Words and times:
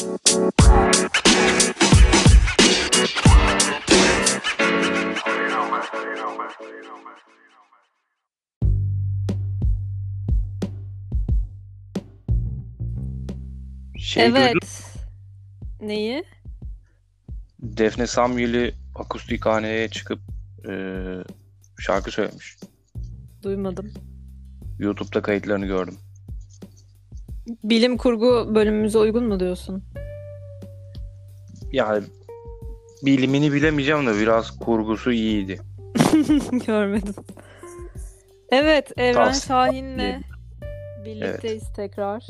Şey 0.00 0.08
Evet. 14.26 14.54
duydun, 14.54 14.68
Neyi? 15.80 16.24
Defne 17.58 18.06
Samyeli 18.06 18.74
akustikhaneye 18.94 19.88
çıkıp 19.88 20.18
e, 20.68 20.72
şarkı 21.78 22.10
söylemiş. 22.10 22.56
Duymadım. 23.42 23.92
YouTube'da 24.78 25.22
kayıtlarını 25.22 25.66
gördüm. 25.66 25.98
Bilim 27.64 27.96
kurgu 27.96 28.54
bölümümüze 28.54 28.98
uygun 28.98 29.24
mu 29.24 29.40
diyorsun? 29.40 29.84
Yani 31.72 32.04
bilimini 33.02 33.52
bilemeyeceğim 33.52 34.06
de 34.06 34.14
biraz 34.20 34.58
kurgusu 34.58 35.12
iyiydi. 35.12 35.60
Görmedim. 36.66 37.14
Evet, 38.50 38.92
Evren 38.98 39.14
Tavsiye 39.14 39.40
Şahin'le 39.48 40.22
birlikteyiz 41.04 41.72
tekrar. 41.76 42.26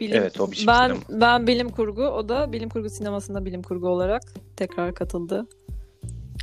Bilim, 0.00 0.16
Evet, 0.16 0.40
o 0.40 0.50
biçim 0.50 0.66
ben 0.66 0.86
sinema. 0.86 1.20
ben 1.20 1.46
bilim 1.46 1.68
kurgu, 1.68 2.02
o 2.02 2.28
da 2.28 2.52
bilim 2.52 2.68
kurgu 2.68 2.90
sinemasında 2.90 3.44
bilim 3.44 3.62
kurgu 3.62 3.88
olarak 3.88 4.22
tekrar 4.56 4.94
katıldı. 4.94 5.46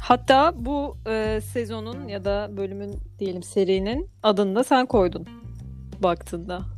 Hatta 0.01 0.53
bu 0.55 0.97
e, 1.07 1.41
sezonun 1.53 2.07
ya 2.07 2.25
da 2.25 2.49
bölümün 2.57 2.95
diyelim 3.19 3.43
serinin 3.43 4.09
adını 4.23 4.55
da 4.55 4.63
sen 4.63 4.85
koydun 4.85 5.25
baktığında. 6.03 6.76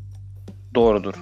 Doğrudur. 0.76 1.14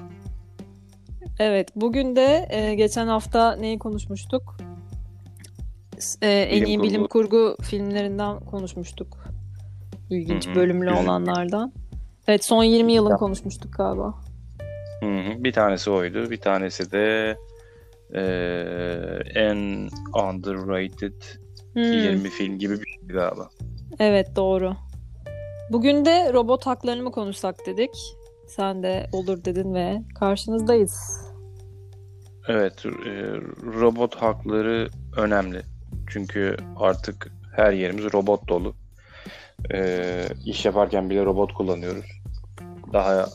Evet, 1.39 1.69
bugün 1.75 2.15
de 2.15 2.47
e, 2.49 2.75
geçen 2.75 3.07
hafta 3.07 3.55
neyi 3.55 3.79
konuşmuştuk? 3.79 4.57
E, 6.21 6.27
en 6.31 6.51
Bilim 6.51 6.67
iyi 6.67 6.77
kurgu. 6.77 6.89
bilim 6.89 7.07
kurgu 7.07 7.57
filmlerinden 7.62 8.39
konuşmuştuk. 8.39 9.17
İlginç 10.09 10.48
Hı 10.48 10.51
hı, 10.51 10.55
bölümlü 10.55 10.91
olanlardan. 10.91 11.73
Evet, 12.27 12.45
son 12.45 12.63
20 12.63 12.93
yılın 12.93 13.07
Güzel. 13.09 13.17
konuşmuştuk 13.20 13.73
galiba. 13.77 14.13
Hı 14.99 15.05
hı. 15.05 15.43
Bir 15.43 15.54
tanesi 15.54 15.91
oydu. 15.91 16.29
Bir 16.29 16.41
tanesi 16.41 16.91
de 16.91 17.37
e, 18.13 18.21
en 19.35 19.89
underrated 20.27 21.21
Hmm, 21.73 21.84
20 21.84 22.29
film 22.29 22.59
gibi 22.59 22.73
bir 22.82 22.85
şeydi 22.85 23.13
galiba. 23.13 23.49
Evet, 23.99 24.35
doğru. 24.35 24.73
Bugün 25.71 26.05
de 26.05 26.34
robot 26.34 26.65
haklarını 26.65 27.04
mı 27.04 27.11
konuşsak 27.11 27.55
dedik. 27.65 27.91
Sen 28.48 28.84
de 28.84 29.07
olur 29.12 29.45
dedin 29.45 29.73
ve 29.73 30.01
karşınızdayız. 30.20 31.27
Evet, 32.48 32.85
e, 32.85 33.12
robot 33.81 34.15
hakları 34.15 34.89
önemli. 35.17 35.62
Çünkü 36.09 36.57
artık 36.77 37.31
her 37.55 37.73
yerimiz 37.73 38.13
robot 38.13 38.48
dolu. 38.48 38.76
E, 39.73 40.23
iş 40.45 40.65
yaparken 40.65 41.09
bile 41.09 41.26
robot 41.26 41.54
kullanıyoruz. 41.54 42.05
Daha 42.93 43.26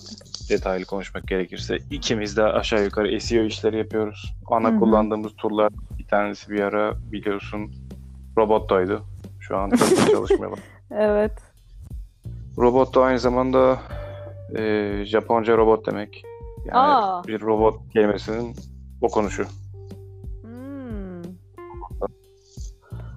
detaylı 0.49 0.85
konuşmak 0.85 1.29
gerekirse 1.29 1.79
ikimiz 1.91 2.37
de 2.37 2.43
aşağı 2.43 2.85
yukarı 2.85 3.21
SEO 3.21 3.45
işleri 3.45 3.79
yapıyoruz. 3.79 4.35
Ana 4.51 4.69
Hı 4.71 4.75
hı. 4.75 4.79
kullandığımız 4.79 5.33
turlar 5.37 5.73
bir 5.99 6.07
tanesi 6.07 6.51
bir 6.51 6.61
ara 6.61 6.95
biliyorsun 7.13 7.73
robottaydı. 8.39 9.03
Şu 9.41 9.57
an 9.57 9.71
tabii 9.71 10.11
çalışmıyor. 10.11 10.59
Evet. 10.91 11.33
Robot 12.59 12.95
da 12.95 13.03
aynı 13.03 13.19
zamanda 13.19 13.79
e, 14.57 15.05
Japonca 15.05 15.57
robot 15.57 15.87
demek. 15.87 16.23
Yani 16.65 16.79
Aa. 16.79 17.25
bir 17.25 17.41
robot 17.41 17.93
kelimesinin 17.93 18.57
okunuşu. 19.01 19.45
Hmm. 20.43 21.23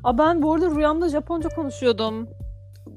Aa, 0.03 0.17
ben 0.17 0.41
bu 0.41 0.53
arada 0.53 0.69
rüyamda 0.75 1.09
Japonca 1.09 1.49
konuşuyordum. 1.49 2.27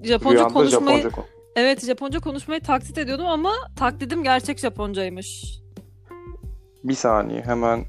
Japonca 0.02 0.34
Rüyamda 0.34 0.52
konuşmayı 0.54 0.96
Japonca 1.02 1.16
kon- 1.16 1.24
Evet 1.56 1.86
Japonca 1.86 2.20
konuşmayı 2.20 2.60
taklit 2.60 2.98
ediyordum 2.98 3.26
ama 3.26 3.52
taklidim 3.76 4.22
gerçek 4.22 4.58
Japoncaymış. 4.58 5.58
Bir 6.84 6.94
saniye 6.94 7.42
hemen 7.42 7.84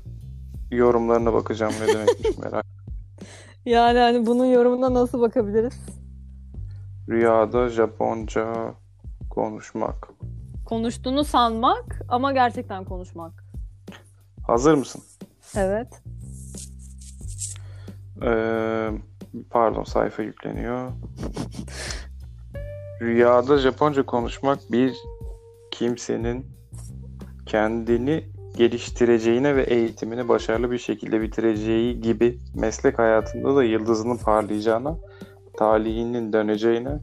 yorumlarına 0.72 1.34
bakacağım 1.34 1.73
ne 1.81 1.88
demekmiş 1.94 2.38
merak. 2.44 2.66
Yani 3.66 4.00
hani 4.00 4.25
bunun 4.25 4.46
yorumuna 4.46 4.94
nasıl 4.94 5.22
bakabiliriz? 5.22 5.79
Rüyada 7.09 7.69
Japonca 7.69 8.73
konuşmak. 9.29 10.09
Konuştuğunu 10.69 11.24
sanmak 11.24 12.02
ama 12.09 12.31
gerçekten 12.31 12.85
konuşmak. 12.85 13.44
Hazır 14.47 14.74
mısın? 14.74 15.02
Evet. 15.56 15.88
Ee, 18.24 18.90
pardon 19.50 19.84
sayfa 19.84 20.24
yükleniyor. 20.24 20.91
Rüyada 23.02 23.58
Japonca 23.58 24.06
konuşmak 24.06 24.59
bir 24.72 24.96
kimsenin 25.72 26.46
kendini 27.46 28.24
geliştireceğine 28.58 29.56
ve 29.56 29.63
eğitimini 29.63 30.28
başarılı 30.28 30.72
bir 30.72 30.78
şekilde 30.78 31.22
bitireceği 31.22 32.02
gibi 32.02 32.40
meslek 32.56 33.00
hayatında 33.00 33.56
da 33.56 33.63
yıldızının 33.63 34.18
parlayacağına, 34.18 34.97
talihinin 35.58 36.34
döneceğine, 36.34 37.00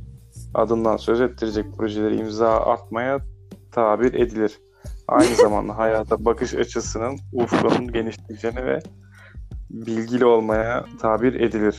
adından 0.54 0.96
söz 0.96 1.20
ettirecek 1.20 1.66
projeleri 1.76 2.16
imza 2.16 2.60
atmaya 2.60 3.35
tabir 3.76 4.14
edilir. 4.14 4.58
Aynı 5.08 5.34
zamanda 5.42 5.78
hayata 5.78 6.24
bakış 6.24 6.54
açısının 6.54 7.18
ufkunun 7.32 7.92
genişleyeceğine 7.92 8.66
ve 8.66 8.78
bilgili 9.70 10.24
olmaya 10.24 10.84
tabir 11.00 11.40
edilir. 11.40 11.78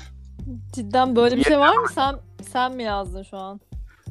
Cidden 0.74 1.16
böyle 1.16 1.36
bir 1.38 1.44
şey 1.44 1.60
var 1.60 1.76
mı? 1.78 1.88
Sen 1.96 2.16
sen 2.52 2.76
mi 2.76 2.84
yazdın 2.84 3.24
şu 3.24 3.38
an? 3.38 3.60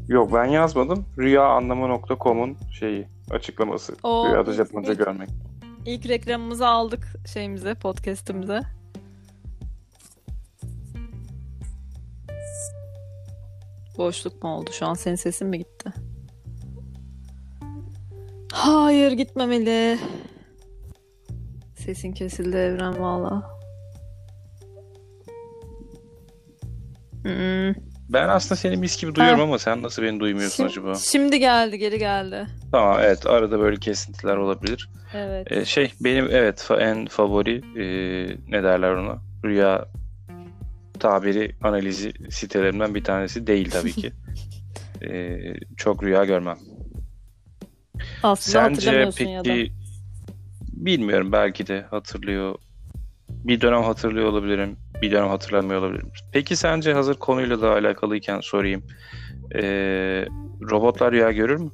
Yok 0.08 0.34
ben 0.34 0.44
yazmadım. 0.44 1.06
Rüyaanlamı.com'un 1.18 2.56
şeyi 2.78 3.08
açıklaması. 3.30 3.96
O 4.02 4.26
Rüyada 4.28 4.50
ilk- 4.50 4.56
Japonca 4.56 4.92
ilk- 4.92 4.98
görmek. 4.98 5.28
İlk 5.86 6.08
reklamımızı 6.08 6.66
aldık 6.66 7.06
şeyimize, 7.32 7.74
podcast'imize. 7.74 8.60
Boşluk 13.98 14.42
mu 14.42 14.50
oldu? 14.56 14.70
Şu 14.72 14.86
an 14.86 14.94
senin 14.94 15.16
sesin 15.16 15.48
mi 15.48 15.58
gitti? 15.58 15.92
Hayır 18.56 19.12
gitmemeli. 19.12 19.98
Sesin 21.74 22.12
kesildi 22.12 22.56
Evren 22.56 23.00
valla. 23.00 23.56
Hmm. 27.22 27.74
Ben 28.08 28.28
aslında 28.28 28.56
seni 28.56 28.76
mis 28.76 29.00
gibi 29.00 29.14
duyuyorum 29.14 29.40
Ha. 29.40 29.44
ama 29.46 29.58
sen 29.58 29.82
nasıl 29.82 30.02
beni 30.02 30.20
duymuyorsun 30.20 30.64
Şim- 30.64 30.66
acaba? 30.68 30.94
Şimdi 30.94 31.38
geldi, 31.38 31.78
geri 31.78 31.98
geldi. 31.98 32.46
Tamam 32.72 32.98
evet 33.02 33.26
arada 33.26 33.58
böyle 33.60 33.76
kesintiler 33.76 34.36
olabilir. 34.36 34.90
Evet. 35.14 35.52
Ee, 35.52 35.64
şey 35.64 35.92
benim 36.00 36.28
evet 36.30 36.60
fa- 36.60 36.80
en 36.80 37.06
favori 37.06 37.56
e, 37.56 37.84
ne 38.48 38.62
derler 38.62 38.90
ona? 38.90 39.18
Rüya 39.44 39.84
tabiri 41.00 41.56
analizi 41.62 42.12
sitelerimden 42.30 42.94
bir 42.94 43.04
tanesi 43.04 43.46
değil 43.46 43.70
tabii 43.70 43.92
ki. 43.92 44.12
Ee, 45.02 45.38
çok 45.76 46.02
rüya 46.02 46.24
görmem. 46.24 46.56
Aslında 48.22 48.58
Sence 48.58 48.86
hatırlamıyorsun 48.86 49.24
ya 49.24 49.40
da. 49.40 49.42
peki 49.42 49.72
bilmiyorum 50.72 51.32
belki 51.32 51.66
de 51.66 51.86
hatırlıyor. 51.90 52.54
Bir 53.28 53.60
dönem 53.60 53.82
hatırlıyor 53.82 54.26
olabilirim. 54.26 54.76
Bir 55.02 55.12
dönem 55.12 55.28
hatırlamıyor 55.28 55.80
olabilirim. 55.80 56.10
Peki 56.32 56.56
sence 56.56 56.92
hazır 56.92 57.14
konuyla 57.14 57.62
da 57.62 57.72
alakalıyken 57.72 58.40
sorayım. 58.40 58.82
Ee, 59.54 60.26
robotlar 60.70 61.12
rüya 61.12 61.32
görür 61.32 61.56
mü? 61.56 61.70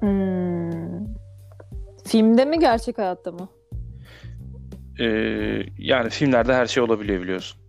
Hmm. 0.00 1.06
Filmde 2.06 2.44
mi 2.44 2.58
gerçek 2.58 2.98
hayatta 2.98 3.32
mı? 3.32 3.48
Ee, 5.00 5.62
yani 5.78 6.10
filmlerde 6.10 6.54
her 6.54 6.66
şey 6.66 6.82
olabiliyor 6.82 7.22
biliyorsun. 7.22 7.60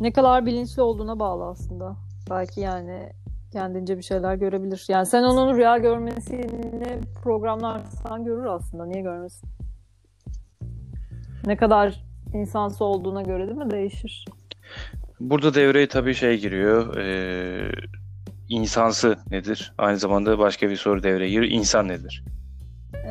Ne 0.00 0.12
kadar 0.12 0.46
bilinçli 0.46 0.82
olduğuna 0.82 1.18
bağlı 1.18 1.44
aslında. 1.44 1.96
Belki 2.30 2.60
yani 2.60 3.12
kendince 3.52 3.96
bir 3.96 4.02
şeyler 4.02 4.34
görebilir. 4.34 4.84
Yani 4.88 5.06
sen 5.06 5.22
onun 5.22 5.56
rüya 5.56 5.78
görmesini 5.78 7.00
programlarsan 7.22 8.24
görür 8.24 8.44
aslında. 8.44 8.86
Niye 8.86 9.02
görmesin? 9.02 9.48
Ne 11.46 11.56
kadar 11.56 12.04
insansı 12.34 12.84
olduğuna 12.84 13.22
göre 13.22 13.46
değil 13.46 13.58
mi? 13.58 13.70
Değişir. 13.70 14.24
Burada 15.20 15.54
devreye 15.54 15.88
tabii 15.88 16.14
şey 16.14 16.40
giriyor. 16.40 16.96
Ee, 16.96 17.72
insansı 18.48 19.16
nedir? 19.30 19.72
Aynı 19.78 19.98
zamanda 19.98 20.38
başka 20.38 20.70
bir 20.70 20.76
soru 20.76 21.02
devreye 21.02 21.30
giriyor. 21.30 21.52
İnsan 21.52 21.88
nedir? 21.88 22.24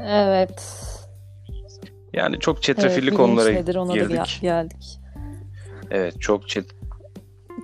Evet. 0.05 0.83
Yani 2.13 2.39
çok 2.39 2.55
Evet, 2.55 2.63
çetrefilli 2.63 3.07
bilinç 3.07 3.17
konulara 3.17 3.49
nedir 3.49 3.75
ona 3.75 3.93
girdik. 3.93 4.09
gel- 4.11 4.41
geldik. 4.41 4.99
Evet 5.91 6.21
çok 6.21 6.49
çet 6.49 6.65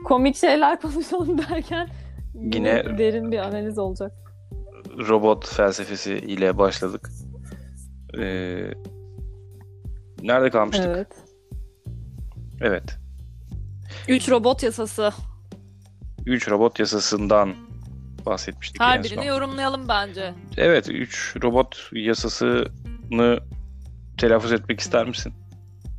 Komik 0.06 0.36
şeyler 0.36 0.82
konuşalım 0.82 1.38
derken 1.38 1.88
yine 2.34 2.98
derin 2.98 3.32
bir 3.32 3.38
analiz 3.38 3.78
olacak. 3.78 4.12
robot 5.10 5.48
felsefesi 5.48 6.14
ile 6.18 6.58
başladık. 6.58 7.10
Ee, 8.20 8.72
nerede 10.22 10.50
kalmıştık? 10.50 10.86
Evet. 10.88 11.08
Evet. 12.62 12.98
3 14.08 14.30
robot 14.30 14.64
yasası. 14.64 15.12
3 16.26 16.50
robot 16.50 16.80
yasasından 16.80 17.54
bahsetmiştik 18.26 18.82
Her 18.82 18.96
son. 18.96 19.04
birini 19.04 19.26
yorumlayalım 19.26 19.88
bence. 19.88 20.34
Evet, 20.58 20.90
3 20.90 21.36
robot 21.44 21.90
yasasını 21.94 23.40
telaffuz 24.18 24.52
etmek 24.52 24.80
ister 24.80 25.08
misin? 25.08 25.34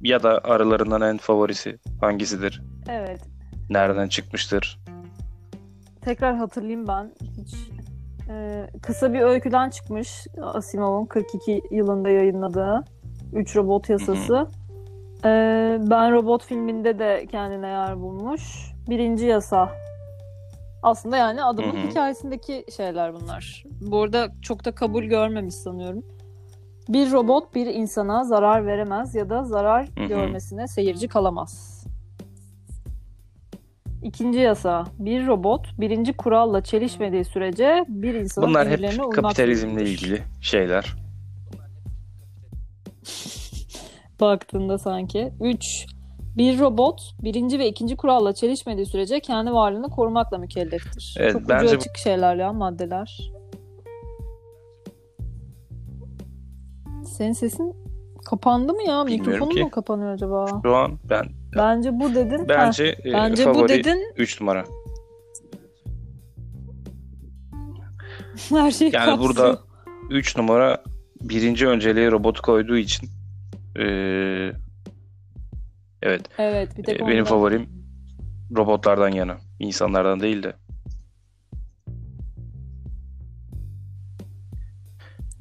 Ya 0.01 0.23
da 0.23 0.41
aralarından 0.45 1.01
en 1.03 1.19
favorisi 1.19 1.79
hangisidir? 2.01 2.63
Evet. 2.89 3.21
Nereden 3.71 4.09
çıkmıştır? 4.09 4.79
Tekrar 6.05 6.37
hatırlayayım 6.37 6.89
ben. 6.89 7.13
Hiç 7.39 7.55
e, 8.31 8.67
kısa 8.83 9.13
bir 9.13 9.21
öyküden 9.21 9.71
çıkmış 9.71 10.27
Asimov'un 10.43 11.07
42 11.07 11.63
yılında 11.71 12.11
yayınladığı 12.11 12.85
3 13.33 13.57
robot 13.57 13.89
yasası. 13.89 14.47
E, 15.25 15.29
ben 15.81 16.13
Robot 16.13 16.45
filminde 16.45 16.99
de 16.99 17.27
kendine 17.31 17.67
yer 17.67 18.01
bulmuş. 18.01 18.73
Birinci 18.89 19.27
yasa. 19.27 19.71
Aslında 20.83 21.17
yani 21.17 21.45
adamın 21.45 21.77
hikayesindeki 21.77 22.65
şeyler 22.77 23.15
bunlar. 23.15 23.65
Bu 23.81 24.03
arada 24.03 24.29
çok 24.43 24.65
da 24.65 24.73
kabul 24.75 25.05
görmemiş 25.05 25.55
sanıyorum. 25.55 26.03
Bir 26.89 27.13
robot 27.13 27.55
bir 27.55 27.67
insana 27.67 28.25
zarar 28.25 28.67
veremez 28.67 29.15
ya 29.15 29.31
da 29.31 29.45
zarar 29.45 29.89
görmesine 30.09 30.69
seyirci 30.69 31.09
kalamaz. 31.09 31.85
İkinci 34.05 34.39
yasa. 34.39 34.85
Bir 34.99 35.27
robot 35.27 35.67
birinci 35.81 36.13
kuralla 36.13 36.61
çelişmediği 36.65 37.25
sürece 37.25 37.85
bir 37.89 38.15
insanın 38.15 38.49
Bunlar 38.49 38.69
hep 38.69 38.99
kapitalizmle 39.13 39.71
zorundadır. 39.73 39.91
ilgili 39.91 40.23
şeyler. 40.41 40.95
Baktığında 44.21 44.79
sanki. 44.79 45.33
3. 45.41 45.87
Bir 46.37 46.59
robot 46.61 47.01
birinci 47.23 47.59
ve 47.59 47.69
ikinci 47.69 47.97
kuralla 47.97 48.33
çelişmediği 48.35 48.87
sürece 48.87 49.21
kendi 49.21 49.53
varlığını 49.53 49.91
korumakla 49.91 50.39
mükelleftir. 50.39 51.15
Evet, 51.19 51.33
Çok 51.33 51.49
bence 51.49 51.67
ucu 51.67 51.77
açık 51.77 51.97
şeyler 51.97 52.37
ya 52.37 52.53
maddeler. 52.53 53.31
Senin 57.05 57.33
sesin 57.33 57.77
kapandı 58.25 58.73
mı 58.73 58.83
ya? 58.83 59.07
Bilmiyorum 59.07 59.33
Mikrofonun 59.33 59.55
ki. 59.55 59.63
mu 59.63 59.71
kapanıyor 59.71 60.13
acaba? 60.13 60.61
Şu 60.63 60.77
an 60.77 60.99
ben 61.11 61.25
Bence 61.57 62.01
bu 62.01 62.15
dedin. 62.15 62.49
bence, 62.49 62.85
Heh, 63.03 63.11
e, 63.11 63.13
bence 63.13 63.47
bu 63.47 63.53
favori 63.53 63.69
dedin. 63.69 64.13
3 64.17 64.41
numara. 64.41 64.65
Her 68.51 68.71
şey 68.71 68.91
Yani 68.91 69.05
kapsıyor. 69.05 69.19
burada 69.19 69.59
3 70.11 70.37
numara 70.37 70.83
birinci 71.21 71.67
önceliğe 71.67 72.11
robot 72.11 72.41
koyduğu 72.41 72.77
için 72.77 73.09
eee, 73.79 74.53
evet 76.03 76.23
Evet 76.39 76.79
bir 76.79 76.83
tek 76.85 77.01
e, 77.01 77.07
benim 77.07 77.25
favorim 77.25 77.67
robotlardan 78.57 79.09
yana. 79.09 79.37
insanlardan 79.59 80.21
değil 80.21 80.43
de. 80.43 80.53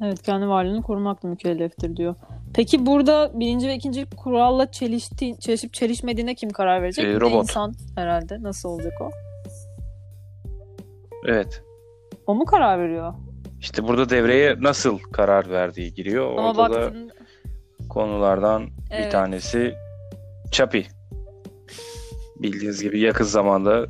Evet 0.04 0.22
kendi 0.22 0.48
varlığını 0.48 0.82
korumakla 0.82 1.30
mükelleftir 1.30 1.98
diyor. 1.98 2.16
Peki 2.56 2.86
burada 2.86 3.32
birinci 3.40 3.68
ve 3.68 3.76
ikinci 3.76 4.06
kuralla 4.06 4.72
çelişti, 4.72 5.40
çelişip 5.40 5.74
çelişmediğine 5.74 6.36
kim 6.36 6.50
karar 6.50 6.82
verecek? 6.82 7.06
Ee, 7.06 7.20
robot. 7.20 7.44
insan 7.44 7.74
herhalde. 7.96 8.44
Nasıl 8.44 8.70
olacak 8.70 8.94
o? 9.02 9.10
Evet. 11.28 11.64
O 12.28 12.36
mu 12.36 12.46
karar 12.46 12.80
veriyor? 12.80 13.14
İşte 13.60 13.84
burada 13.88 14.10
devreye 14.10 14.56
nasıl 14.62 15.00
karar 15.00 15.50
verdiği 15.50 15.94
giriyor. 15.94 16.32
Ama 16.38 16.50
Orada 16.50 16.74
da 16.74 16.82
baktın 16.86 17.12
konulardan 17.90 18.66
bir 18.68 18.72
Evet. 18.96 19.12
tanesi 19.12 19.74
Chappie. 20.52 20.86
Bildiğiniz 22.40 22.84
gibi 22.84 23.00
yakın 23.00 23.26
zamanda 23.26 23.86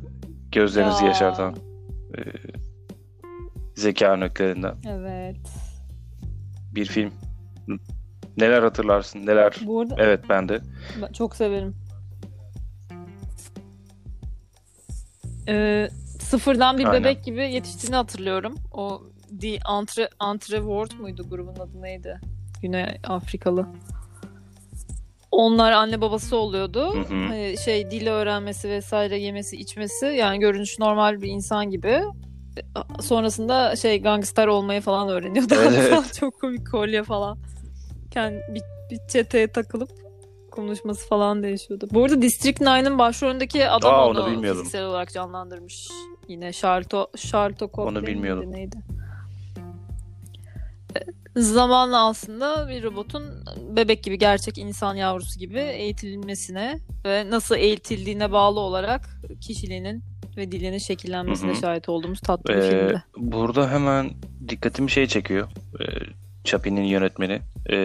gözlerinizi 0.52 1.02
Ya. 1.04 1.08
yaşartan 1.08 1.56
e, 2.18 2.20
zeka 3.74 4.06
örneklerinden 4.06 4.74
evet. 4.88 5.36
bir 6.74 6.84
film. 6.86 7.12
Neler 8.36 8.62
hatırlarsın? 8.62 9.26
Neler? 9.26 9.56
Bu 9.66 9.80
arada 9.80 9.94
Evet 9.98 10.20
ben 10.28 10.48
de. 10.48 10.60
ben 11.02 11.12
çok 11.12 11.36
severim. 11.36 11.74
Ee, 15.48 15.88
sıfırdan 16.20 16.78
bir 16.78 16.84
Aynen. 16.84 17.04
bebek 17.04 17.24
gibi 17.24 17.40
yetiştiğini 17.52 17.96
hatırlıyorum. 17.96 18.54
O 18.72 19.02
The 19.40 19.58
Entre, 19.78 20.08
Entreworld 20.30 21.00
muydu 21.00 21.28
grubun 21.30 21.54
adı 21.54 21.82
neydi? 21.82 22.20
Güney 22.62 22.86
Afrikalı. 23.04 23.66
Onlar 25.30 25.72
anne 25.72 26.00
babası 26.00 26.36
oluyordu. 26.36 26.94
Hı 26.94 26.98
hı. 27.00 27.26
Hani 27.28 27.54
şey 27.64 27.90
dili 27.90 28.10
öğrenmesi 28.10 28.68
vesaire 28.68 29.18
yemesi 29.18 29.56
içmesi 29.56 30.06
yani 30.06 30.38
görünüş 30.38 30.78
normal 30.78 31.22
bir 31.22 31.28
insan 31.28 31.70
gibi. 31.70 32.00
Sonrasında 33.00 33.76
şey 33.76 34.02
gangster 34.02 34.46
olmayı 34.46 34.80
falan 34.80 35.08
öğreniyordu. 35.08 35.54
Evet. 35.58 36.14
Çok 36.20 36.40
komik 36.40 36.70
kolye 36.70 37.02
falan. 37.02 37.38
Kendi 38.14 38.42
bir, 38.48 38.62
bir 38.90 38.98
çeteye 39.08 39.48
takılıp 39.48 39.90
konuşması 40.50 41.08
falan 41.08 41.42
değişiyordu. 41.42 41.88
Bu 41.92 42.04
arada 42.04 42.22
District 42.22 42.60
9'ın 42.60 42.98
başrolündeki 42.98 43.68
adam 43.68 43.94
Aa, 43.94 44.06
onu, 44.08 44.20
onu 44.20 44.30
bilmiyordum. 44.30 44.62
fiziksel 44.62 44.84
olarak 44.84 45.12
canlandırmış. 45.12 45.88
Yine 46.28 46.52
Charlton 46.52 47.06
Charlton 47.16 47.68
Onu 47.72 48.06
bilmiyordum. 48.06 48.52
Neydi? 48.52 48.76
Zamanla 51.36 52.06
aslında 52.08 52.68
bir 52.68 52.82
robotun 52.82 53.22
bebek 53.76 54.04
gibi 54.04 54.18
gerçek 54.18 54.58
insan 54.58 54.94
yavrusu 54.94 55.38
gibi 55.38 55.58
eğitilmesine 55.58 56.78
ve 57.04 57.30
nasıl 57.30 57.56
eğitildiğine 57.56 58.32
bağlı 58.32 58.60
olarak 58.60 59.00
kişiliğinin 59.40 60.02
ve 60.36 60.52
dilinin 60.52 60.78
şekillenmesine 60.78 61.50
Hı 61.50 61.54
hı. 61.54 61.60
şahit 61.60 61.88
olduğumuz 61.88 62.20
tatlı 62.20 62.54
bir 62.54 62.58
Ee, 62.58 62.70
filmdi. 62.70 63.02
burada 63.16 63.70
hemen 63.70 64.10
dikkatimi 64.48 64.90
şey 64.90 65.06
çekiyor. 65.06 65.48
Ee, 65.80 65.84
Chappie'nin 66.44 66.82
yönetmeni. 66.84 67.40
Ee, 67.70 67.76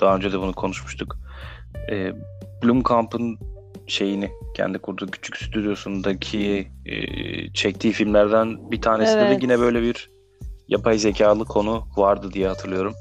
daha 0.00 0.16
önce 0.16 0.32
de 0.32 0.40
bunu 0.40 0.52
konuşmuştuk. 0.52 1.16
Ee, 1.90 2.12
Blomkamp'ın 2.64 3.38
şeyini 3.86 4.30
kendi 4.56 4.78
kurduğu 4.78 5.06
küçük 5.06 5.36
stüdyosundaki 5.36 6.68
e, 6.86 6.96
çektiği 7.52 7.92
filmlerden 7.92 8.70
bir 8.70 8.80
tanesinde 8.80 9.22
Evet. 9.24 9.40
de 9.40 9.44
yine 9.44 9.58
böyle 9.58 9.82
bir 9.82 10.10
yapay 10.68 10.98
zekalı 10.98 11.44
konu 11.44 11.88
vardı 11.96 12.30
diye 12.32 12.48
hatırlıyorum. 12.48 12.94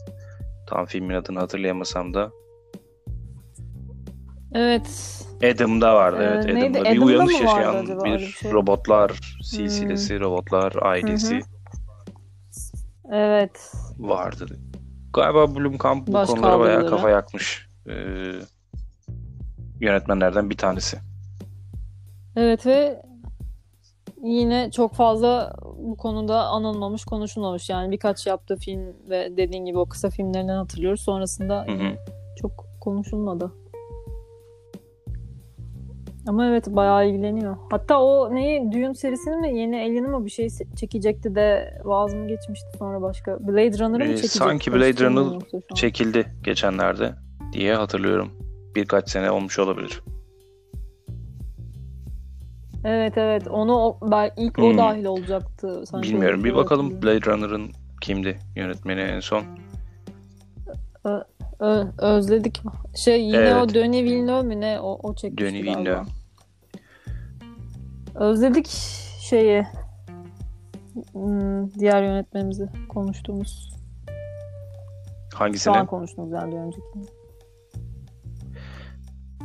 Tam 0.69 0.85
filmin 0.85 1.15
adını 1.15 1.39
hatırlayamasam 1.39 2.13
da. 2.13 2.31
Evet. 4.53 5.21
Adam'da 5.43 5.95
vardı 5.95 6.21
Ee, 6.21 6.25
evet. 6.25 6.45
neydi? 6.45 6.59
Adam'da 6.59 6.83
bir 6.83 6.89
Adam'da 6.97 7.05
uyanış 7.05 7.39
yaşayan 7.41 7.87
bir 7.87 8.03
bir 8.13 8.19
şey? 8.19 8.51
robotlar 8.51 9.11
silsilesi, 9.43 10.19
robotlar 10.19 10.73
ailesi 10.81 11.39
Evet. 13.13 13.71
vardı. 13.99 14.45
Galiba 15.15 15.55
Blomkamp 15.55 16.07
bu 16.07 16.13
Baş 16.13 16.29
konulara 16.29 16.59
bayağı 16.59 16.89
kafa 16.89 17.09
yakmış. 17.09 17.67
Ee, 17.87 17.93
yönetmenlerden 19.79 20.49
bir 20.49 20.57
tanesi. 20.57 20.97
Evet 22.35 22.65
ve 22.65 23.01
yine 24.23 24.71
çok 24.71 24.93
fazla 24.93 25.55
bu 25.77 25.97
konuda 25.97 26.43
anılmamış, 26.43 27.05
konuşulmamış. 27.05 27.69
Yani 27.69 27.91
birkaç 27.91 28.27
yaptığı 28.27 28.55
film 28.55 28.93
ve 29.09 29.37
dediğin 29.37 29.65
gibi 29.65 29.77
o 29.77 29.85
kısa 29.85 30.09
filmlerinden 30.09 30.57
hatırlıyoruz. 30.57 31.01
Sonrasında 31.01 31.65
Hı 31.67 31.71
hı. 31.71 31.95
çok 32.41 32.65
konuşulmadı. 32.81 33.51
Ama 36.27 36.45
evet 36.47 36.67
bayağı 36.67 37.07
ilgileniyor. 37.09 37.57
Hatta 37.71 38.01
o 38.01 38.35
neyi 38.35 38.71
Dune 38.71 38.93
serisini 38.93 39.35
mi 39.35 39.59
yeni 39.59 39.75
Alien'ı 39.77 40.07
mı 40.07 40.25
bir 40.25 40.29
şey 40.31 40.47
çekecekti 40.75 41.35
de 41.35 41.73
vaz 41.83 42.13
mı 42.13 42.27
geçmişti 42.27 42.67
sonra 42.79 43.01
başka 43.01 43.37
Blade 43.47 43.79
Runner'ı 43.79 43.99
mı 43.99 44.03
Ee, 44.03 44.15
çekecekti? 44.15 44.37
sanki 44.37 44.73
Blade 44.73 45.05
Runner? 45.05 45.39
Çekildi 45.75 46.25
geçenlerde 46.43 47.13
diye 47.53 47.75
hatırlıyorum. 47.75 48.31
Birkaç 48.75 49.09
sene 49.09 49.31
olmuş 49.31 49.59
olabilir. 49.59 50.01
Evet 52.85 53.17
evet 53.17 53.47
onu 53.47 53.73
o- 53.75 53.97
ben 54.11 54.31
ilk 54.37 54.59
o 54.59 54.69
Hmm. 54.71 54.77
dahil 54.77 55.05
olacaktı. 55.05 55.83
Sanki 55.85 56.09
Bilmiyorum. 56.09 56.43
Bir 56.43 56.55
bakalım. 56.55 57.01
Blade 57.01 57.25
Runner'ın 57.31 57.71
kimdi 58.01 58.39
yönetmeni 58.55 59.01
en 59.01 59.19
son. 59.19 59.43
Ö- 61.59 61.87
özledik. 61.97 62.61
Şey 62.95 63.25
yine 63.25 63.37
Evet. 63.37 63.53
o 63.55 63.73
Denis 63.73 64.03
Villeneuve 64.03 64.41
mi 64.41 64.61
ne 64.61 64.79
o, 64.79 64.99
o 65.09 65.15
çekmişti 65.15 65.63
galiba. 65.63 65.79
Villeneuve. 65.79 66.05
Özledik 68.15 68.67
şeyi 69.21 69.65
hmm, 71.11 71.71
diğer 71.73 72.03
yönetmenimizi 72.03 72.69
konuştuğumuz. 72.89 73.75
Şu 75.31 75.39
Hangisini? 75.39 75.77
an 75.77 75.87
konuştuğumuz 75.87 76.31
yani 76.31 76.51
bir 76.51 76.57
önceki. 76.57 77.15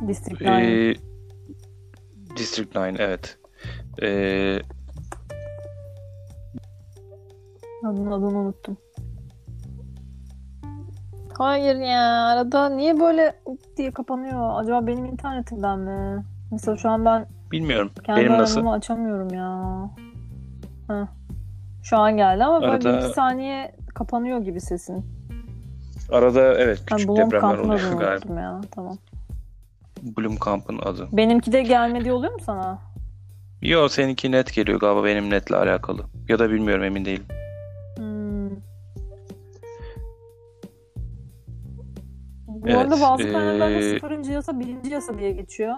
District 0.07 0.41
9. 0.41 0.47
Ee, 0.47 0.95
District 2.37 2.75
9 2.75 2.99
evet. 2.99 3.37
Ee, 4.01 4.59
Adını 7.85 8.13
adını 8.15 8.37
unuttum. 8.37 8.77
Hayır 11.37 11.75
ya 11.75 12.25
arada 12.25 12.69
niye 12.69 12.99
böyle 12.99 13.33
diye 13.77 13.91
kapanıyor? 13.91 14.59
Acaba 14.63 14.87
benim 14.87 15.05
internetimden 15.05 15.79
mi? 15.79 16.23
Mesela 16.51 16.77
şu 16.77 16.89
an 16.89 17.05
ben 17.05 17.25
Bilmiyorum. 17.51 17.91
kendi 18.03 18.19
Benim 18.21 18.33
nasıl? 18.33 18.67
açamıyorum 18.67 19.33
ya. 19.33 19.89
Heh. 20.87 21.07
Şu 21.83 21.97
an 21.97 22.17
geldi 22.17 22.43
ama 22.43 22.61
böyle 22.61 22.71
Arada- 22.71 22.93
bir 22.93 22.97
iki 23.05 23.13
saniye 23.13 23.75
kapanıyor 23.95 24.39
gibi 24.39 24.61
sesin. 24.61 25.05
Arada 26.11 26.41
evet 26.53 26.81
küçük 26.85 27.09
Blom 27.09 27.17
depremler 27.17 27.57
oluyor 27.57 27.99
galiba. 27.99 28.39
ya. 28.41 28.61
Tamam. 28.75 28.97
Blomkamp'ın 30.17 30.79
adı. 30.79 31.07
Benimki 31.11 31.51
de 31.51 31.61
gelmedi 31.61 32.11
oluyor 32.11 32.33
mu 32.33 32.39
sana? 32.45 32.79
Yo 33.61 33.87
seninki 33.89 34.31
net 34.31 34.53
geliyor 34.53 34.79
galiba 34.79 35.03
benim 35.03 35.29
netle 35.29 35.55
alakalı. 35.55 36.01
Ya 36.29 36.39
da 36.39 36.49
bilmiyorum 36.51 36.83
emin 36.83 37.05
değilim. 37.05 37.25
Bu 42.61 42.67
Evet, 42.69 42.77
arada 42.77 43.01
bazı 43.01 43.23
kaynaklarda 43.23 43.71
ee, 43.71 43.93
sıfırıncı 43.93 44.31
yasa 44.31 44.59
birinci 44.59 44.89
yasa 44.89 45.19
diye 45.19 45.31
geçiyor. 45.31 45.75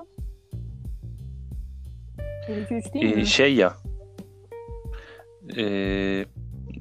1, 2.49 2.57
2, 2.57 2.75
3 2.75 2.93
değil 2.93 3.11
Ee, 3.13 3.15
mi? 3.15 3.25
şey 3.25 3.55
ya 3.55 3.73
ee, 5.57 6.25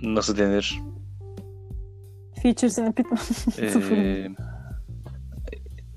nasıl 0.03 0.37
denir? 0.39 0.81
Features'ini 2.43 2.93
pitman 2.93 3.17
sıfır. 3.17 3.97
Ee, 3.97 4.29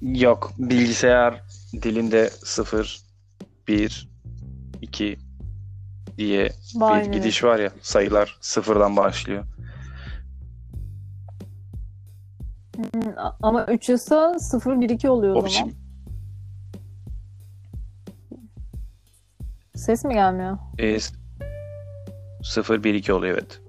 yok 0.02 0.52
bilgisayar 0.58 1.42
dilinde 1.82 2.30
0 2.30 3.00
1 3.68 4.10
2 4.82 5.18
diye 6.18 6.44
bir 6.46 6.80
Binary. 6.80 7.12
gidiş 7.12 7.44
var 7.44 7.60
ya 7.60 7.72
sayılar 7.82 8.38
sıfırdan 8.42 8.98
başlıyor. 8.98 9.44
Ama 13.42 13.66
3 13.66 13.90
yasa 13.90 14.40
0, 14.40 14.82
1, 14.82 14.90
2 14.90 15.10
oluyor 15.10 15.36
o, 15.36 15.38
O 15.38 15.42
zaman. 15.50 15.68
biçim 15.68 15.86
Ses 19.76 20.06
mi 20.06 20.14
gelmiyor? 20.14 20.58
e, 20.80 20.98
0 22.44 22.84
1 22.84 22.94
2 22.94 23.14
oluyor 23.14 23.34
evet. 23.34 23.62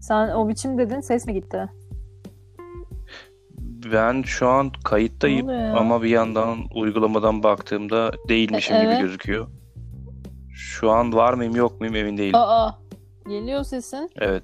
Sen 0.00 0.28
o 0.28 0.48
biçim 0.48 0.78
dedin 0.78 1.00
ses 1.00 1.26
mi 1.26 1.34
gitti? 1.34 1.68
Ben 3.92 4.22
şu 4.22 4.48
an 4.48 4.72
kayıttayım 4.84 5.48
ama 5.48 6.02
bir 6.02 6.08
yandan 6.08 6.58
uygulamadan 6.74 7.42
baktığımda 7.42 8.10
değilmişim 8.28 8.76
E, 8.76 8.80
gibi 8.80 8.88
evet. 8.90 9.00
gözüküyor. 9.00 9.46
Şu 10.54 10.90
an 10.90 11.12
var 11.12 11.34
mıyım 11.34 11.56
yok 11.56 11.80
muyum 11.80 11.94
emin 11.96 12.16
değilim. 12.18 12.34
Aa 12.34 12.78
geliyor 13.28 13.62
sesin. 13.64 14.10
Evet. 14.16 14.42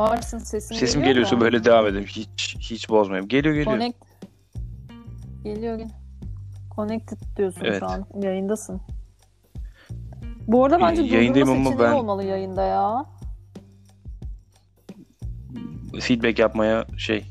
Varsın 0.00 0.38
sesin 0.38 0.74
Sesim 0.74 1.00
geliyor 1.00 1.06
geliyorsa 1.14 1.36
da. 1.36 1.40
böyle 1.40 1.64
devam 1.64 1.86
edeyim. 1.86 2.06
Hiç 2.06 2.56
hiç 2.60 2.90
bozmayayım. 2.90 3.28
Geliyor 3.28 3.54
geliyor. 3.54 3.72
Connect. 3.76 3.96
Geliyor 5.44 5.74
gel. 5.78 5.88
Connected 6.76 7.18
diyorsun 7.36 7.60
Evet. 7.64 7.80
şu 7.80 7.86
an. 7.86 8.06
Yayındasın. 8.22 8.80
Bu 10.46 10.64
arada 10.64 10.80
bence 10.80 11.02
yayındayım 11.02 11.48
durdurma 11.48 11.60
ama 11.60 11.70
seçeneği 11.70 11.90
ben- 11.92 11.98
olmalı 11.98 12.24
yayında 12.24 12.62
ya. 12.62 13.04
Feedback 16.00 16.38
yapmaya 16.38 16.86
şey 16.98 17.24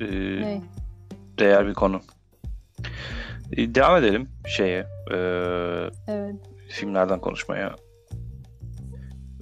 e, 0.00 0.04
Ne? 0.40 0.62
değer 1.38 1.66
bir 1.66 1.74
konu. 1.74 2.00
E, 3.52 3.74
devam 3.74 3.96
edelim 3.96 4.28
şeye 4.46 4.78
e, 5.10 5.16
Evet. 6.08 6.36
filmlerden 6.68 7.20
konuşmaya. 7.20 7.74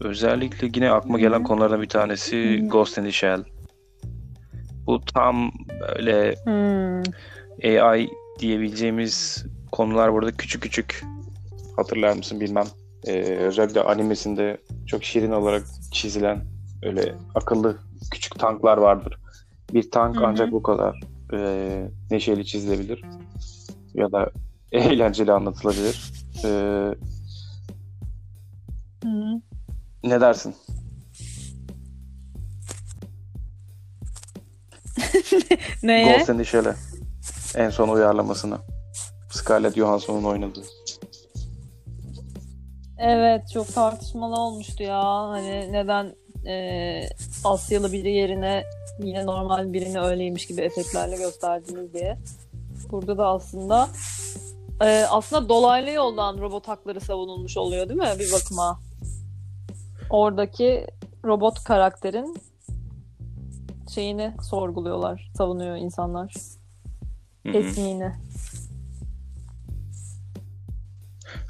Özellikle 0.00 0.68
yine 0.74 0.90
aklıma 0.90 1.18
gelen 1.18 1.42
konulardan 1.42 1.82
bir 1.82 1.88
tanesi. 1.88 2.66
Ghost 2.70 2.98
in 2.98 3.02
the 3.02 3.12
Shell. 3.12 3.44
Bu 4.86 5.00
tam 5.00 5.52
böyle 5.80 6.34
Hmm. 6.44 7.02
AI 7.82 8.08
diyebileceğimiz 8.38 9.44
konular 9.72 10.12
burada 10.12 10.36
küçük 10.36 10.62
küçük. 10.62 11.04
Hatırlar 11.76 12.16
mısın 12.16 12.40
bilmem. 12.40 12.66
Ee, 13.06 13.20
özellikle 13.22 13.80
animesinde 13.82 14.58
çok 14.86 15.04
şirin 15.04 15.32
olarak 15.32 15.62
çizilen 15.92 16.44
öyle 16.82 17.14
akıllı 17.34 17.78
küçük 18.12 18.38
tanklar 18.38 18.78
vardır. 18.78 19.18
Bir 19.72 19.90
tank 19.90 20.16
Hı 20.16 20.20
hı. 20.20 20.26
ancak 20.26 20.52
bu 20.52 20.62
kadar 20.62 21.00
e, 21.32 21.90
neşeli 22.10 22.46
çizilebilir. 22.46 23.02
Ya 23.94 24.12
da 24.12 24.30
eğlenceli 24.72 25.32
anlatılabilir. 25.32 26.12
Ee. 26.44 26.94
Ne 30.04 30.20
dersin? 30.20 30.54
Neye? 35.82 36.16
Ghost 36.16 36.28
in 36.28 36.38
the 36.38 36.44
Shell'e 36.44 36.74
en 37.54 37.70
son 37.70 37.88
uyarlamasını. 37.88 38.58
Scarlett 39.30 39.76
Johansson'un 39.76 40.24
oynadığı. 40.24 40.64
Evet 42.98 43.50
çok 43.54 43.74
tartışmalı 43.74 44.40
olmuştu 44.40 44.82
ya. 44.82 45.02
Hani 45.04 45.72
neden 45.72 46.14
e, 46.46 47.08
Asyalı 47.44 47.92
biri 47.92 48.12
yerine 48.12 48.64
yine 49.02 49.26
normal 49.26 49.72
birini 49.72 50.00
öyleymiş 50.00 50.46
gibi 50.46 50.60
efektlerle 50.60 51.16
gösterdiniz 51.16 51.94
diye. 51.94 52.18
Burada 52.90 53.18
da 53.18 53.26
aslında 53.26 53.88
e, 54.82 55.04
aslında 55.10 55.48
dolaylı 55.48 55.90
yoldan 55.90 56.38
robot 56.38 56.68
hakları 56.68 57.00
savunulmuş 57.00 57.56
oluyor 57.56 57.88
değil 57.88 58.00
mi 58.00 58.08
bir 58.18 58.32
bakıma? 58.32 58.80
Oradaki 60.10 60.86
robot 61.24 61.64
karakterin 61.64 62.36
şeyini 63.94 64.34
sorguluyorlar, 64.42 65.30
savunuyor 65.36 65.76
insanlar. 65.76 66.34
Etniğini. 67.44 68.12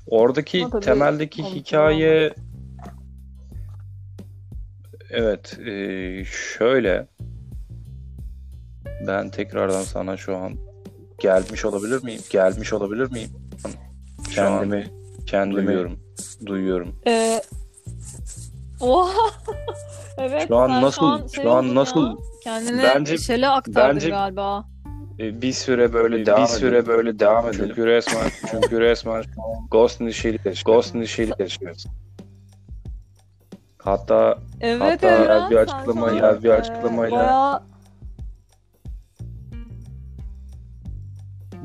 Oradaki 0.06 0.64
Ama 0.64 0.70
tabii 0.70 0.84
temeldeki 0.84 1.42
onu 1.42 1.48
hikaye 1.48 2.34
evet 5.10 5.58
e, 5.66 6.24
şöyle 6.24 7.06
ben 9.06 9.30
tekrardan 9.30 9.82
sana 9.82 10.16
şu 10.16 10.36
an 10.36 10.52
gelmiş 11.18 11.64
olabilir 11.64 12.04
miyim? 12.04 12.20
Gelmiş 12.30 12.72
olabilir 12.72 13.10
miyim? 13.10 13.30
Kendimi 14.34 14.86
kendimi 15.26 15.66
duyuyorum. 15.66 15.98
Duyuyorum. 16.46 16.96
Ee, 17.06 17.42
oha! 18.80 19.30
evet. 20.18 20.48
Şu 20.48 20.56
an 20.56 20.68
sen 20.68 20.82
nasıl- 20.82 21.28
şey 21.28 21.44
şu 21.44 21.50
an 21.52 21.64
oldun 21.64 21.74
nasıl- 21.74 22.06
ya. 22.10 22.16
Kendine 22.44 22.82
Bence- 22.82 23.18
şele 23.18 23.48
aktardın 23.48 23.94
bence- 23.96 24.08
galiba. 24.10 24.64
E, 25.18 25.42
bir 25.42 25.52
süre 25.52 25.92
böyle 25.92 26.16
Bir 26.16 26.26
devam 26.26 26.46
süre 26.46 26.68
edelim. 26.76 26.86
böyle 26.86 27.18
devam 27.18 27.48
edelim. 27.48 27.64
Çünkü 27.68 27.86
resmen 27.86 28.30
çünkü 28.50 28.80
resmen 28.80 29.24
Ghost 29.70 30.00
in 30.00 30.06
the 30.06 30.12
Shell'i 30.12 30.38
Ghost 30.66 30.94
in 30.94 31.00
the 31.00 31.06
Shell'i 31.06 31.32
geçiyoruz. 31.38 31.86
Hatta 33.78 34.38
Evet 34.60 34.82
Hatta 35.02 35.24
biraz 35.24 35.50
bir 35.50 35.56
sen 35.56 35.62
açıklama- 35.62 36.08
şu 36.08 36.12
an, 36.12 36.18
biraz 36.18 36.44
bir 36.44 36.48
e, 36.48 36.52
açıklamayla- 36.52 37.10
bayağı 37.10 37.62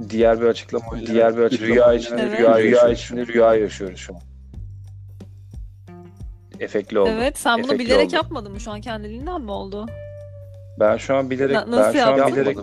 diğer 0.10 0.42
bir 0.42 0.46
açıklamayla 0.46 1.08
diğer 1.14 1.38
bir 1.38 1.42
açıklama 1.44 1.68
Rüya 1.74 1.94
içinde 1.94 2.22
Evet. 2.22 2.40
rüya 2.40 2.58
rüya 2.60 2.90
içinde 2.90 3.26
rüya 3.28 3.56
yaşıyoruz 3.56 4.00
şu 4.00 4.14
an. 4.16 4.22
Efektli 6.60 7.00
oldu. 7.00 7.10
Evet, 7.14 7.38
sen 7.38 7.58
bunu 7.64 7.66
Efektli 7.74 7.86
bilerek 7.86 8.08
oldu. 8.08 8.16
yapmadın 8.16 8.52
mı 8.52 8.60
şu 8.60 8.72
an 8.72 8.82
kendiliğinden 8.82 9.42
mi 9.42 9.52
oldu? 9.52 9.86
Ben 10.80 10.98
şu 10.98 11.16
an 11.16 11.30
bilerek 11.30 11.56
Na- 11.56 11.72
nasıl 11.72 11.94
ben 11.94 12.04
şu 12.04 12.06
an 12.12 12.18
yapmadın? 12.18 12.36
bilerek 12.36 12.58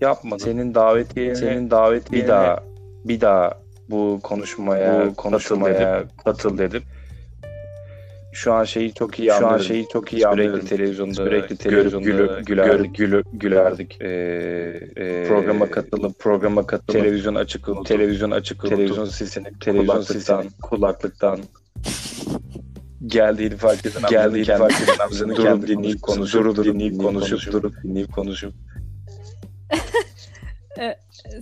yapmadım. 0.00 0.40
Senin 0.40 0.74
davetiyeni 0.74 1.36
Senin 1.36 1.70
davetiyeni 1.70 2.24
bir 2.24 2.28
daha 2.28 2.62
bir 3.04 3.20
daha 3.20 3.58
bu 3.90 4.20
konuşmaya 4.22 5.06
bu 5.06 5.14
konuşmaya 5.14 5.74
katıl 5.74 6.04
dedim. 6.04 6.08
Katıl 6.24 6.58
dedim. 6.58 6.82
Şu 8.32 8.52
an 8.52 8.64
şeyi 8.64 8.94
çok 8.94 9.18
iyi 9.18 9.28
Şu 9.28 9.34
an 9.34 9.42
anlıyorum. 9.42 9.64
şeyi 9.66 9.88
çok 9.92 10.12
iyi 10.12 10.20
sürekli 10.20 10.26
anlıyorum. 10.28 10.66
televizyonda 10.66 11.14
Sürekli 11.14 11.56
televizyonda 11.56 12.04
gülüp 12.06 12.46
gülerdik. 12.46 12.94
gülüp 12.96 13.26
gülerdik. 13.32 13.96
Ee, 14.00 14.06
e, 14.96 15.24
programa 15.28 15.70
katılıp 15.70 16.18
programa 16.18 16.66
katılıp 16.66 16.88
televizyon 17.02 17.34
açık 17.34 17.66
televizyon 17.86 18.30
açık 18.30 18.62
televizyon 18.68 19.04
sesini 19.04 19.58
televizyon 19.60 19.96
kulaklıktan- 19.96 20.42
sesini 20.42 20.60
kulaklıktan 20.62 21.38
geldiğini 23.06 23.56
fark 23.56 23.86
eden 23.86 24.02
Geldiğini 24.10 24.46
kendi 24.46 24.58
fark 24.58 24.72
eden 24.80 25.28
durup 25.28 25.36
kendi 25.42 25.66
dinleyip 25.66 26.02
konuşup 26.02 26.44
durup 26.44 26.64
dinleyip 26.64 27.00
konuşup 27.00 27.52
durup 27.52 27.74
dinleyip 27.84 28.12
konuşup 28.12 28.52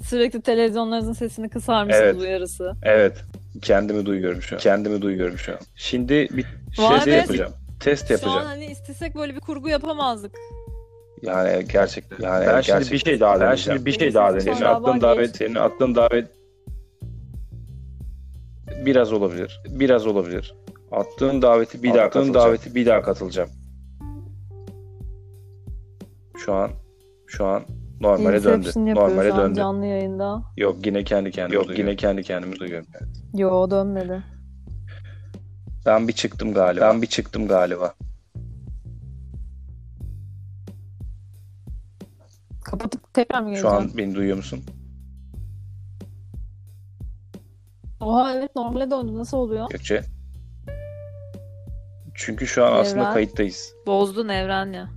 Sürekli 0.04 0.42
televizyonlarınızın 0.42 1.12
sesini 1.12 1.49
kısar 1.49 1.85
mısınız 1.85 2.02
Evet. 2.04 2.21
uyarısı? 2.21 2.73
evet 2.83 3.25
kendimi 3.62 4.07
duyuyorum 4.07 4.42
şu 4.42 4.57
an. 4.57 4.61
Kendimi 4.61 5.02
duyuyorum 5.02 5.38
şu 5.38 5.52
an. 5.52 5.59
Şimdi 5.76 6.28
bir 6.33 6.47
Vay 6.78 6.95
test 6.95 7.07
be. 7.07 7.11
yapacağım. 7.11 7.52
Test 7.81 8.09
Şu 8.09 8.14
an 8.14 8.19
yapacağım. 8.19 8.47
hani 8.47 8.66
istesek 8.66 9.14
böyle 9.16 9.35
bir 9.35 9.40
kurgu 9.40 9.69
yapamazdık. 9.69 10.33
Yani 11.23 11.64
gerçekten. 11.73 12.16
Yani 12.26 12.47
Ben 12.47 12.61
şimdi 12.61 12.66
gerçekten. 12.78 12.92
bir 12.92 12.99
şey 13.04 13.21
daha 13.21 13.35
Ben 13.35 13.40
deneyeceğim. 13.40 13.76
şimdi 13.78 13.87
bir 13.87 13.92
şey 13.99 14.14
daha 14.14 14.28
deneyeceğim. 14.31 14.66
aklın 14.66 15.00
davet, 15.00 15.37
senin 15.37 15.54
aklın 15.54 15.95
davet 15.95 16.26
biraz 18.85 19.12
olabilir. 19.12 19.61
Biraz 19.69 20.07
olabilir. 20.07 20.54
Attığın 20.92 21.42
daveti 21.42 21.82
bir 21.82 21.94
daha 21.94 22.04
attığın 22.04 22.34
daveti 22.34 22.75
bir 22.75 22.87
daha 22.87 23.02
katılacağım. 23.02 23.50
Şu 26.37 26.54
an 26.54 26.70
şu 27.26 27.46
an 27.46 27.62
normale 28.00 28.44
döndü. 28.44 28.68
Inception 28.68 28.87
Normale 28.87 29.28
şu 29.28 29.34
an 29.34 29.40
döndü. 29.40 29.54
canlı 29.56 29.87
yayında. 29.87 30.42
Yok 30.56 30.87
yine 30.87 31.04
kendi 31.04 31.30
kendime 31.30 31.54
Yok 31.56 31.78
yine 31.78 31.96
kendi 31.96 32.22
kendimi 32.22 32.58
duyuyorum. 32.58 32.87
Yo 33.34 33.70
dönmedi. 33.70 34.22
Ben 35.87 36.08
bir 36.08 36.12
çıktım 36.12 36.54
galiba. 36.54 36.84
Ben 36.84 37.02
bir 37.02 37.06
çıktım 37.06 37.49
galiba. 37.49 37.94
Kapatıp 42.64 43.14
tekrar 43.14 43.40
mı 43.40 43.46
Şu 43.56 43.62
geleceğim? 43.62 43.76
an 43.76 43.90
beni 43.96 44.14
duyuyor 44.14 44.37
musun? 44.37 44.61
Oha 48.00 48.34
evet 48.34 48.56
normale 48.56 48.90
döndü. 48.90 49.14
Nasıl 49.14 49.37
oluyor? 49.37 49.68
Gökçe. 49.70 50.02
Çünkü 52.24 52.46
şu 52.46 52.64
an 52.64 52.72
aslında 52.72 53.02
Evren. 53.02 53.12
kayıttayız. 53.12 53.74
Bozdun 53.86 54.28
evren 54.28 54.72
ya. 54.72 54.88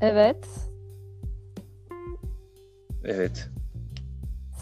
Evet. 0.00 0.46
Evet. 3.04 3.48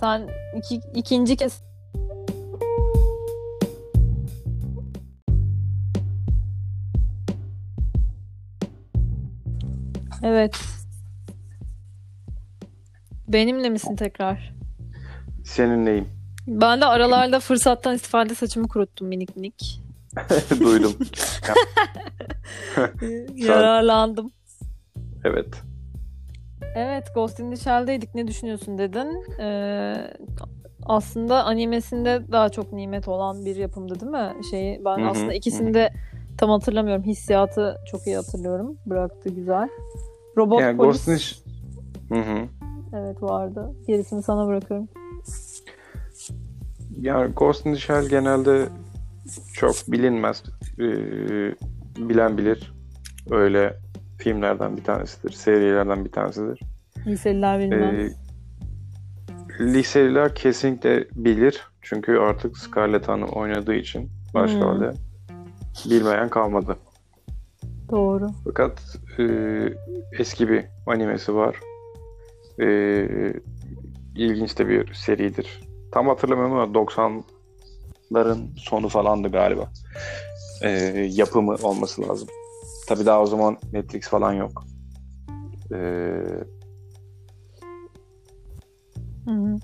Sen 0.00 0.28
iki, 0.56 0.80
ikinci 0.94 1.36
kez 1.36 1.62
Evet. 10.22 10.56
Benimle 13.28 13.68
misin 13.68 13.96
tekrar? 13.96 14.54
Seninleyim. 15.44 16.08
Ben 16.46 16.80
de 16.80 16.84
aralarda 16.86 17.40
fırsattan 17.40 17.94
istifade 17.94 18.34
saçımı 18.34 18.68
kuruttum 18.68 19.08
minik 19.08 19.36
minik. 19.36 19.85
Duydum. 20.60 20.92
Yararlandım. 23.36 24.32
Evet. 25.24 25.48
Evet, 26.74 27.14
Ghost 27.14 27.40
in 27.40 27.50
the 27.50 27.56
Shell'deydik. 27.56 28.14
Ne 28.14 28.28
düşünüyorsun 28.28 28.78
dedin. 28.78 29.24
Ee, 29.40 29.94
aslında 30.86 31.44
animesinde 31.44 32.22
daha 32.32 32.48
çok 32.48 32.72
nimet 32.72 33.08
olan 33.08 33.44
bir 33.44 33.56
yapımdı 33.56 34.00
değil 34.00 34.12
mi? 34.12 34.44
Şeyi 34.50 34.84
ben 34.84 34.98
Hı 34.98 35.04
hı, 35.04 35.08
aslında 35.08 35.34
ikisini 35.34 35.74
de 35.74 35.90
tam 36.38 36.50
hatırlamıyorum. 36.50 37.04
Hissiyatı 37.04 37.76
çok 37.90 38.06
iyi 38.06 38.16
hatırlıyorum. 38.16 38.76
Bıraktı 38.86 39.30
güzel. 39.30 39.68
Robot 40.36 40.60
Yani 40.60 40.76
Polis 40.76 41.06
Ghost 41.06 41.08
in 41.08 41.12
the 41.12 41.18
Sh- 41.18 41.36
Hı 42.08 42.30
hı. 42.32 42.48
evet 42.92 43.22
vardı. 43.22 43.72
Gerisini 43.86 44.22
sana 44.22 44.46
bırakıyorum. 44.46 44.88
Yani 47.00 47.32
Ghost 47.32 47.66
in 47.66 47.74
the 47.74 47.80
Shell 47.80 48.08
genelde 48.08 48.68
çok 49.54 49.74
bilinmez. 49.88 50.42
Ee, 50.78 50.84
bilen 52.08 52.38
bilir. 52.38 52.72
Öyle 53.30 53.76
filmlerden 54.18 54.76
bir 54.76 54.84
tanesidir. 54.84 55.32
Serilerden 55.32 56.04
bir 56.04 56.12
tanesidir. 56.12 56.60
Liseliler 57.06 57.60
bilmez. 57.60 57.94
Ee, 57.94 58.10
liseliler 59.60 60.34
kesinlikle 60.34 61.08
bilir. 61.14 61.62
Çünkü 61.82 62.18
artık 62.18 62.58
Scarlett 62.58 63.08
Hanım 63.08 63.28
oynadığı 63.28 63.74
için 63.74 64.10
başrolde 64.34 64.92
bilmeyen 65.90 66.28
kalmadı. 66.28 66.76
Doğru. 67.90 68.30
Fakat 68.44 68.98
e, 69.18 69.24
eski 70.18 70.48
bir 70.48 70.64
animesi 70.86 71.34
var. 71.34 71.56
E, 72.60 72.66
ilginç 74.16 74.58
de 74.58 74.68
bir 74.68 74.94
seridir. 74.94 75.60
Tam 75.92 76.08
hatırlamıyorum 76.08 76.56
ama 76.56 76.74
90'ların 78.12 78.58
sonu 78.58 78.88
falandı 78.88 79.28
galiba. 79.28 79.72
E, 80.62 80.70
yapımı 81.12 81.54
olması 81.54 82.08
lazım. 82.08 82.28
Tabii 82.88 83.06
daha 83.06 83.22
o 83.22 83.26
zaman 83.26 83.58
Netflix 83.72 84.08
falan 84.08 84.32
yok. 84.32 84.64
E, 85.72 85.76
Hı 89.24 89.30
hı. 89.30 89.56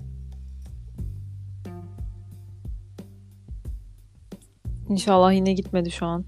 İnşallah 4.89 5.33
yine 5.33 5.53
gitmedi 5.53 5.91
şu 5.91 6.05
an. 6.05 6.25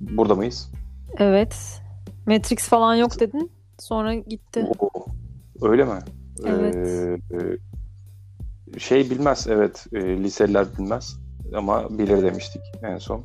burada 0.00 0.34
mıyız? 0.34 0.70
Evet. 1.18 1.82
Matrix 2.26 2.58
falan 2.58 2.94
yok 2.94 3.20
dedin. 3.20 3.50
Sonra 3.78 4.14
gitti. 4.14 4.66
Oo, 4.78 5.04
öyle 5.62 5.84
mi? 5.84 5.98
Evet. 6.46 6.76
E, 6.76 7.36
e, 7.36 7.58
şey 8.78 9.10
bilmez 9.10 9.46
evet. 9.48 9.86
E, 9.92 10.00
liseliler 10.00 10.66
bilmez. 10.78 11.18
Ama 11.54 11.98
bilir 11.98 12.22
demiştik 12.22 12.62
en 12.82 12.98
son. 12.98 13.24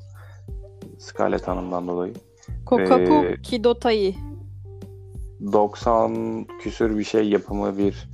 Scarlett 1.00 1.48
Hanım'dan 1.48 1.88
dolayı. 1.88 2.14
Kokaku 2.66 3.14
Ee, 3.14 3.42
Kidotai. 3.44 4.16
90 5.52 6.46
küsür 6.62 6.98
bir 6.98 7.04
şey 7.04 7.30
yapımı 7.30 7.78
bir 7.78 8.10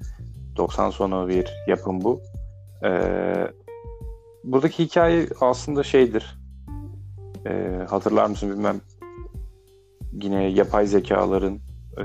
90 0.58 0.90
sonu 0.90 1.28
bir 1.28 1.48
yapım 1.68 2.02
bu. 2.02 2.22
Ee, 2.86 3.48
buradaki 4.44 4.84
hikaye 4.84 5.28
aslında 5.42 5.84
şeydir. 5.84 6.40
Ee, 7.46 7.86
hatırlar 7.90 8.26
mısın 8.26 8.50
bilmem. 8.50 8.82
Yine 10.14 10.44
yapay 10.44 10.86
zekaların 10.86 11.60
ee, 11.98 12.04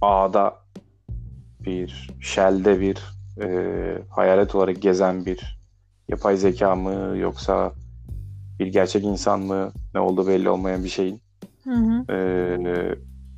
ağda 0.00 0.59
bir, 1.66 2.10
shell'de 2.20 2.80
bir 2.80 2.98
ee, 3.40 4.02
hayalet 4.08 4.54
olarak 4.54 4.82
gezen 4.82 5.26
bir 5.26 5.60
yapay 6.08 6.36
zeka 6.36 6.76
mı 6.76 7.18
yoksa 7.18 7.72
bir 8.58 8.66
gerçek 8.66 9.04
insan 9.04 9.40
mı 9.40 9.72
ne 9.94 10.00
olduğu 10.00 10.26
belli 10.26 10.50
olmayan 10.50 10.84
bir 10.84 10.88
şeyin 10.88 11.20
Hı 11.64 11.74
hı. 11.74 12.12
ee, 12.12 12.94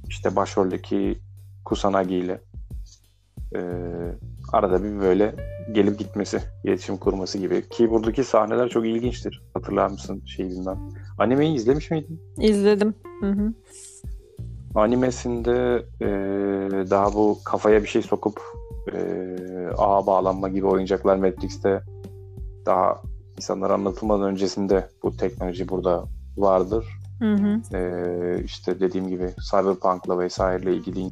işte 0.08 0.36
başroldeki 0.36 1.18
Kusanagi 1.64 2.14
ile 2.14 2.40
ee, 3.56 3.60
arada 4.52 4.84
bir 4.84 5.00
böyle 5.00 5.34
gelip 5.72 5.98
gitmesi, 5.98 6.40
iletişim 6.64 6.96
kurması 6.96 7.38
gibi. 7.38 7.68
Ki 7.68 7.90
buradaki 7.90 8.24
sahneler 8.24 8.68
çok 8.68 8.86
ilginçtir. 8.86 9.42
Hatırlar 9.54 9.88
mısın 9.88 10.22
şey 10.26 10.48
bilmem. 10.48 10.78
Animeyi 11.18 11.54
izlemiş 11.54 11.90
miydin? 11.90 12.20
İzledim. 12.38 12.94
Hı 13.20 13.30
hı. 13.30 13.52
Animesinde 14.74 15.86
ee, 16.00 16.90
daha 16.90 17.14
bu 17.14 17.38
kafaya 17.44 17.82
bir 17.82 17.88
şey 17.88 18.02
sokup 18.02 18.40
ee, 18.92 19.36
ağa 19.78 20.06
bağlanma 20.06 20.48
gibi 20.48 20.66
oyuncaklar 20.66 21.16
Matrix'te 21.16 21.82
daha 22.66 23.02
insanlara 23.36 23.74
anlatılmadan 23.74 24.28
öncesinde 24.28 24.88
bu 25.02 25.16
teknoloji 25.16 25.68
burada 25.68 26.04
vardır. 26.36 26.86
Hı 27.18 27.34
hı. 27.34 27.76
Ee, 27.76 28.42
işte 28.44 28.80
dediğim 28.80 29.08
gibi 29.08 29.34
Cyberpunk'la 29.50 30.18
vesaireyle 30.18 30.74
ilgili 30.76 31.06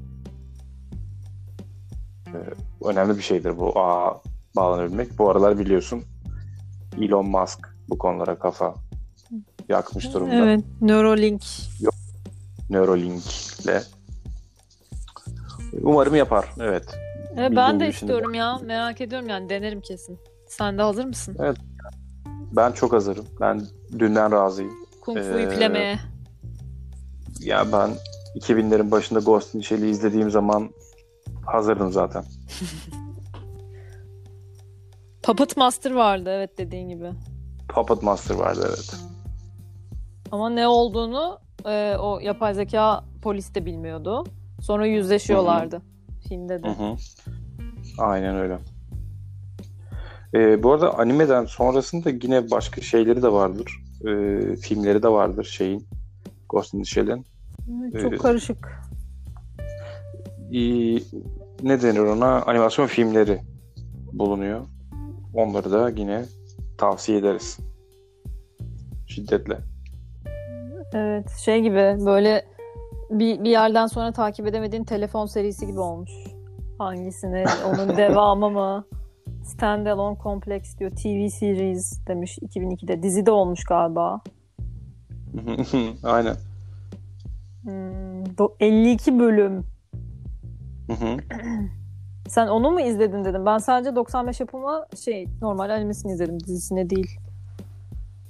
ee, 2.26 2.38
önemli 2.84 3.16
bir 3.16 3.22
şeydir 3.22 3.58
bu 3.58 3.78
ağa 3.78 4.20
bağlanabilmek. 4.56 5.18
Bu 5.18 5.30
aralar 5.30 5.58
biliyorsun 5.58 6.02
Elon 7.00 7.26
Musk 7.26 7.76
bu 7.88 7.98
konulara 7.98 8.38
kafa 8.38 8.74
yakmış 9.68 10.14
durumda. 10.14 10.34
Evet. 10.34 10.64
Neuralink. 10.80 11.42
Neuralink'le. 12.70 13.82
Umarım 15.82 16.14
yapar. 16.14 16.54
Evet. 16.60 16.84
Evet, 17.36 17.52
ben 17.56 17.80
de 17.80 17.88
istiyorum 17.88 18.34
ya. 18.34 18.58
Merak 18.58 19.00
ediyorum 19.00 19.28
yani. 19.28 19.48
Denerim 19.48 19.80
kesin. 19.80 20.18
Sen 20.48 20.78
de 20.78 20.82
hazır 20.82 21.04
mısın? 21.04 21.36
Ben 22.52 22.72
çok 22.72 22.92
hazırım. 22.92 23.26
Ben 23.40 23.62
dünden 23.98 24.32
razıyım. 24.32 24.72
Kung 25.00 25.18
Fu 25.18 25.38
Ee, 25.38 25.44
iplemeye. 25.44 25.98
Ya 27.40 27.72
ben 27.72 27.90
2000'lerin 28.34 28.90
başında 28.90 29.18
Ghost 29.20 29.54
in 29.54 29.60
the 29.60 29.66
Shell'i 29.66 29.90
izlediğim 29.90 30.30
zaman 30.30 30.70
hazırdım 31.46 31.92
zaten. 31.92 32.24
Puppet 35.22 35.56
Master 35.56 35.90
vardı 35.90 36.30
evet 36.32 36.58
dediğin 36.58 36.88
gibi. 36.88 37.10
Puppet 37.68 38.02
Master 38.02 38.34
vardı 38.34 38.66
evet. 38.68 38.94
Ama 40.32 40.50
ne 40.50 40.68
olduğunu 40.68 41.38
e, 41.66 41.96
o 41.96 42.20
yapay 42.20 42.54
zeka 42.54 43.04
polis 43.22 43.54
de 43.54 43.66
bilmiyordu. 43.66 44.24
Sonra 44.60 44.86
yüzleşiyorlardı 44.86 45.82
filmde 46.28 46.62
de. 46.62 46.68
Hı 46.68 46.72
hı. 46.72 46.96
Aynen 47.98 48.36
öyle. 48.36 48.58
Ee, 50.34 50.62
bu 50.62 50.72
arada 50.72 50.98
animeden 50.98 51.44
sonrasında 51.44 52.10
yine 52.10 52.50
başka 52.50 52.80
şeyleri 52.80 53.22
de 53.22 53.32
vardır. 53.32 53.82
Ee, 54.06 54.56
filmleri 54.56 55.02
de 55.02 55.08
vardır 55.08 55.44
şeyin. 55.44 55.86
Ghost 56.48 56.74
in 56.74 56.78
the 56.78 56.84
Shell'in. 56.84 57.26
Çok 58.02 58.12
Ee, 58.12 58.16
karışık. 58.16 58.82
Ee, 60.52 60.94
ne 61.62 61.82
denir 61.82 61.98
ona? 61.98 62.42
Animasyon 62.42 62.86
filmleri 62.86 63.40
bulunuyor. 64.12 64.60
Onları 65.34 65.72
da 65.72 65.90
yine 65.90 66.24
tavsiye 66.78 67.18
ederiz. 67.18 67.58
Şiddetle. 69.06 69.69
Evet 70.92 71.30
şey 71.30 71.60
gibi 71.62 71.96
böyle 72.06 72.44
bir, 73.10 73.44
bir 73.44 73.50
yerden 73.50 73.86
sonra 73.86 74.12
takip 74.12 74.46
edemediğin 74.46 74.84
telefon 74.84 75.26
serisi 75.26 75.66
gibi 75.66 75.80
olmuş. 75.80 76.10
Hangisini? 76.78 77.44
Onun 77.68 77.88
devamı 77.96 78.50
mı? 78.50 78.84
Standalone 79.44 80.18
Complex 80.22 80.78
diyor. 80.78 80.90
TV 80.90 81.28
series 81.28 82.06
demiş 82.06 82.38
2002'de. 82.38 83.02
Dizide 83.02 83.30
olmuş 83.30 83.64
galiba. 83.64 84.20
Aynen. 86.02 86.36
Hmm, 87.62 88.24
do- 88.24 88.54
52 88.60 89.18
bölüm. 89.18 89.64
Sen 92.28 92.46
onu 92.46 92.70
mu 92.70 92.80
izledin 92.80 93.24
dedim. 93.24 93.46
Ben 93.46 93.58
sadece 93.58 93.96
95 93.96 94.40
yapımı 94.40 94.84
şey 95.04 95.26
normal 95.42 95.70
animesini 95.70 96.12
izledim. 96.12 96.40
Dizisine 96.40 96.90
değil. 96.90 97.18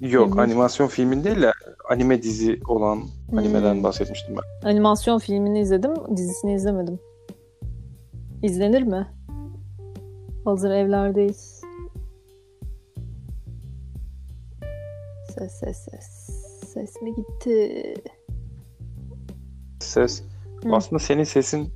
Yok 0.01 0.29
Filmi. 0.29 0.41
animasyon 0.43 0.87
filmin 0.87 1.25
değil 1.25 1.43
de 1.43 1.53
anime 1.91 2.23
dizi 2.23 2.61
olan 2.69 3.03
animeden 3.37 3.75
Hmm. 3.75 3.83
bahsetmiştim 3.83 4.37
ben. 4.37 4.69
Animasyon 4.69 5.19
filmini 5.19 5.61
izledim. 5.61 6.17
Dizisini 6.17 6.55
izlemedim. 6.55 6.99
İzlenir 8.43 8.83
mi? 8.83 9.07
Hazır 10.45 10.71
evlerdeyiz. 10.71 11.61
Ses 15.39 15.53
ses 15.53 15.77
ses. 15.91 16.07
Ses 16.75 17.03
mi 17.03 17.15
gitti? 17.15 17.95
Ses. 19.81 20.23
Hı. 20.65 20.75
Aslında 20.75 20.99
senin 20.99 21.25
sesin 21.25 21.69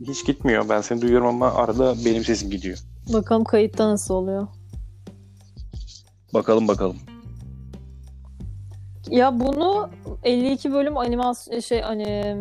hiç 0.00 0.26
gitmiyor. 0.26 0.68
Ben 0.68 0.80
seni 0.80 1.00
duyuyorum 1.00 1.26
ama 1.26 1.54
arada 1.54 1.94
benim 2.04 2.24
sesim 2.24 2.50
gidiyor. 2.50 2.78
Bakalım 3.12 3.44
kayıtta 3.44 3.88
nasıl 3.90 4.14
oluyor. 4.14 4.46
Bakalım 6.34 6.68
bakalım. 6.68 6.96
Ya 9.10 9.40
bunu 9.40 9.90
52 10.24 10.72
bölüm 10.72 10.96
animasyon 10.96 11.60
şey 11.60 11.80
hani 11.80 12.36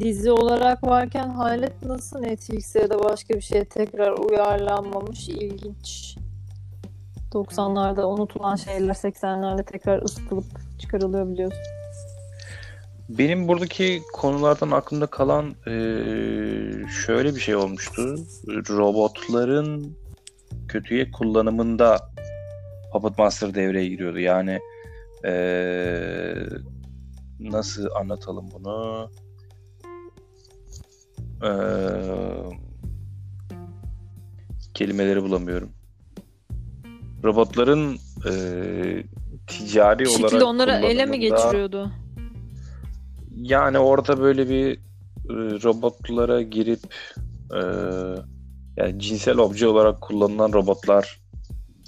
dizi 0.00 0.32
olarak 0.32 0.84
varken 0.84 1.28
Halet 1.28 1.82
nasıl 1.82 2.20
Netflix'e 2.20 2.80
ya 2.80 2.90
da 2.90 3.04
başka 3.04 3.34
bir 3.34 3.40
şeye 3.40 3.64
tekrar 3.64 4.12
uyarlanmamış 4.12 5.28
ilginç. 5.28 6.16
90'larda 7.32 8.02
unutulan 8.02 8.56
şeyler 8.56 8.94
80'lerde 8.94 9.64
tekrar 9.64 10.02
ısıtılıp 10.02 10.44
çıkarılıyor 10.78 11.28
biliyorsun. 11.28 11.62
Benim 13.08 13.48
buradaki 13.48 14.02
konulardan 14.12 14.70
aklımda 14.70 15.06
kalan 15.06 15.54
şöyle 17.06 17.34
bir 17.34 17.40
şey 17.40 17.56
olmuştu. 17.56 18.16
Robotların 18.48 19.96
kötüye 20.68 21.10
kullanımında 21.10 22.10
Puppet 22.92 23.18
Master 23.18 23.54
devreye 23.54 23.88
giriyordu. 23.88 24.18
Yani 24.18 24.58
eee, 25.24 26.48
nasıl 27.40 27.86
anlatalım 28.00 28.50
bunu? 28.52 29.10
Eee, 31.42 32.58
kelimeleri 34.74 35.22
bulamıyorum. 35.22 35.68
Robotların 37.24 37.98
eee, 38.26 39.04
ticari 39.46 39.98
Bir 39.98 40.06
olarak 40.06 40.22
şekilde 40.30 40.44
onları 40.44 40.72
ele 40.72 41.06
mi 41.06 41.20
geçiriyordu? 41.20 41.90
Yani 43.36 43.78
orada 43.78 44.20
böyle 44.20 44.48
bir 44.48 44.74
e, 45.30 45.62
robotlara 45.62 46.42
girip 46.42 46.80
e, 47.54 47.60
yani 48.76 48.98
cinsel 48.98 49.38
obje 49.38 49.66
olarak 49.68 50.00
kullanılan 50.00 50.52
robotlar 50.52 51.20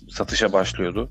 satışa 0.08 0.52
başlıyordu. 0.52 1.10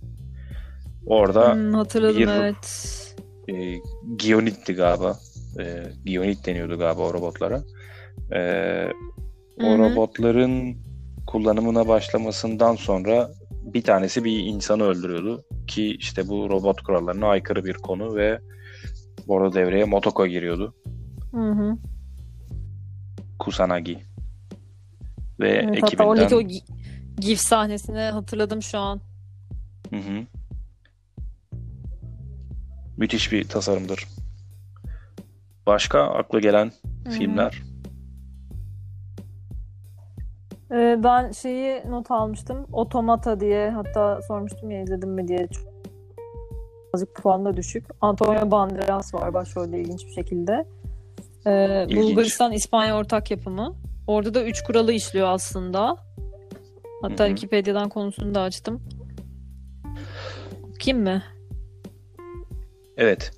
Orada 1.10 1.54
Hmm, 1.54 1.74
hatırladım 1.74 2.16
bir- 2.22 2.28
evet. 2.28 3.16
e, 3.50 3.80
Gionit'ti 4.16 4.74
galiba. 4.74 5.20
E, 5.60 5.84
Gionit 6.06 6.46
deniyordu 6.46 6.78
galiba 6.78 7.02
o 7.02 7.14
robotlara. 7.14 7.64
E, 8.36 8.42
o 9.58 9.64
Hı 9.64 9.74
hı. 9.76 9.78
robotların 9.80 10.78
kullanımına 11.28 11.88
başlamasından 11.88 12.76
sonra 12.76 13.30
bir 13.64 13.82
tanesi 13.84 14.24
bir 14.24 14.40
insanı 14.40 14.84
öldürüyordu. 14.84 15.44
Ki 15.68 15.96
işte 15.96 16.28
bu 16.28 16.50
robot 16.50 16.82
kurallarına 16.82 17.28
aykırı 17.28 17.66
bir 17.66 17.74
konu 17.74 18.16
ve 18.16 18.40
orada 19.28 19.56
devreye 19.56 19.86
Motoko 19.86 20.28
giriyordu. 20.28 20.74
Hı 21.32 21.52
hı. 21.52 21.78
Kusanagi. 23.40 23.98
Ve 25.40 25.48
Evet, 25.50 25.68
hatta 25.68 25.86
ekibinden 25.88 26.08
oradaki 26.08 26.36
o 26.36 26.42
gi- 26.42 26.64
GIF 27.20 27.40
sahnesini 27.40 28.00
hatırladım 28.00 28.62
şu 28.62 28.78
an. 28.78 29.02
Hı 29.90 29.96
hı. 29.96 30.26
Müthiş 33.00 33.32
bir 33.32 33.48
tasarımdır. 33.48 34.08
Başka 35.68 36.02
akla 36.02 36.40
gelen 36.40 36.72
Hı 37.04 37.10
hı. 37.10 37.14
filmler? 37.14 37.62
Ee, 40.72 41.00
ben 41.04 41.32
şeyi 41.32 41.82
not 41.90 42.12
almıştım. 42.12 42.68
Otomata 42.72 43.40
diye 43.40 43.70
hatta 43.70 44.22
sormuştum 44.28 44.72
ya 44.72 44.82
izledim 44.82 45.10
mi 45.10 45.28
diye. 45.28 45.48
Çok- 45.48 45.70
Birazcık 46.94 47.16
puan 47.16 47.46
da 47.46 47.58
düşük. 47.58 47.86
Antonio 48.02 48.52
Banderas 48.52 49.14
var 49.14 49.34
başrolde 49.34 49.80
ilginç 49.80 50.06
bir 50.06 50.12
şekilde. 50.12 50.66
Ee, 51.48 51.86
İlginç. 51.90 52.04
Bulgaristan 52.04 52.52
İspanya 52.52 52.98
ortak 52.98 53.32
yapımı. 53.32 53.76
Orada 54.08 54.34
da 54.34 54.44
üç 54.44 54.64
kuralı 54.64 54.94
işliyor 54.94 55.28
aslında. 55.28 55.98
Hatta 57.02 57.24
Hı 57.24 57.28
hı. 57.28 57.30
Wikipedia'dan 57.36 57.90
konusunu 57.90 58.36
da 58.36 58.42
açtım. 58.42 58.82
Kim 60.80 61.00
mi? 61.00 61.24
Evet. 63.00 63.32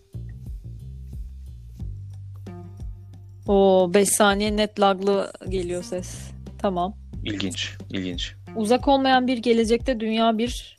O 3.48 3.92
5 3.94 4.10
saniye 4.10 4.58
net 4.58 4.80
laglı 4.80 5.32
geliyor 5.50 5.84
ses. 5.84 6.32
Tamam. 6.58 6.96
ilginç, 7.24 7.78
ilginç. 7.90 8.36
Uzak 8.56 8.88
olmayan 8.88 9.28
bir 9.28 9.38
gelecekte 9.38 10.00
dünya 10.00 10.38
bir 10.38 10.78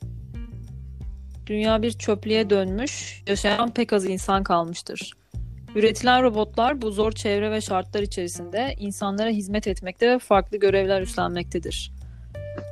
dünya 1.47 1.83
bir 1.83 1.90
çöplüğe 1.90 2.51
dönmüş, 2.51 3.23
yaşayan 3.27 3.75
pek 3.75 3.92
az 3.92 4.05
insan 4.05 4.42
kalmıştır. 4.42 5.12
Üretilen 5.75 6.23
robotlar 6.23 6.83
bu 6.83 6.90
zor 6.90 7.12
çevre 7.12 7.51
ve 7.51 7.61
şartlar 7.61 8.03
içerisinde 8.03 8.75
insanlara 8.79 9.29
hizmet 9.31 9.66
etmekte 9.66 10.11
ve 10.11 10.18
farklı 10.18 10.57
görevler 10.59 11.03
üstlenmektedir. 11.03 11.92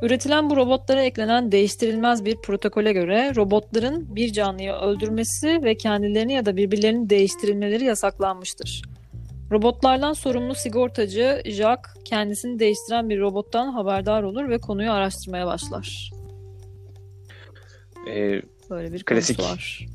Üretilen 0.03 0.51
bu 0.51 0.57
robotlara 0.57 1.03
eklenen 1.03 1.53
değiştirilmez 1.53 2.25
bir 2.25 2.37
protokole 2.37 2.93
göre 2.93 3.33
robotların 3.37 4.17
bir 4.17 4.33
canlıyı 4.33 4.73
öldürmesi 4.73 5.61
ve 5.65 5.77
kendilerini 5.77 6.33
ya 6.33 6.47
da 6.47 6.57
birbirlerini 6.57 7.11
değiştirilmeleri 7.11 7.85
yasaklanmıştır. 7.85 8.83
Robotlardan 9.51 10.13
sorumlu 10.13 10.55
sigortacı 10.55 11.43
Jack 11.47 11.81
kendisini 12.05 12.59
değiştiren 12.59 13.11
bir 13.11 13.21
robottan 13.21 13.73
haberdar 13.73 14.23
olur 14.23 14.49
ve 14.49 14.59
konuyu 14.59 14.93
araştırmaya 14.93 15.47
başlar. 15.47 16.11
Ee, 18.09 18.43
Böyle 18.71 18.93
bir 18.93 19.05
Klasik. 19.05 19.41
var. 19.41 19.87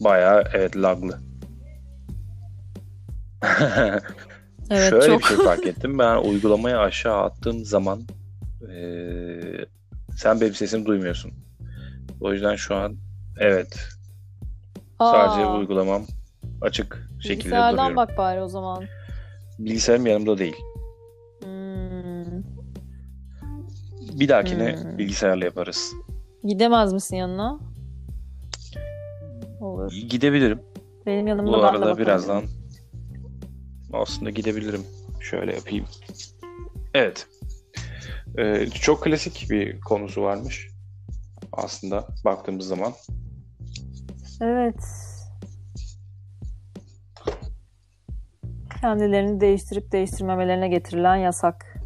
bayağı 0.00 0.44
evet 0.54 0.76
laglı. 0.76 1.20
Evet 4.70 4.90
Şöyle 4.90 5.06
çok. 5.06 5.18
bir 5.20 5.24
şey 5.24 5.36
fark 5.36 5.66
ettim. 5.66 5.98
Ben 5.98 6.16
uygulamayı 6.16 6.78
aşağı 6.78 7.16
attığım 7.22 7.64
zaman 7.64 8.00
eee, 8.68 9.66
sen 10.16 10.40
benim 10.40 10.54
sesimi 10.54 10.86
duymuyorsun. 10.86 11.32
O 12.20 12.32
yüzden 12.32 12.56
şu 12.56 12.74
an 12.74 12.96
evet 13.38 13.88
sadece 14.98 15.46
Aa, 15.46 15.58
uygulamam 15.58 16.02
açık 16.60 17.08
şekilde 17.20 17.34
bilgisayardan 17.38 17.72
duruyorum. 17.76 17.96
bak 17.96 18.18
bari 18.18 18.40
o 18.42 18.48
zaman. 18.48 18.84
Bilgisayarım 19.58 20.06
yanımda 20.06 20.38
değil. 20.38 20.56
Hmm. 21.42 22.42
Bir 24.20 24.28
dahakine 24.28 24.76
Hmm. 24.76 24.98
bilgisayarla 24.98 25.44
yaparız. 25.44 25.92
Gidemez 26.44 26.92
misin 26.92 27.16
yanına? 27.16 27.58
Olur. 29.60 29.92
Gidebilirim. 30.08 30.60
Benim 31.06 31.26
yanımda 31.26 31.52
Bu 31.52 31.64
arada 31.64 31.98
birazdan 31.98 32.44
aslında 33.92 34.30
gidebilirim. 34.30 34.82
Şöyle 35.20 35.54
yapayım. 35.54 35.86
Evet. 36.94 37.26
Ee, 38.38 38.66
çok 38.66 39.02
klasik 39.02 39.46
bir 39.50 39.80
konusu 39.80 40.22
varmış. 40.22 40.68
Aslında 41.52 42.06
baktığımız 42.24 42.66
zaman. 42.66 42.92
Evet. 44.40 44.80
Kendilerini 48.80 49.40
değiştirip 49.40 49.92
değiştirmemelerine 49.92 50.68
getirilen 50.68 51.16
yasak. 51.16 51.80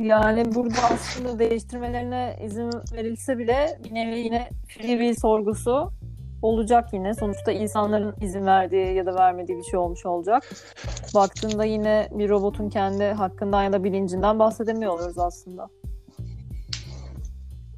Yani 0.00 0.54
burada 0.54 0.82
aslında 0.92 1.38
değiştirmelerine 1.38 2.38
izin 2.44 2.70
verilse 2.92 3.38
bile 3.38 3.78
bir 3.84 3.94
nevi 3.94 4.18
yine 4.18 4.50
free 4.68 4.86
will 4.86 5.14
sorgusu 5.20 5.92
olacak 6.42 6.92
yine. 6.92 7.14
Sonuçta 7.14 7.52
insanların 7.52 8.14
izin 8.20 8.46
verdiği 8.46 8.94
ya 8.94 9.06
da 9.06 9.14
vermediği 9.14 9.58
bir 9.58 9.62
şey 9.62 9.78
olmuş 9.78 10.06
olacak. 10.06 10.50
Baktığında 11.14 11.64
yine 11.64 12.08
bir 12.12 12.28
robotun 12.28 12.68
kendi 12.68 13.04
hakkından 13.04 13.62
ya 13.62 13.72
da 13.72 13.84
bilincinden 13.84 14.38
bahsedemiyor 14.38 14.92
oluyoruz 14.92 15.18
aslında. 15.18 15.68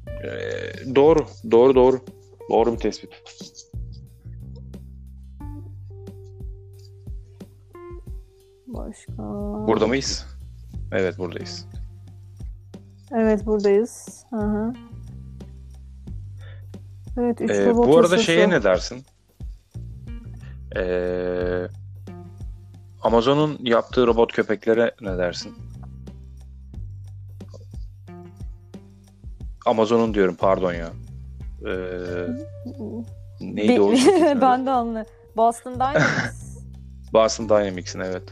Ee, 0.07 0.95
doğru. 0.95 1.25
Doğru 1.51 1.75
doğru. 1.75 1.99
Doğru 2.49 2.73
bir 2.73 2.77
tespit. 2.77 3.09
Başka... 8.67 9.23
Burada 9.67 9.87
mıyız? 9.87 10.25
Evet 10.91 11.17
buradayız. 11.17 11.67
Evet 13.11 13.45
buradayız. 13.45 14.25
Hı 14.29 14.37
hı. 14.37 14.73
Evet, 17.17 17.41
üç 17.41 17.51
Ee, 17.51 17.75
bu 17.75 17.83
arada 17.83 17.97
hırsızı. 17.97 18.23
şeye 18.23 18.49
ne 18.49 18.63
dersin? 18.63 19.05
Ee, 20.77 21.67
Amazon'un 23.01 23.59
yaptığı 23.63 24.07
robot 24.07 24.33
köpeklere 24.33 24.91
ne 25.01 25.17
dersin? 25.17 25.53
Amazon'un 29.65 30.13
diyorum 30.13 30.35
pardon 30.35 30.73
ya. 30.73 30.89
Ee, 31.67 32.27
neydi 33.41 33.81
o? 33.81 33.95
şirketin 33.95 34.25
adı? 34.25 34.41
ben 34.41 34.65
de 34.65 34.71
anlıyorum. 34.71 35.11
Boston 35.37 35.75
Dynamics. 35.75 36.57
Boston 37.13 37.49
Dynamics'in 37.49 37.99
evet. 37.99 38.23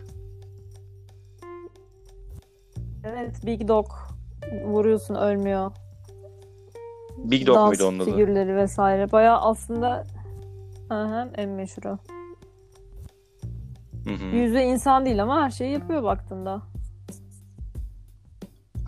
evet, 3.03 3.45
Big 3.45 3.67
Dog. 3.67 3.87
Vuruyorsun 4.65 5.15
ölmüyor. 5.15 5.71
Big 7.17 7.47
Dog 7.47 7.55
Dans 7.55 7.67
muydu 7.67 7.87
onun 7.87 7.99
adı? 7.99 8.05
figürleri 8.11 8.55
vesaire. 8.55 9.11
Bayağı 9.11 9.41
aslında 9.41 10.03
hı, 10.89 11.29
en 11.35 11.49
meşhuru. 11.49 11.99
Hı 14.03 14.13
hı. 14.13 14.35
Yüzü 14.35 14.59
insan 14.59 15.05
değil 15.05 15.23
ama 15.23 15.41
her 15.41 15.49
şeyi 15.51 15.71
yapıyor 15.71 16.03
baktığında. 16.03 16.61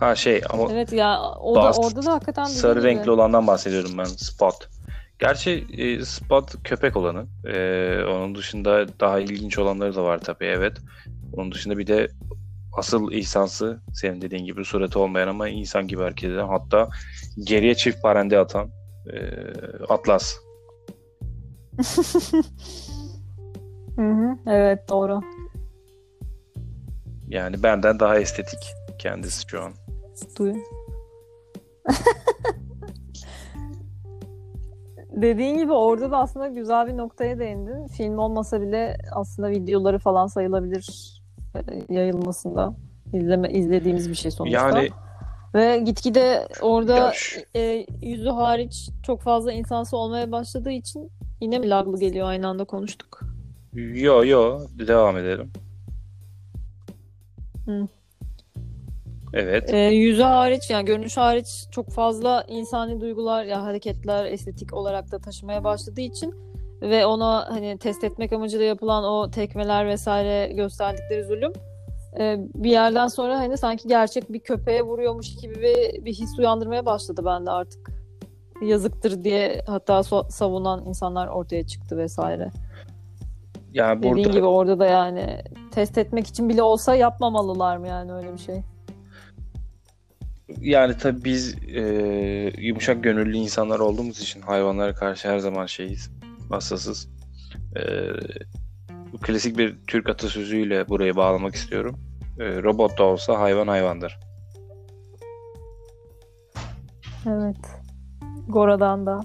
Ha 0.00 0.14
şey 0.14 0.42
ama 0.50 0.72
Evet 0.72 0.92
ya 0.92 1.20
o 1.40 1.54
da 1.54 1.72
orada 1.72 2.06
da 2.06 2.12
hakikaten 2.12 2.44
dediğin 2.44 2.60
sarı 2.60 2.78
gibi. 2.80 2.88
renkli 2.88 3.10
olandan 3.10 3.46
bahsediyorum 3.46 3.90
ben. 3.98 4.04
Spot. 4.04 4.68
Gerçi 5.18 5.66
e, 5.78 6.04
Spot 6.04 6.62
köpek 6.64 6.96
olanı. 6.96 7.26
E, 7.44 8.04
onun 8.04 8.34
dışında 8.34 8.86
daha 9.00 9.20
ilginç 9.20 9.58
olanları 9.58 9.96
da 9.96 10.04
var 10.04 10.18
tabii 10.18 10.44
evet. 10.44 10.76
Onun 11.36 11.52
dışında 11.52 11.78
bir 11.78 11.86
de 11.86 12.08
asıl 12.76 13.12
insansı 13.12 13.80
senin 13.94 14.20
dediğin 14.20 14.44
gibi 14.44 14.64
suratı 14.64 15.00
olmayan 15.00 15.28
ama 15.28 15.48
insan 15.48 15.88
gibi 15.88 16.02
hareket 16.02 16.30
eden 16.30 16.48
hatta 16.48 16.88
geriye 17.44 17.74
çift 17.74 18.02
parende 18.02 18.38
atan 18.38 18.70
e, 19.12 19.18
Atlas. 19.88 20.34
Hı 23.96 24.02
hı, 24.02 24.36
evet 24.46 24.88
doğru. 24.88 25.20
Yani 27.28 27.62
benden 27.62 28.00
daha 28.00 28.18
estetik 28.18 28.58
kendisi 28.98 29.48
şu 29.48 29.62
an. 29.62 29.72
Duy. 30.38 30.54
Dediğin 35.10 35.58
gibi 35.58 35.72
orada 35.72 36.10
da 36.10 36.18
aslında 36.18 36.48
güzel 36.48 36.86
bir 36.86 36.96
noktaya 36.96 37.38
değindin. 37.38 37.86
Film 37.86 38.18
olmasa 38.18 38.60
bile 38.60 38.96
aslında 39.12 39.50
videoları 39.50 39.98
falan 39.98 40.26
sayılabilir 40.26 41.15
yayılmasında. 41.88 42.74
İzleme, 43.12 43.50
izlediğimiz 43.50 44.10
bir 44.10 44.14
şey 44.14 44.30
sonuçta. 44.30 44.58
Yani 44.58 44.88
Ve 45.54 45.78
gitgide 45.78 46.48
orada 46.60 47.12
e, 47.56 47.86
yüzü 48.02 48.28
hariç 48.28 48.90
çok 49.02 49.22
fazla 49.22 49.52
insansı 49.52 49.96
olmaya 49.96 50.32
başladığı 50.32 50.70
için 50.70 51.10
yine 51.40 51.58
mi 51.58 51.70
laglı 51.70 52.00
geliyor 52.00 52.28
aynı 52.28 52.48
anda 52.48 52.64
konuştuk. 52.64 53.20
yo 53.72 54.24
yo 54.24 54.60
devam 54.78 55.16
edelim. 55.16 55.50
Hı. 57.66 57.88
Evet. 59.32 59.74
E, 59.74 59.78
yüzü 59.78 60.22
hariç 60.22 60.70
yani 60.70 60.84
görünüş 60.84 61.16
hariç 61.16 61.46
çok 61.70 61.90
fazla 61.90 62.44
insani 62.48 63.00
duygular 63.00 63.44
ya 63.44 63.62
hareketler 63.62 64.24
estetik 64.24 64.74
olarak 64.74 65.12
da 65.12 65.18
taşımaya 65.18 65.64
başladığı 65.64 66.00
için 66.00 66.34
ve 66.82 67.06
ona 67.06 67.46
hani 67.50 67.78
test 67.78 68.04
etmek 68.04 68.32
amacıyla 68.32 68.66
yapılan 68.66 69.04
o 69.04 69.30
tekmeler 69.30 69.86
vesaire 69.86 70.52
gösterdikleri 70.52 71.24
zulüm 71.24 71.52
e, 72.18 72.38
bir 72.54 72.70
yerden 72.70 73.08
sonra 73.08 73.38
hani 73.38 73.58
sanki 73.58 73.88
gerçek 73.88 74.32
bir 74.32 74.40
köpeğe 74.40 74.82
vuruyormuş 74.82 75.36
gibi 75.36 75.54
bir, 75.54 76.04
bir 76.04 76.12
his 76.12 76.38
uyandırmaya 76.38 76.86
başladı 76.86 77.22
bende 77.24 77.50
artık. 77.50 77.90
Yazıktır 78.62 79.24
diye 79.24 79.64
hatta 79.66 79.92
so- 79.92 80.30
savunan 80.30 80.86
insanlar 80.86 81.26
ortaya 81.26 81.66
çıktı 81.66 81.98
vesaire. 81.98 82.50
Yani 83.72 83.98
Dediğin 83.98 84.16
burada 84.16 84.28
gibi 84.28 84.46
orada 84.46 84.78
da 84.78 84.86
yani 84.86 85.42
test 85.70 85.98
etmek 85.98 86.26
için 86.26 86.48
bile 86.48 86.62
olsa 86.62 86.94
yapmamalılar 86.94 87.76
mı 87.76 87.88
yani 87.88 88.12
öyle 88.12 88.32
bir 88.32 88.38
şey? 88.38 88.62
Yani 90.60 90.98
tabii 90.98 91.24
biz 91.24 91.54
e, 91.74 91.82
yumuşak 92.58 93.04
gönüllü 93.04 93.36
insanlar 93.36 93.78
olduğumuz 93.78 94.20
için 94.20 94.40
hayvanlara 94.40 94.94
karşı 94.94 95.28
her 95.28 95.38
zaman 95.38 95.66
şeyiz, 95.66 96.10
hassasız. 96.50 97.08
E, 97.76 97.82
bu 99.12 99.18
klasik 99.18 99.58
bir 99.58 99.76
Türk 99.86 100.08
atasözüyle 100.08 100.88
burayı 100.88 101.16
bağlamak 101.16 101.54
istiyorum. 101.54 102.00
E, 102.40 102.62
robot 102.62 102.98
da 102.98 103.04
olsa 103.04 103.40
hayvan 103.40 103.68
hayvandır. 103.68 104.18
Evet. 107.26 107.56
Gora'dan 108.48 109.06
da. 109.06 109.20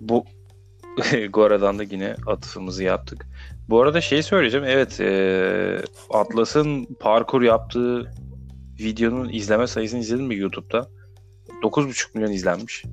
Bu 0.00 0.24
Gora'dan 1.30 1.78
da 1.78 1.82
yine 1.82 2.16
atıfımızı 2.26 2.84
yaptık. 2.84 3.26
Bu 3.68 3.82
arada 3.82 4.00
şey 4.00 4.22
söyleyeceğim. 4.22 4.66
Evet, 4.68 5.00
e, 5.00 5.82
Atlas'ın 6.10 6.84
parkur 7.00 7.42
yaptığı 7.42 8.10
videonun 8.78 9.28
izleme 9.28 9.66
sayısını 9.66 10.00
izledin 10.00 10.24
mi 10.24 10.36
YouTube'da? 10.36 10.88
9,5 11.62 12.14
milyon 12.14 12.32
izlenmiş. 12.32 12.84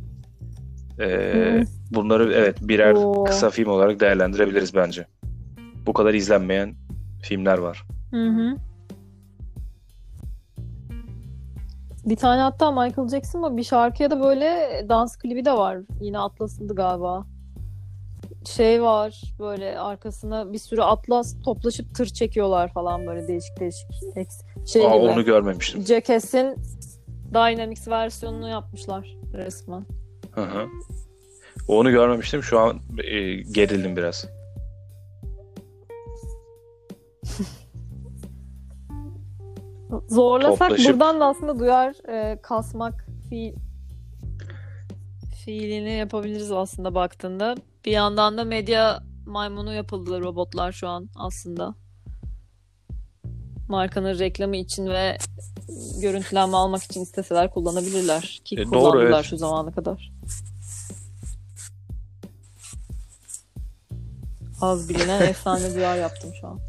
E, 1.00 1.06
Hı. 1.06 1.64
bunları 1.92 2.34
evet 2.34 2.58
birer 2.62 2.94
Oo. 2.94 3.24
kısa 3.24 3.50
film 3.50 3.70
olarak 3.70 4.00
değerlendirebiliriz 4.00 4.76
bence. 4.76 5.08
Bu 5.86 5.94
kadar 5.94 6.14
izlenmeyen 6.14 6.76
filmler 7.24 7.58
var. 7.58 7.84
Hı 8.12 8.28
hı. 8.28 8.56
Bir 12.06 12.16
tane 12.16 12.42
hatta 12.42 12.72
Michael 12.72 13.08
Jackson 13.08 13.42
mı 13.42 13.58
bir 13.58 13.64
şarkıya 13.64 14.12
da 14.12 14.24
böyle 14.24 14.86
dans 14.90 15.18
klibi 15.18 15.46
de 15.46 15.54
var. 15.54 15.78
Yine 16.02 16.20
Atlas'ındı 16.20 16.76
galiba. 16.76 17.26
Şey 18.46 18.82
var 18.84 19.22
böyle 19.40 19.80
arkasına 19.80 20.54
bir 20.54 20.58
sürü 20.58 20.82
Atlas 20.82 21.42
toplaşıp 21.44 21.96
tır 21.96 22.06
çekiyorlar 22.06 22.74
falan 22.74 23.08
böyle 23.08 23.28
değişik 23.28 23.60
değişik. 23.60 23.88
Şey 24.68 24.86
Aa, 24.86 24.98
gibi. 24.98 25.12
onu 25.12 25.26
görmemiştim. 25.26 25.82
Jackass'in 25.82 26.56
Dynamics 27.34 27.88
versiyonunu 27.88 28.50
yapmışlar 28.50 29.18
resmen. 29.34 29.86
Hı 30.32 30.42
hı. 30.42 30.68
Onu 31.68 31.92
görmemiştim. 31.92 32.44
Şu 32.44 32.60
an 32.60 32.80
e, 33.04 33.36
gerildim 33.36 33.96
biraz. 33.96 34.28
Zorlasak 40.10 40.70
Toplaşıp- 40.70 40.94
buradan 40.94 41.20
da 41.20 41.26
aslında 41.26 41.60
duyar 41.60 42.10
e, 42.10 42.42
kasmak 42.42 43.06
fiil 43.30 43.54
fiilini 45.46 45.92
yapabiliriz 45.92 46.52
aslında 46.52 46.96
baktığında. 46.96 47.56
Bir 47.86 47.92
yandan 47.92 48.38
da 48.38 48.44
medya 48.44 49.04
maymunu 49.26 49.74
yapıldı 49.74 50.22
robotlar 50.22 50.72
şu 50.72 50.88
an 50.88 51.10
aslında. 51.16 51.76
Markanın 53.70 54.20
reklamı 54.20 54.56
için 54.56 54.88
ve 54.88 55.18
görüntülenme 56.02 56.58
almak 56.58 56.84
için 56.84 57.02
isteseler 57.02 57.54
kullanabilirler. 57.54 58.42
Ki 58.46 58.56
E, 58.56 58.58
doğru, 58.66 58.70
kullandılar 58.70 59.16
evet. 59.20 59.26
şu 59.26 59.38
zamana 59.38 59.72
kadar. 59.72 60.12
Az 64.62 64.90
bilinen 64.90 65.22
efsane 65.22 65.76
duyar 65.76 65.98
yaptım 65.98 66.32
şu 66.42 66.48
an. 66.48 66.60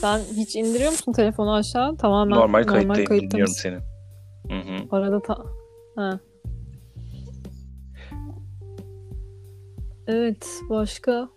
Sen 0.00 0.20
hiç 0.36 0.56
indiriyor 0.56 0.90
musun 0.90 1.12
telefonu 1.12 1.54
aşağı? 1.54 1.96
Tamamen 1.96 2.38
Normal 2.38 2.64
kayıttayım. 2.64 3.04
kayıtta 3.08 3.30
Dinliyorum 3.30 3.50
mısın? 3.52 3.62
seni. 3.62 3.76
Hı 4.52 4.60
hı. 4.62 4.96
Arada 4.96 5.22
ta... 5.22 5.38
Ha. 5.96 6.20
Evet, 10.06 10.46
başka 10.70 11.28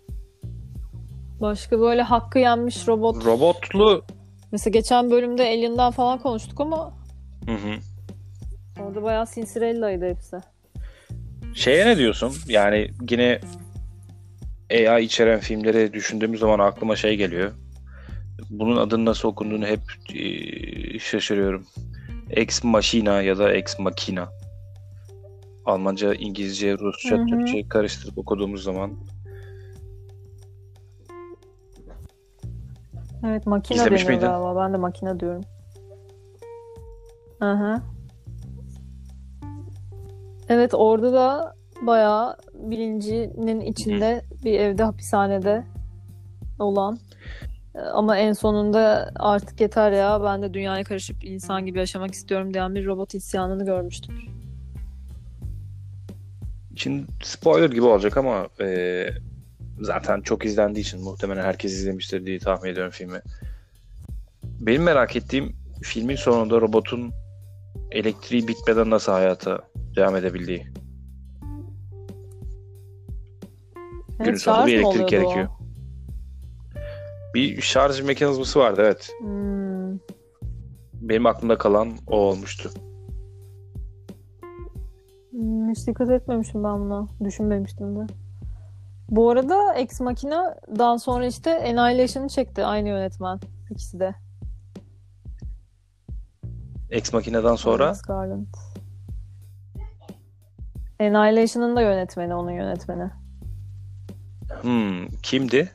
başka 1.40 1.80
böyle 1.80 2.02
hakkı 2.02 2.38
yenmiş 2.38 2.88
robot. 2.88 3.24
Robotlu 3.24 4.04
Mesela 4.52 4.72
geçen 4.72 5.10
bölümde 5.10 5.42
Alien'dan 5.42 5.90
falan 5.90 6.18
konuştuk 6.18 6.60
ama 6.60 6.92
Hı 7.46 7.52
hı. 7.52 7.78
orada 8.82 9.02
bayağı 9.02 9.26
Cinderella'ydı 9.34 10.08
hepsi. 10.08 10.36
Şeye 11.54 11.86
ne 11.86 11.98
diyorsun? 11.98 12.32
Yani 12.48 12.90
yine 13.10 13.40
AI 14.70 15.04
içeren 15.04 15.40
filmleri 15.40 15.92
düşündüğümüz 15.92 16.40
zaman 16.40 16.58
aklıma 16.58 16.96
şey 16.96 17.16
geliyor. 17.16 17.52
Bunun 18.50 18.76
adının 18.76 19.04
nasıl 19.04 19.28
okunduğunu 19.28 19.66
hep 19.66 19.80
e, 20.14 20.98
şaşırıyorum. 20.98 21.66
Ex 22.30 22.64
Machina 22.64 23.22
ya 23.22 23.38
da 23.38 23.52
Ex 23.52 23.78
Machina. 23.78 24.28
Almanca, 25.66 26.14
İngilizce, 26.14 26.78
Rusça, 26.78 27.16
Hı 27.16 27.22
hı. 27.22 27.26
Türkçe 27.26 27.68
karıştırıp 27.68 28.18
okuduğumuz 28.18 28.62
zaman 28.62 28.92
Evet, 33.26 33.46
makine 33.46 33.76
İzlemiş 33.78 34.00
deniyor 34.00 34.20
miydin? 34.20 34.26
galiba. 34.32 34.56
Ben 34.64 34.72
de 34.72 34.76
makine 34.76 35.20
diyorum. 35.20 35.42
Hı. 37.40 37.80
Evet, 40.48 40.74
orada 40.74 41.12
da 41.12 41.54
bayağı 41.82 42.36
bilincinin 42.54 43.60
içinde 43.60 44.22
bir 44.44 44.60
evde 44.60 44.82
hapishanede 44.84 45.64
olan. 46.58 46.98
Ee, 47.74 47.78
Ama 47.78 48.16
en 48.16 48.32
sonunda 48.32 49.10
artık 49.16 49.60
yeter 49.60 49.92
ya 49.92 50.22
ben 50.24 50.42
de 50.42 50.54
dünyaya 50.54 50.84
karışıp 50.84 51.24
insan 51.24 51.66
gibi 51.66 51.78
yaşamak 51.78 52.14
istiyorum 52.14 52.54
diyen 52.54 52.74
bir 52.74 52.86
robot 52.86 53.14
isyanını 53.14 53.64
görmüştüm. 53.64 54.14
Şimdi 56.76 57.06
spoiler 57.22 57.70
gibi 57.70 57.82
olacak 57.82 58.16
ama 58.16 58.48
e, 58.60 59.06
zaten 59.80 60.20
çok 60.20 60.44
izlendiği 60.44 60.84
için 60.84 61.00
muhtemelen 61.00 61.44
herkes 61.44 61.72
izlemiştir 61.72 62.26
diye 62.26 62.38
tahmin 62.38 62.70
ediyorum 62.70 62.92
filmi. 62.92 63.20
Benim 64.44 64.82
merak 64.82 65.16
ettiğim 65.16 65.56
filmin 65.82 66.16
sonunda 66.16 66.60
robotun 66.60 67.12
elektriği 67.90 68.48
bitmeden 68.48 68.90
nasıl 68.90 69.12
hayata 69.12 69.58
devam 69.96 70.16
edebildiği. 70.16 70.66
Günün 74.18 74.36
sonunda 74.36 74.66
bir 74.66 74.78
elektrik 74.78 75.08
gerekiyor. 75.08 75.48
o? 75.48 75.60
Bir 77.34 77.60
şarj 77.60 78.00
mekanizması 78.00 78.58
vardı 78.58 78.80
evet. 78.84 79.12
Hmm. 79.20 79.98
Benim 81.00 81.26
aklımda 81.26 81.58
kalan 81.58 81.92
o 82.06 82.16
olmuştu. 82.16 82.70
Hmm, 85.30 85.70
hiç 85.70 85.86
dikkat 85.86 86.10
etmemişim 86.10 86.64
ben 86.64 86.80
buna. 86.80 87.08
Düşünmemiştim 87.24 87.96
de. 87.96 88.06
Bu 89.10 89.30
arada 89.30 89.74
Ex 89.74 90.00
Machina'dan 90.00 90.96
sonra 90.96 91.26
işte 91.26 91.58
Annihilation'ı 91.58 92.28
çekti 92.28 92.64
aynı 92.64 92.88
yönetmen. 92.88 93.40
ikisi 93.70 94.00
de. 94.00 94.14
Ex 96.90 97.12
Machina'dan 97.12 97.56
sonra 97.56 97.86
Alex 97.86 98.02
Garland. 98.02 98.46
Annihilation'ın 101.00 101.76
da 101.76 101.82
yönetmeni, 101.82 102.34
onun 102.34 102.50
yönetmeni. 102.50 103.10
hmm, 104.62 105.06
kimdi? 105.22 105.70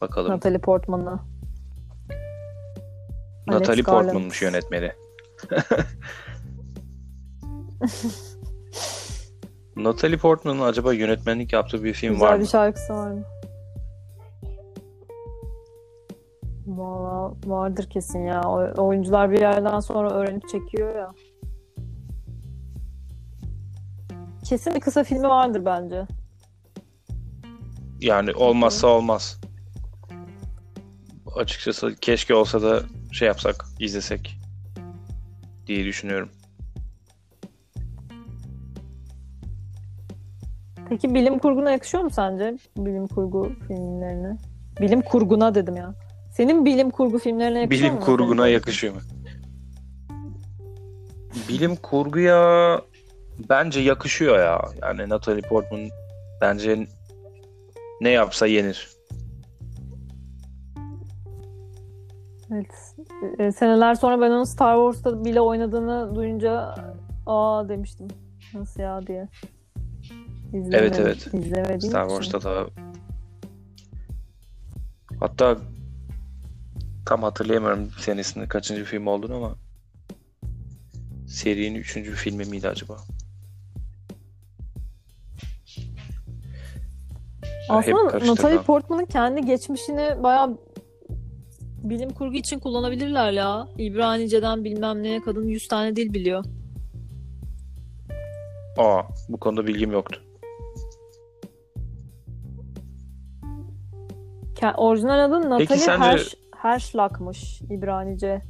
Bakalım. 0.00 0.32
Natalie 0.32 0.58
Portman'ı. 0.58 1.18
Natalie. 3.46 3.82
Portman'mış 3.82 4.42
yönetmeni. 4.42 4.92
Natalie 9.76 10.16
Portman'ın 10.16 10.60
acaba 10.60 10.92
yönetmenlik 10.92 11.52
yaptığı 11.52 11.84
bir 11.84 11.92
film 11.94 12.12
Güzel 12.12 12.28
var 12.28 12.34
bir 12.36 12.40
mı? 12.40 12.46
şarkısı 12.48 12.92
var 12.94 13.10
mı? 13.10 13.24
Valla 16.66 17.34
vardır 17.46 17.86
kesin 17.90 18.22
ya. 18.26 18.40
O- 18.46 18.86
oyuncular 18.86 19.30
bir 19.30 19.40
yerden 19.40 19.80
sonra 19.80 20.10
öğrenip 20.10 20.48
çekiyor 20.48 20.96
ya. 20.96 21.12
Kesin 24.44 24.74
bir 24.74 24.80
kısa 24.80 25.04
filmi 25.04 25.28
vardır 25.28 25.64
bence. 25.64 26.06
Yani 28.00 28.32
olmazsa 28.34 28.86
olmaz. 28.86 29.40
Açıkçası 31.36 31.94
keşke 32.00 32.34
olsa 32.34 32.62
da 32.62 32.80
şey 33.12 33.28
yapsak, 33.28 33.64
izlesek 33.80 34.38
diye 35.66 35.84
düşünüyorum. 35.84 36.28
Peki 40.94 41.14
bilim 41.14 41.38
kurguna 41.38 41.70
yakışıyor 41.70 42.04
mu 42.04 42.10
sence? 42.10 42.56
Bilim 42.76 43.06
kurgu 43.06 43.52
filmlerine. 43.68 44.36
Bilim 44.80 45.02
kurguna 45.02 45.54
dedim 45.54 45.76
ya. 45.76 45.94
Senin 46.32 46.64
bilim 46.64 46.90
kurgu 46.90 47.18
filmlerine 47.18 47.60
yakışıyor 47.60 47.90
Bilim 47.90 48.00
mu? 48.00 48.06
kurguna 48.06 48.30
Natalie 48.30 48.52
yakışıyor 48.52 48.94
mu? 48.94 49.00
Bilim 51.48 51.76
kurguya 51.76 52.80
bence 53.48 53.80
yakışıyor 53.80 54.38
ya. 54.38 54.62
Yani 54.82 55.08
Natalie 55.08 55.42
Portman 55.42 55.88
bence 56.40 56.86
ne 58.00 58.10
yapsa 58.10 58.46
yenir. 58.46 58.88
Evet. 62.52 62.96
E, 63.38 63.52
seneler 63.52 63.94
sonra 63.94 64.20
ben 64.20 64.30
onun 64.30 64.44
Star 64.44 64.76
Wars'ta 64.76 65.24
bile 65.24 65.40
oynadığını 65.40 66.14
duyunca 66.14 66.74
aa 67.26 67.68
demiştim. 67.68 68.08
Nasıl 68.54 68.82
ya 68.82 69.06
diye. 69.06 69.28
İzlemedim, 70.54 70.78
Evet, 70.78 70.98
evet. 71.00 71.44
İzlemediğim 71.44 71.80
Star 71.80 72.06
için. 72.06 72.16
Wars'ta 72.16 72.42
da 72.42 72.66
hatta 75.20 75.58
tam 77.06 77.22
hatırlayamıyorum 77.22 77.90
senesinde 77.98 78.48
kaçıncı 78.48 78.84
film 78.84 79.06
olduğunu 79.06 79.36
ama 79.36 79.54
serinin 81.28 81.74
üçüncü 81.74 82.12
filmi 82.12 82.44
miydi 82.44 82.68
acaba? 82.68 82.96
Aslında. 87.68 88.26
Natalie 88.26 88.62
Portman'ın 88.62 89.04
kendi 89.04 89.46
geçmişini 89.46 90.22
bayağı 90.22 90.58
bilim 91.82 92.10
kurgu 92.10 92.34
için 92.34 92.58
kullanabilirler 92.58 93.32
ya. 93.32 93.68
İbranice'den 93.78 94.64
bilmem 94.64 95.02
neye 95.02 95.20
kadın 95.20 95.48
100 95.48 95.68
tane 95.68 95.96
dil 95.96 96.14
biliyor. 96.14 96.44
Aa, 98.78 99.02
bu 99.28 99.36
konuda 99.36 99.66
bilgim 99.66 99.92
yoktu. 99.92 100.22
Ke- 104.64 104.74
Orijinal 104.76 105.24
adı 105.24 105.50
Natalie 105.50 105.78
sence- 105.80 106.36
Herschlak'mış 106.56 107.62
İbranice. 107.70 108.42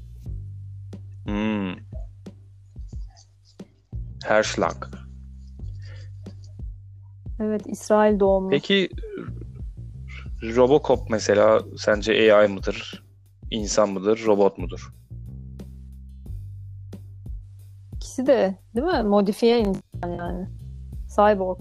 Hmm. 1.24 1.74
Herschlag. 4.24 4.86
Evet 7.40 7.62
İsrail 7.66 8.20
doğumlu. 8.20 8.50
Peki 8.50 8.88
Robocop 10.42 11.10
mesela 11.10 11.60
sence 11.76 12.34
AI 12.34 12.48
mıdır? 12.48 13.04
İnsan 13.50 13.88
mıdır? 13.90 14.22
Robot 14.26 14.58
mudur? 14.58 14.94
İkisi 17.96 18.26
de 18.26 18.58
değil 18.76 18.86
mi? 18.86 19.02
Modifiye 19.02 19.58
insan 19.58 20.08
yani. 20.18 20.48
Cyborg. 21.16 21.60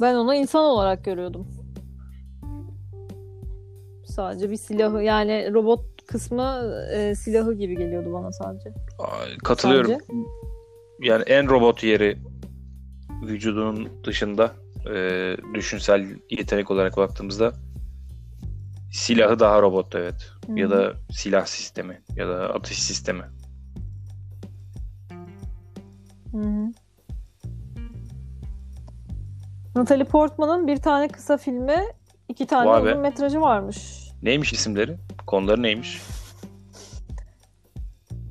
Ben 0.00 0.14
onu 0.14 0.34
insan 0.34 0.64
olarak 0.64 1.04
görüyordum. 1.04 1.46
Sadece 4.06 4.50
bir 4.50 4.56
silahı 4.56 5.02
yani 5.02 5.50
robot 5.54 6.06
kısmı 6.06 6.74
e, 6.94 7.14
silahı 7.14 7.54
gibi 7.54 7.76
geliyordu 7.76 8.12
bana 8.12 8.32
sadece. 8.32 8.70
Aa, 8.98 9.38
Katılıyorum. 9.44 9.92
Yani 11.00 11.22
en 11.26 11.48
robot 11.48 11.84
yeri 11.84 12.18
vücudunun 13.22 13.88
dışında 14.04 14.52
e, 14.94 15.36
düşünsel 15.54 16.06
yetenek 16.30 16.70
olarak 16.70 16.96
baktığımızda 16.96 17.52
silahı 18.92 19.38
daha 19.38 19.62
robot 19.62 19.94
evet. 19.94 20.30
Hı 20.46 20.52
Ya 20.60 20.70
da 20.70 20.92
silah 21.10 21.46
sistemi 21.46 22.02
ya 22.16 22.28
da 22.28 22.54
atış 22.54 22.82
sistemi. 22.82 23.22
Hı 26.32 26.38
hı. 26.38 26.83
Natalie 29.76 30.04
Portman'ın 30.04 30.66
bir 30.66 30.76
tane 30.76 31.08
kısa 31.08 31.36
filmi, 31.36 31.84
iki 32.28 32.46
tane 32.46 32.70
Vay 32.70 32.84
be. 32.84 32.88
uzun 32.90 33.00
metrajı 33.00 33.40
varmış. 33.40 34.10
Neymiş 34.22 34.52
isimleri? 34.52 34.96
Konuları 35.26 35.62
neymiş? 35.62 36.02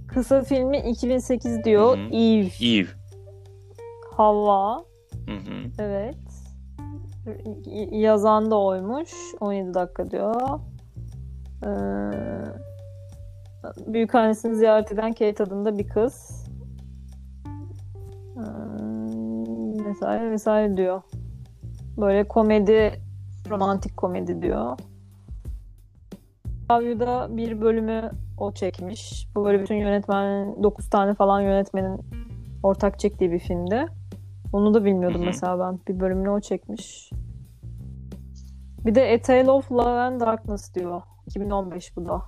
Kısa 0.08 0.42
filmi 0.42 0.78
2008 0.78 1.64
diyor. 1.64 1.98
Hı 1.98 2.02
hı. 2.02 2.08
Eve, 2.16 2.50
Eve. 2.78 2.88
Hava, 4.18 4.78
Hı 5.26 5.32
hı. 5.36 5.72
evet. 5.80 6.16
Y- 7.66 8.00
Yazan 8.00 8.52
da 8.52 8.60
oymuş. 8.60 9.12
17 9.40 9.74
dakika 9.74 10.12
diyor. 10.12 10.60
Ee, 11.66 11.68
büyük 13.94 14.16
annesini 14.16 14.56
ziyaret 14.56 14.92
eden 14.92 15.14
Kate 15.14 15.44
adında 15.44 15.78
bir 15.78 15.88
kız. 15.88 16.46
Ee, 18.38 18.44
vesaire 19.86 20.32
vesaire 20.32 20.78
diyor. 20.78 21.02
Böyle 21.98 22.28
komedi, 22.28 23.02
romantik 23.50 23.98
komedi 23.98 24.42
diyor. 24.42 24.78
Avyu'da 26.70 27.38
bir 27.38 27.62
bölümü 27.62 28.12
o 28.38 28.54
çekmiş. 28.54 29.28
Bu 29.36 29.46
böyle 29.46 29.62
bütün 29.62 29.76
yönetmenin 29.76 30.64
9 30.64 30.90
tane 30.90 31.14
falan 31.14 31.42
yönetmenin 31.42 32.02
ortak 32.64 33.00
çektiği 33.00 33.32
bir 33.32 33.40
filmdi. 33.40 33.86
Onu 34.54 34.74
da 34.74 34.86
bilmiyordum 34.86 35.22
mesela 35.26 35.60
ben. 35.60 35.80
Bir 35.88 36.00
bölümünü 36.00 36.30
o 36.30 36.40
çekmiş. 36.40 37.12
Bir 38.86 38.96
de 38.96 39.14
A 39.14 39.22
Tale 39.22 39.52
of 39.52 39.72
Love 39.72 40.00
and 40.00 40.22
Darkness 40.22 40.74
diyor. 40.76 41.02
2015 41.28 41.96
bu 41.98 42.06
da. 42.06 42.22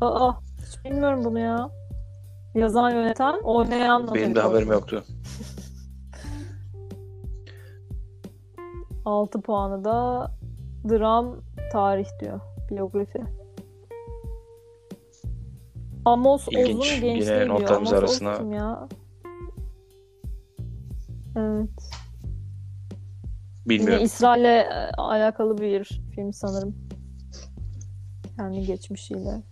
Aa, 0.00 0.32
hiç 0.58 0.84
bilmiyorum 0.84 1.24
bunu 1.24 1.38
ya. 1.38 1.70
Yazan, 2.54 2.90
yöneten, 2.90 3.34
oynayan 3.42 4.14
Benim 4.14 4.34
de 4.34 4.40
haberim 4.40 4.72
yoktu. 4.72 5.04
6 9.04 9.40
puanı 9.40 9.84
da 9.84 10.30
dram 10.88 11.36
tarih 11.72 12.06
diyor. 12.20 12.40
Biyografi. 12.70 13.22
Amos 16.04 16.48
İlginç. 16.50 16.68
Oz'un 16.80 16.94
Yine 16.94 17.14
gençliği 17.14 17.36
diyor. 17.36 17.48
notlarımız 17.48 17.92
Amos 17.92 18.02
arasına- 18.02 18.38
Oz 18.46 18.52
ya? 18.52 18.88
Evet. 21.36 21.70
Yine 23.66 23.80
Bilmiyorum. 23.80 24.04
İsrail'le 24.04 24.44
e, 24.44 24.90
alakalı 24.98 25.58
bir 25.58 26.00
film 26.14 26.32
sanırım. 26.32 26.74
Kendi 28.36 28.66
geçmişiyle. 28.66 29.42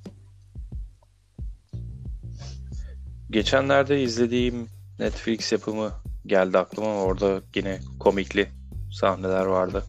Geçenlerde 3.30 4.02
izlediğim 4.02 4.66
Netflix 4.98 5.52
yapımı 5.52 5.90
geldi 6.26 6.58
aklıma 6.58 6.94
orada 7.02 7.40
yine 7.56 7.78
komikli 8.00 8.48
sahneler 8.90 9.44
vardı. 9.44 9.84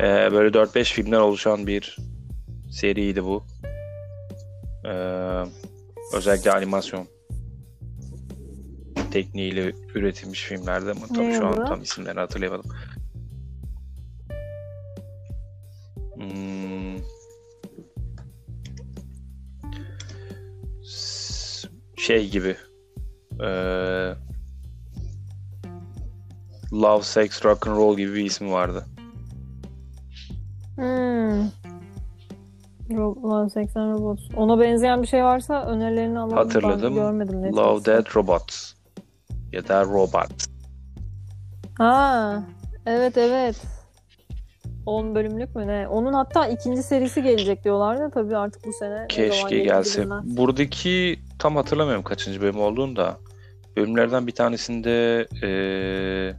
Ee, 0.00 0.04
böyle 0.32 0.58
4-5 0.58 0.84
filmden 0.84 1.20
oluşan 1.20 1.66
bir 1.66 1.96
seriydi 2.70 3.24
bu. 3.24 3.44
Ee, 4.84 5.44
özellikle 6.14 6.52
animasyon 6.52 7.06
tekniğiyle 9.10 9.72
üretilmiş 9.94 10.44
filmlerdi 10.44 10.90
ama 10.90 11.06
tabii 11.06 11.28
Ne 11.28 11.34
şu 11.38 11.46
an 11.46 11.66
tam 11.66 11.82
isimlerini 11.82 12.20
hatırlayamadım. 12.20 12.70
Hmm. 16.14 16.98
Şey 21.96 22.30
gibi 22.30 22.56
ee, 23.40 23.77
Love, 26.82 27.02
Sex, 27.02 27.44
Rock 27.44 27.66
and 27.66 27.76
Roll 27.76 27.96
gibi 27.96 28.14
bir 28.14 28.24
ismi 28.24 28.52
vardı. 28.52 28.84
Hmm. 30.76 31.48
Ro- 32.90 33.50
80 33.50 33.92
Robots. 33.92 34.22
Ona 34.36 34.60
benzeyen 34.60 35.02
bir 35.02 35.06
şey 35.06 35.24
varsa 35.24 35.64
önerilerini 35.66 36.18
alalım. 36.18 36.36
Hatırladım. 36.36 36.96
Ben 36.96 37.02
görmedim 37.02 37.42
Netflix'te. 37.42 37.62
Love, 37.62 37.84
Dead, 37.84 38.16
Robots 38.16 38.72
ya 39.52 39.68
da 39.68 39.84
Robot. 39.84 40.30
Ha, 41.78 42.42
evet 42.86 43.16
evet. 43.16 43.62
10 44.86 45.14
bölümlük 45.14 45.56
mü 45.56 45.66
ne? 45.66 45.88
Onun 45.88 46.12
hatta 46.12 46.46
ikinci 46.46 46.82
serisi 46.82 47.22
gelecek 47.22 47.64
diyorlardı. 47.64 48.10
Tabii 48.14 48.36
artık 48.36 48.66
bu 48.66 48.72
sene 48.72 49.06
Keşke 49.08 49.58
gelse. 49.58 49.98
bilinmez. 50.00 50.36
Buradaki 50.36 51.18
tam 51.38 51.56
hatırlamıyorum 51.56 52.02
kaçıncı 52.04 52.40
bölüm 52.40 52.60
olduğunu 52.60 52.96
da. 52.96 53.16
Bölümlerden 53.76 54.26
bir 54.26 54.32
tanesinde 54.34 55.26
eee, 55.42 56.36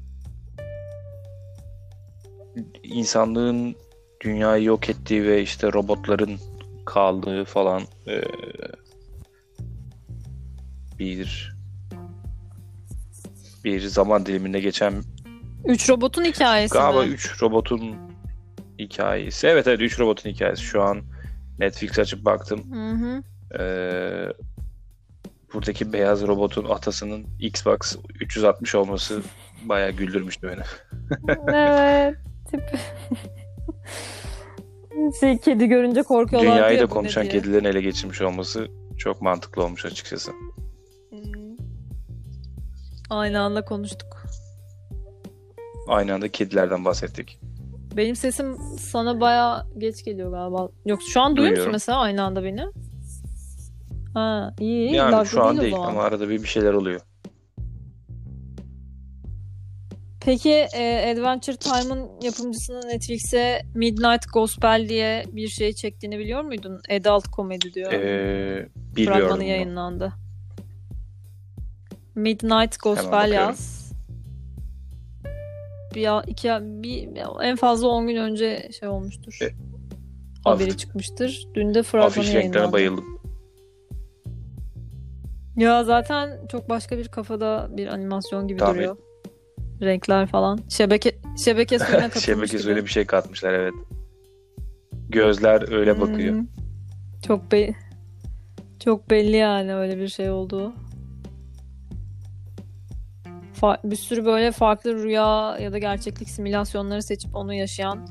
insanlığın 2.84 3.76
dünyayı 4.22 4.64
yok 4.64 4.90
ettiği 4.90 5.24
ve 5.24 5.42
işte 5.42 5.74
robotların 5.74 6.40
kaldığı 6.86 7.46
falan 7.46 7.82
eee, 8.08 8.24
bir 11.00 11.56
bir 13.64 13.82
zaman 13.82 14.26
diliminde 14.26 14.60
geçen 14.60 14.94
Üç 15.66 15.90
robotun 15.90 16.24
hikayesi 16.26 16.74
galiba 16.74 17.04
mi? 17.04 17.10
3 17.10 17.44
robotun 17.44 17.96
hikayesi. 18.80 19.48
Evet 19.48 19.68
evet 19.68 19.82
3 19.82 20.00
robotun 20.00 20.30
hikayesi. 20.30 20.62
Şu 20.64 20.82
an 20.82 21.02
Netflix 21.60 22.00
açıp 22.00 22.26
baktım. 22.26 22.64
Hı 22.74 22.92
hı. 22.92 23.24
Ee, 23.60 24.34
buradaki 25.54 25.94
beyaz 25.94 26.28
robotun 26.28 26.66
atasının 26.70 27.26
Xbox 27.40 27.98
360 28.20 28.76
olması 28.76 29.22
bayağı 29.62 29.92
güldürmüştü 29.92 30.48
beni. 30.48 30.62
evet. 31.56 32.18
Tip. 32.52 32.80
şey, 35.20 35.38
kedi 35.38 35.68
görünce 35.68 36.04
korkuyorlar 36.04 36.52
Dünyayı 36.52 36.78
diye 36.78 36.90
da 36.90 36.94
konuşan 36.94 37.24
diye. 37.24 37.32
kedilerin 37.34 37.66
ele 37.66 37.82
geçirmiş 37.82 38.22
olması 38.22 38.68
çok 38.98 39.22
mantıklı 39.22 39.64
olmuş 39.64 39.86
açıkçası. 39.86 40.32
Hı. 41.10 41.16
Aynı 43.10 43.42
anda 43.42 43.66
konuştuk. 43.66 44.24
Aynı 45.88 46.14
anda 46.14 46.28
kedilerden 46.28 46.86
bahsettik. 46.86 47.40
Benim 47.98 48.16
sesim 48.16 48.58
sana 48.80 49.22
baya 49.22 49.66
geç 49.78 50.06
geliyor 50.06 50.32
galiba. 50.32 50.70
Yok 50.86 51.00
şu 51.14 51.22
an 51.22 51.36
duyuyor 51.36 51.58
musun 51.58 51.72
mesela 51.72 52.00
aynı 52.00 52.24
anda 52.24 52.44
beni? 52.44 52.66
Ha 54.14 54.54
iyi. 54.60 54.94
Yani 54.94 55.12
laglı 55.12 55.26
şu 55.26 55.44
an 55.44 55.62
değil 55.62 55.76
ama 55.76 56.04
arada 56.04 56.30
bir 56.30 56.44
bir 56.44 56.48
şeyler 56.48 56.74
oluyor. 56.74 57.02
Peki 60.30 60.68
e, 60.74 61.12
Adventure 61.12 61.56
Time'ın 61.56 62.10
yapımcısının 62.22 62.88
Netflix'e 62.88 63.62
Midnight 63.76 64.34
Gospel 64.34 64.86
diye 64.90 65.24
bir 65.32 65.48
şey 65.48 65.74
çektiğini 65.74 66.20
biliyor 66.20 66.42
muydun? 66.42 66.82
Adult 66.92 67.28
komedi 67.28 67.74
diyor. 67.74 67.94
Ee, 67.94 68.70
biliyorum. 68.96 69.20
Fragmanı 69.22 69.44
yayınlandı. 69.44 70.14
Midnight 72.16 72.80
Gospel 72.84 73.32
yaz. 73.32 73.92
Bir, 75.96 76.28
iki, 76.28 76.50
bir, 76.62 77.10
en 77.42 77.56
fazla 77.56 77.88
10 77.88 78.08
gün 78.08 78.16
önce 78.16 78.70
şey 78.80 78.90
olmuştur. 78.90 79.40
E, 79.42 79.50
Haberi 80.44 80.70
Afiş- 80.70 80.78
çıkmıştır. 80.78 81.48
Dün 81.54 81.74
de 81.74 81.84
fragmanı 81.84 82.08
Afiş 82.08 82.34
yayınlandı. 82.34 82.72
bayıldım. 82.72 83.20
Ya 85.58 85.84
zaten 85.84 86.48
çok 86.48 86.70
başka 86.70 86.98
bir 86.98 87.08
kafada 87.08 87.68
bir 87.72 87.88
animasyon 87.88 88.48
gibi 88.48 88.60
Tahmin- 88.60 88.76
duruyor. 88.76 88.98
Renkler 89.82 90.28
falan. 90.28 90.60
Şebeke 90.70 91.20
şebeke 91.38 91.80
suyuna 91.80 92.02
katılmış 92.10 92.26
Şebeke 92.26 92.52
gibi. 92.52 92.60
suyuna 92.64 92.82
bir 92.82 92.90
şey 92.90 93.06
katmışlar 93.06 93.54
evet. 93.54 93.74
Gözler 95.10 95.72
öyle 95.74 96.00
bakıyor. 96.02 96.36
Hmm. 96.36 96.46
Çok 97.28 97.52
be 97.52 97.74
çok 98.80 99.10
belli 99.10 99.36
yani 99.36 99.76
öyle 99.76 99.98
bir 99.98 100.08
şey 100.08 100.30
olduğu. 100.30 100.74
Fa- 103.62 103.80
bir 103.92 103.96
sürü 103.96 104.26
böyle 104.26 104.52
farklı 104.52 105.04
rüya 105.04 105.58
ya 105.62 105.74
da 105.74 105.78
gerçeklik 105.78 106.30
simülasyonları 106.30 107.04
seçip 107.04 107.36
onu 107.36 107.54
yaşayan 107.54 108.08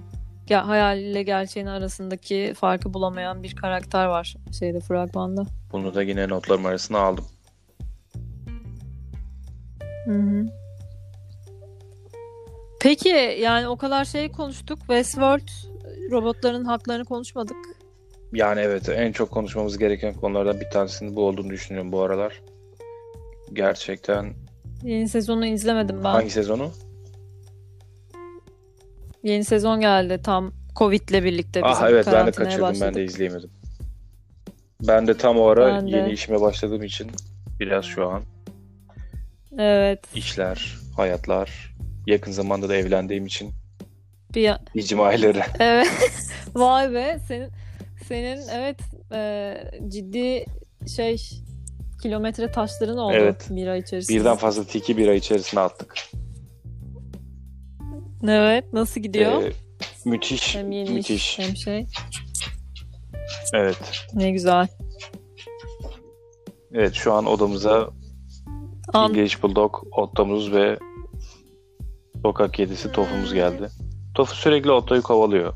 ge- 0.47 0.61
hayal 0.65 0.99
ile 0.99 1.23
gerçeğin 1.23 1.67
arasındaki 1.67 2.53
farkı 2.57 2.95
bulamayan 2.95 3.43
bir 3.43 3.57
karakter 3.57 4.07
var 4.07 4.37
şeyde 4.59 4.81
fragmanda. 4.81 5.47
Bunu 5.73 5.95
da 5.95 6.03
yine 6.03 6.29
notlarım 6.29 6.67
arasına 6.67 6.99
aldım. 6.99 7.25
Hı 10.05 10.13
hı. 10.15 10.47
Peki 12.81 13.09
yani 13.41 13.69
o 13.69 13.77
kadar 13.77 14.05
şey 14.05 14.33
konuştuk. 14.33 14.79
Westworld 14.79 15.49
robotların 16.11 16.65
haklarını 16.65 17.05
konuşmadık. 17.05 17.57
Yani 18.33 18.61
evet 18.61 18.89
en 18.89 19.13
çok 19.13 19.31
konuşmamız 19.31 19.79
gereken 19.79 20.15
konulardan 20.15 20.61
bir 20.61 20.71
tanesinin 20.71 21.17
bu 21.17 21.23
olduğunu 21.27 21.51
düşünüyorum 21.51 21.93
bu 21.93 22.03
aralar. 22.03 22.43
Gerçekten 23.53 24.35
Yeni 24.83 25.09
sezonu 25.09 25.47
izlemedim 25.47 25.97
ben. 25.99 26.11
hangi 26.11 26.31
sezonu? 26.31 26.71
Yeni 29.23 29.45
sezon 29.45 29.81
geldi 29.81 30.21
tam 30.25 30.53
Covid'le 30.77 31.25
birlikte 31.25 31.65
bizim 31.65 31.85
Ah 31.85 31.91
evet 31.91 32.07
ben 32.13 32.27
de 32.27 32.31
kaçırdım 32.31 32.63
ben 32.63 32.71
başladık. 32.71 32.95
de 32.95 33.05
izleyemedim. 33.05 33.51
Ben 34.87 35.07
de 35.07 35.17
tam 35.17 35.39
o 35.39 35.47
ara 35.47 35.67
Ben 35.75 35.87
de. 35.87 35.97
yeni 35.97 36.11
işime 36.13 36.41
başladığım 36.41 36.83
için 36.83 37.11
biraz 37.61 37.85
şu 37.85 38.09
an 38.09 38.23
Evet. 39.59 40.01
işler, 40.15 40.77
hayatlar, 40.97 41.75
yakın 42.09 42.33
zamanda 42.33 42.69
da 42.69 42.77
evlendiğim 42.77 43.27
için 43.27 43.51
Bir 44.35 44.55
icma 44.75 45.05
ayları. 45.05 45.43
evet. 45.59 45.89
Vay 46.55 46.95
be 46.95 47.19
senin 47.29 47.51
senin 48.09 48.49
evet 48.53 48.81
e, 49.13 49.55
ciddi 49.89 50.45
şey 50.97 51.23
kilometre 52.03 52.53
taşların 52.53 52.99
oldu 52.99 53.15
Evet. 53.17 53.47
bir 53.51 53.67
ay 53.67 53.79
içerisinde. 53.79 54.19
Birden 54.19 54.37
fazla 54.37 54.65
tiki 54.65 54.97
bir 54.97 55.09
ay 55.09 55.17
içerisine 55.17 55.61
attık. 55.61 55.95
Evet. 58.25 58.65
Nasıl 58.73 59.01
gidiyor? 59.01 59.43
Ee, 59.43 59.53
müthiş, 60.05 60.57
hem 60.57 60.71
yeni 60.71 60.91
müthiş. 60.91 61.39
iş 61.39 61.47
hem 61.47 61.57
şey. 61.57 61.87
Evet. 63.55 63.79
Ne 64.15 64.31
güzel. 64.31 64.67
Evet 66.73 66.95
şu 66.95 67.13
an 67.13 67.27
odamıza 67.27 67.91
An 68.93 69.11
English 69.15 69.43
Bulldog, 69.43 69.83
Ottomuz 69.93 70.53
ve 70.53 70.79
sokak 72.23 72.55
kedisi 72.55 72.93
Tofumuz 72.93 73.35
geldi. 73.35 73.69
Tofu 74.15 74.35
sürekli 74.37 74.71
Otto'yu 74.73 75.03
kovalıyor. 75.03 75.53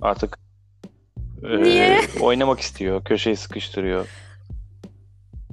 Artık 0.00 0.38
e, 1.42 1.62
Niye? 1.62 2.00
oynamak 2.22 2.60
istiyor, 2.60 3.04
köşeyi 3.04 3.36
sıkıştırıyor. 3.36 4.08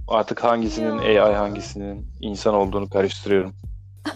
Artık 0.07 0.43
hangisinin 0.43 1.01
Ya. 1.01 1.25
AI 1.25 1.35
hangisinin 1.35 2.07
insan 2.21 2.55
olduğunu 2.55 2.89
karıştırıyorum. 2.89 3.53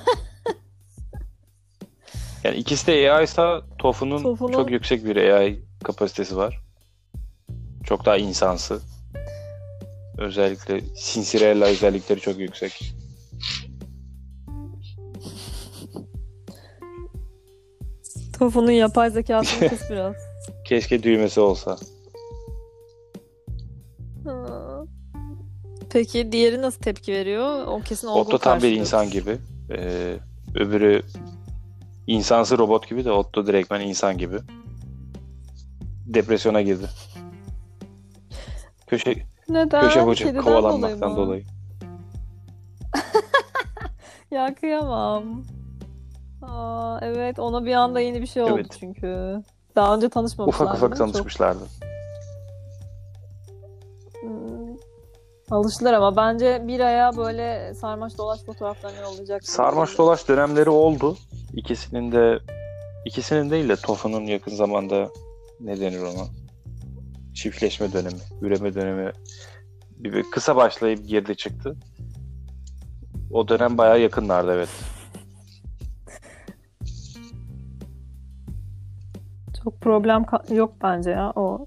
yani 2.43 2.57
ikisi 2.57 2.87
de 2.87 3.11
AI 3.11 3.23
ise 3.23 3.61
Tofu'nun 3.77 4.23
Tofu'nun- 4.23 4.55
çok 4.55 4.71
yüksek 4.71 5.05
bir 5.05 5.15
AI 5.15 5.59
kapasitesi 5.83 6.37
var. 6.37 6.61
Çok 7.83 8.05
daha 8.05 8.17
insansı. 8.17 8.81
Özellikle 10.17 10.81
Cinderella 10.95 11.65
özellikleri 11.65 12.19
çok 12.19 12.39
yüksek. 12.39 12.93
Tofu'nun 18.39 18.71
yapay 18.71 19.09
zekasını 19.09 19.69
kıs 19.69 19.81
biraz. 19.89 20.15
Keşke 20.65 21.03
düğmesi 21.03 21.39
olsa. 21.39 21.77
Ha. 24.25 24.45
Peki 25.89 26.31
diğeri 26.31 26.61
nasıl 26.61 26.81
tepki 26.81 27.13
veriyor? 27.13 27.67
O 27.67 27.81
kesin 27.81 28.07
Otto 28.07 28.37
tam 28.37 28.61
bir 28.61 28.71
insan 28.71 29.09
gibi. 29.09 29.37
Ee, 29.71 30.15
öbürü 30.55 31.01
İnsansı 32.09 32.57
robot 32.57 32.89
gibi 32.89 33.05
de 33.05 33.11
Otto 33.11 33.47
direktmen 33.47 33.81
insan 33.81 34.17
gibi. 34.17 34.37
Depresyona 36.05 36.61
girdi. 36.61 36.85
Köşe 38.87 39.25
Neden? 39.49 39.81
köşe 39.81 40.01
hoca 40.01 40.25
Kediden 40.25 40.43
kovalanmaktan 40.43 41.11
mı? 41.11 41.17
dolayı. 41.17 41.43
Ya 44.31 44.55
kıyamam. 44.55 45.43
Aa, 46.41 46.99
evet 47.01 47.39
ona 47.39 47.65
bir 47.65 47.73
anda 47.73 47.99
yeni 47.99 48.21
bir 48.21 48.27
şey 48.27 48.43
oldu 48.43 48.53
Evet. 48.55 48.77
çünkü. 48.79 49.41
Daha 49.75 49.95
önce 49.95 50.09
tanışmamışlar. 50.09 50.65
Ufak 50.65 50.75
ufak? 50.77 50.89
Çok- 50.89 50.97
tanışmışlardı. 50.97 51.63
Hmm. 54.21 54.75
Alıştılar 55.51 55.93
ama 55.93 56.15
bence 56.15 56.63
bir 56.67 56.79
aya 56.79 57.17
böyle 57.17 57.73
sarmaş 57.73 58.17
dolaş 58.17 58.43
fotoğraflarını 58.43 59.01
yollayacak. 59.01 59.45
Sarmaş 59.45 59.97
dolaş 59.97 60.27
dönemleri 60.27 60.69
oldu. 60.69 61.17
İkisinin 61.53 62.11
de 62.11 62.39
ikisinin 63.05 63.49
değil 63.49 63.69
de 63.69 63.75
Tofu'nun 63.75 64.21
yakın 64.25 64.55
zamanda 64.55 65.09
ne 65.59 65.79
denir 65.79 66.01
ona? 66.01 66.25
Çiftleşme 67.33 67.93
dönemi, 67.93 68.19
üreme 68.41 68.73
dönemi 68.73 69.11
bir, 69.97 70.13
bir 70.13 70.23
kısa 70.31 70.55
başlayıp 70.55 71.07
girdi 71.07 71.35
çıktı. 71.35 71.75
O 73.31 73.47
dönem 73.47 73.77
bayağı 73.77 73.99
yakınlardı 73.99 74.53
evet. 74.53 74.69
Çok 79.63 79.81
problem 79.81 80.25
yok 80.51 80.73
bence 80.83 81.09
ya. 81.09 81.33
O 81.35 81.65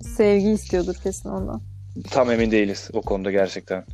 sevgi 0.00 0.50
istiyordur 0.50 0.94
kesin 0.94 1.28
ondan. 1.28 1.60
Tam 2.10 2.30
emin 2.30 2.50
değiliz 2.50 2.90
o 2.92 3.02
konuda 3.02 3.30
gerçekten. 3.30 3.84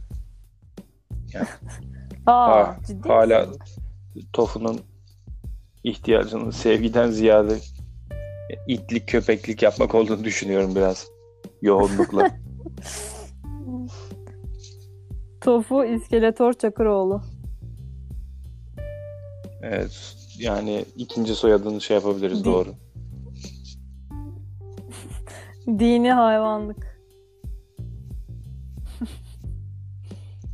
Aa, 2.27 2.49
Ha, 2.51 2.77
ciddi 2.87 3.09
hala 3.09 3.47
misin? 3.47 3.63
Tofu'nun 4.33 4.81
ihtiyacının 5.85 6.51
sevgiden 6.51 7.11
ziyade 7.11 7.59
itlik 8.69 9.09
köpeklik 9.09 9.63
yapmak 9.63 9.95
olduğunu 9.95 10.25
düşünüyorum 10.25 10.75
biraz 10.75 11.07
yoğunlukla. 11.63 12.31
Tofu 15.41 15.85
İskeletor 15.85 16.53
Çakıroğlu. 16.53 17.23
Evet. 19.63 20.17
Yani 20.39 20.85
ikinci 20.97 21.35
soyadını 21.35 21.81
şey 21.81 21.97
yapabiliriz 21.97 22.41
Di- 22.41 22.45
doğru. 22.45 22.75
Dini 25.67 26.13
hayvanlık. 26.13 26.99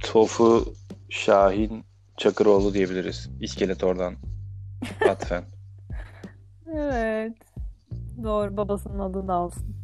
Tofu 0.00 0.74
Şahin 1.08 1.84
Çakıroğlu 2.16 2.74
diyebiliriz. 2.74 3.30
İskeletor'dan 3.40 4.14
atfen. 5.08 5.44
Evet. 6.74 7.32
Doğru 8.22 8.56
babasının 8.56 8.98
adını 8.98 9.32
alsın. 9.32 9.76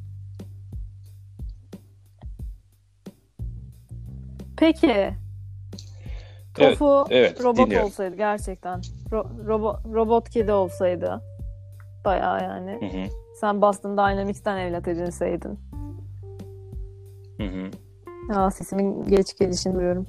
Peki. 4.57 5.15
Evet, 6.59 6.79
Tofu 6.79 7.05
evet, 7.11 7.41
robot 7.45 7.67
dinliyorum. 7.67 7.87
olsaydı 7.87 8.17
gerçekten. 8.17 8.81
Ro- 9.11 9.47
robo- 9.47 9.95
robot 9.95 10.31
kedi 10.31 10.53
olsaydı. 10.53 11.21
Bayağı 12.05 12.43
yani. 12.43 12.71
Hı 12.71 12.99
hı. 12.99 13.24
Sen 13.35 13.63
Boston 13.63 13.93
Dynamics'ten 13.97 14.57
evlat 14.59 14.89
edinseydin. 14.89 15.59
Hı 17.37 17.43
hı. 17.45 17.71
Ya 18.33 18.51
sesimin 18.51 19.07
geç 19.07 19.39
gelişini 19.39 19.75
duyuyorum. 19.75 20.07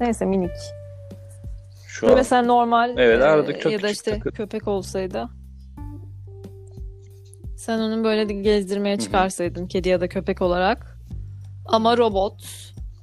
Neyse 0.00 0.24
minik. 0.24 0.50
Şu 1.86 2.08
an 2.08 2.14
mesela 2.14 2.42
normal 2.42 2.94
Evet, 2.98 3.20
e, 3.20 3.24
aradık 3.24 3.60
çok 3.60 3.72
ya 3.72 3.82
da 3.82 3.90
işte 3.90 4.10
takı- 4.10 4.32
köpek 4.32 4.68
olsaydı. 4.68 5.28
Sen 7.56 7.78
onu 7.78 8.04
böyle 8.04 8.24
gezdirmeye 8.24 8.98
çıkarsaydın 8.98 9.66
kedi 9.66 9.88
ya 9.88 10.00
da 10.00 10.08
köpek 10.08 10.42
olarak. 10.42 10.98
Ama 11.66 11.96
robot 11.96 12.34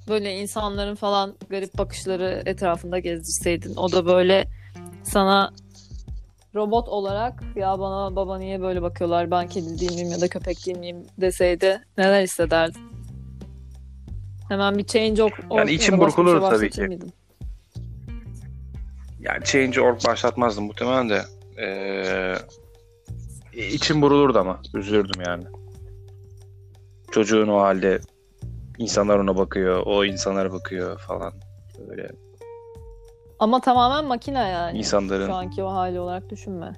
böyle 0.08 0.36
insanların 0.36 0.96
falan 0.96 1.36
garip 1.50 1.78
bakışları 1.78 2.44
etrafında 2.46 3.00
gezdirseydin. 3.00 3.76
O 3.76 3.92
da 3.92 4.06
böyle 4.06 4.48
sana 5.04 5.54
robot 6.56 6.90
olarak 6.90 7.44
ya 7.56 7.80
bana 7.80 8.16
baba 8.16 8.38
niye 8.38 8.62
böyle 8.62 8.82
bakıyorlar 8.82 9.32
ben 9.32 9.48
kedi 9.48 9.80
değil 9.80 9.94
miyim 9.96 10.12
ya 10.12 10.22
da 10.22 10.28
köpek 10.28 10.66
değil 10.66 10.78
miyim 10.78 11.06
deseydi 11.18 11.82
neler 11.98 12.24
hissederdin? 12.24 12.82
Hemen 14.50 14.78
bir 14.78 14.84
change 14.86 15.24
or, 15.24 15.32
or 15.50 15.58
Yani 15.58 15.72
içim 15.72 15.98
burkulur 16.00 16.42
tabii 16.42 16.70
ki. 16.70 16.82
mıydın? 16.82 17.14
yani 19.20 19.44
Change.org 19.46 20.06
başlatmazdım 20.08 20.66
muhtemelen 20.66 21.10
de. 21.10 21.22
Ee, 21.62 22.36
içim 23.54 24.02
burulurdu 24.02 24.40
ama. 24.40 24.62
Üzülürdüm 24.74 25.22
yani. 25.28 25.44
Çocuğun 27.12 27.48
o 27.48 27.60
halde 27.60 28.00
insanlar 28.78 29.20
ona 29.20 29.38
bakıyor. 29.38 29.84
O 29.86 30.06
insanlara 30.06 30.52
bakıyor 30.52 31.00
falan. 31.00 31.34
Böyle 31.90 32.10
Ama 33.40 33.62
tamamen 33.62 34.06
makine 34.06 34.40
yani. 34.40 34.78
insanların 34.78 35.28
Şu 35.28 35.34
anki 35.36 35.64
o 35.64 35.72
hali 35.72 36.00
olarak 36.00 36.30
düşünme. 36.30 36.76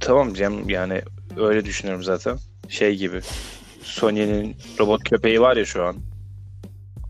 Tamam 0.00 0.34
Cem 0.34 0.68
yani 0.68 1.02
öyle 1.36 1.64
düşünüyorum 1.64 2.02
zaten. 2.04 2.38
Şey 2.68 2.96
gibi. 2.96 3.20
Sony'nin 3.82 4.56
robot 4.80 5.04
köpeği 5.04 5.40
var 5.40 5.56
ya 5.56 5.64
şu 5.64 5.84
an. 5.84 5.96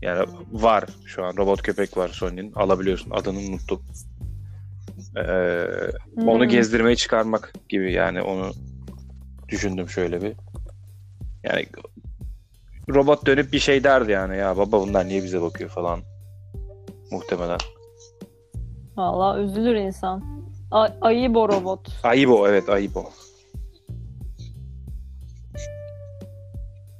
Yani 0.01 0.25
var 0.51 0.83
şu 1.05 1.25
an 1.25 1.37
robot 1.37 1.61
köpek 1.61 1.97
var 1.97 2.09
Sony'nin. 2.09 2.53
Alabiliyorsun. 2.53 3.11
Adını 3.11 3.39
unuttum. 3.39 3.81
Ee, 5.17 5.65
onu 6.17 6.43
Hmm. 6.43 6.49
gezdirmeye 6.49 6.95
çıkarmak 6.95 7.53
gibi 7.69 7.93
yani 7.93 8.21
onu 8.21 8.51
düşündüm 9.49 9.89
şöyle 9.89 10.21
bir. 10.21 10.33
Yani 11.43 11.65
robot 12.93 13.25
dönüp 13.25 13.53
bir 13.53 13.59
şey 13.59 13.83
derdi 13.83 14.11
yani 14.11 14.37
ya 14.37 14.57
baba 14.57 14.81
bunlar 14.81 15.05
niye 15.07 15.23
bize 15.23 15.41
bakıyor 15.41 15.69
falan. 15.69 15.99
Muhtemelen. 17.11 17.57
Valla 18.97 19.39
üzülür 19.39 19.75
insan. 19.75 20.23
A- 20.71 20.89
Ayıbo 21.01 21.49
robot. 21.49 21.87
Ayıbo 22.03 22.47
evet 22.47 22.69
Ayıbo. 22.69 23.03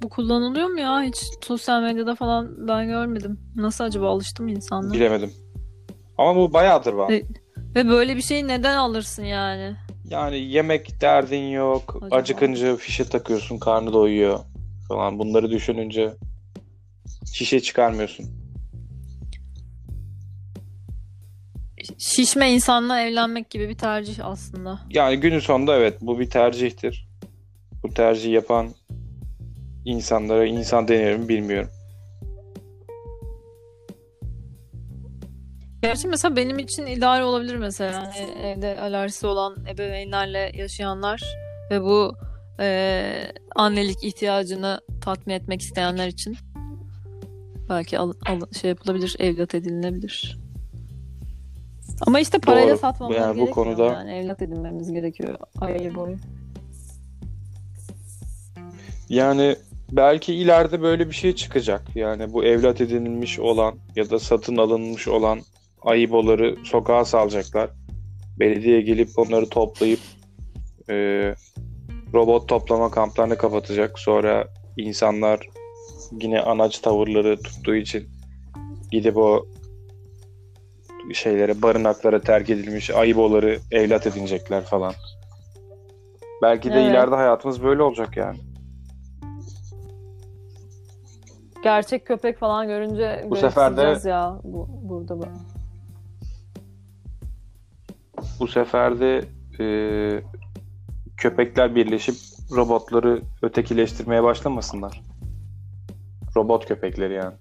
Bu 0.02 0.08
kullanılıyor 0.08 0.68
mu 0.68 0.80
ya? 0.80 1.02
Hiç 1.02 1.16
sosyal 1.42 1.82
medyada 1.82 2.14
falan 2.14 2.68
ben 2.68 2.86
görmedim. 2.88 3.40
Nasıl 3.56 3.84
acaba 3.84 4.10
alıştı 4.10 4.42
mı 4.42 4.50
insanlar? 4.50 4.92
Bilemedim. 4.92 5.32
Ama 6.18 6.36
bu 6.36 6.52
bayağıdır 6.52 6.92
var. 6.92 7.10
E- 7.12 7.24
Ve 7.74 7.88
böyle 7.88 8.16
bir 8.16 8.22
şeyi 8.22 8.48
neden 8.48 8.76
alırsın 8.76 9.24
yani? 9.24 9.76
Yani 10.04 10.38
yemek 10.38 11.00
derdin 11.00 11.48
yok. 11.48 11.96
Acaba? 12.02 12.16
Acıkınca 12.16 12.76
fişe 12.76 13.04
takıyorsun, 13.04 13.58
karnı 13.58 13.92
doyuyor 13.92 14.38
falan. 14.90 15.18
Bunları 15.18 15.50
düşününce 15.50 16.14
şişe 17.32 17.60
çıkarmıyorsun. 17.60 18.26
Şişme 21.98 22.52
insanla 22.52 23.00
evlenmek 23.00 23.50
gibi 23.50 23.68
bir 23.68 23.78
tercih 23.78 24.26
aslında. 24.26 24.80
Yani 24.90 25.16
günün 25.16 25.38
sonunda 25.38 25.76
evet 25.76 25.98
bu 26.00 26.20
bir 26.20 26.30
tercihtir. 26.30 27.08
Bu 27.82 27.94
tercihi 27.94 28.32
yapan 28.32 28.68
insanlara 29.84 30.46
insan 30.46 30.88
denir 30.88 31.16
mi 31.16 31.28
bilmiyorum. 31.28 31.70
Gerçi 35.82 36.08
mesela 36.08 36.36
benim 36.36 36.58
için 36.58 36.86
ideal 36.86 37.22
olabilir 37.22 37.56
mesela. 37.56 38.12
Yani 38.16 38.46
evde 38.46 38.80
alerjisi 38.80 39.26
olan 39.26 39.56
ebeveynlerle 39.68 40.52
yaşayanlar 40.54 41.22
ve 41.70 41.82
bu 41.82 42.14
eee, 42.58 43.32
annelik 43.56 44.04
ihtiyacını 44.04 44.80
tatmin 45.00 45.34
etmek 45.34 45.60
isteyenler 45.62 46.08
için 46.08 46.36
belki 47.68 47.98
al, 47.98 48.12
al- 48.26 48.52
şey 48.60 48.68
yapılabilir, 48.68 49.16
evlat 49.18 49.54
edinilebilir. 49.54 50.38
Ama 52.06 52.20
işte 52.20 52.38
parayla 52.38 52.68
Doğru. 52.68 52.78
satmamız 52.78 53.16
Yani 53.16 53.30
bu 53.40 53.44
gerekmiyor 53.44 53.54
konuda- 53.76 53.92
yani 53.92 54.10
evlat 54.12 54.42
edinmemiz 54.42 54.92
gerekiyor 54.92 55.36
ayı 55.60 55.94
boyu. 55.94 56.16
Yani 59.08 59.56
belki 59.92 60.34
ileride 60.34 60.82
böyle 60.82 61.08
bir 61.08 61.14
şey 61.14 61.34
çıkacak. 61.34 61.96
Yani 61.96 62.32
bu 62.32 62.44
evlat 62.44 62.80
edinilmiş 62.80 63.38
olan 63.38 63.74
ya 63.96 64.10
da 64.10 64.18
satın 64.18 64.56
alınmış 64.56 65.08
olan 65.08 65.40
ayıboları 65.82 66.56
sokağa 66.64 67.04
salacaklar. 67.04 67.70
Belediye 68.38 68.80
gelip 68.80 69.18
onları 69.18 69.48
toplayıp 69.48 70.00
e, 70.90 71.34
robot 72.14 72.48
toplama 72.48 72.90
kamplarını 72.90 73.38
kapatacak. 73.38 73.98
Sonra 73.98 74.44
insanlar 74.76 75.40
yine 76.20 76.40
anaç 76.40 76.78
tavırları 76.78 77.42
tuttuğu 77.42 77.74
için 77.74 78.08
gidip 78.90 79.16
o 79.16 79.46
şeylere, 81.14 81.62
barınaklara 81.62 82.20
terk 82.20 82.50
edilmiş 82.50 82.90
ayıboları 82.90 83.58
evlat 83.70 84.06
edinecekler 84.06 84.64
falan. 84.64 84.92
Belki 86.42 86.72
de 86.72 86.80
Evet. 86.80 86.90
ileride 86.90 87.14
hayatımız 87.14 87.62
böyle 87.62 87.82
olacak 87.82 88.16
yani. 88.16 88.38
Gerçek 91.62 92.06
köpek 92.06 92.38
falan 92.38 92.66
görünce 92.66 93.26
Bu 93.30 93.36
sefer 93.36 93.76
de- 93.76 94.08
ya 94.08 94.40
bu, 94.44 94.68
burada 94.82 95.18
bu. 95.18 95.24
bu 98.40 98.48
sefer 98.48 99.00
de 99.00 99.24
e, 99.60 99.64
köpekler 101.20 101.74
birleşip 101.74 102.14
robotları 102.56 103.22
ötekileştirmeye 103.42 104.22
başlamasınlar. 104.22 105.02
Robot 106.36 106.66
köpekleri 106.66 107.14
yani. 107.14 107.34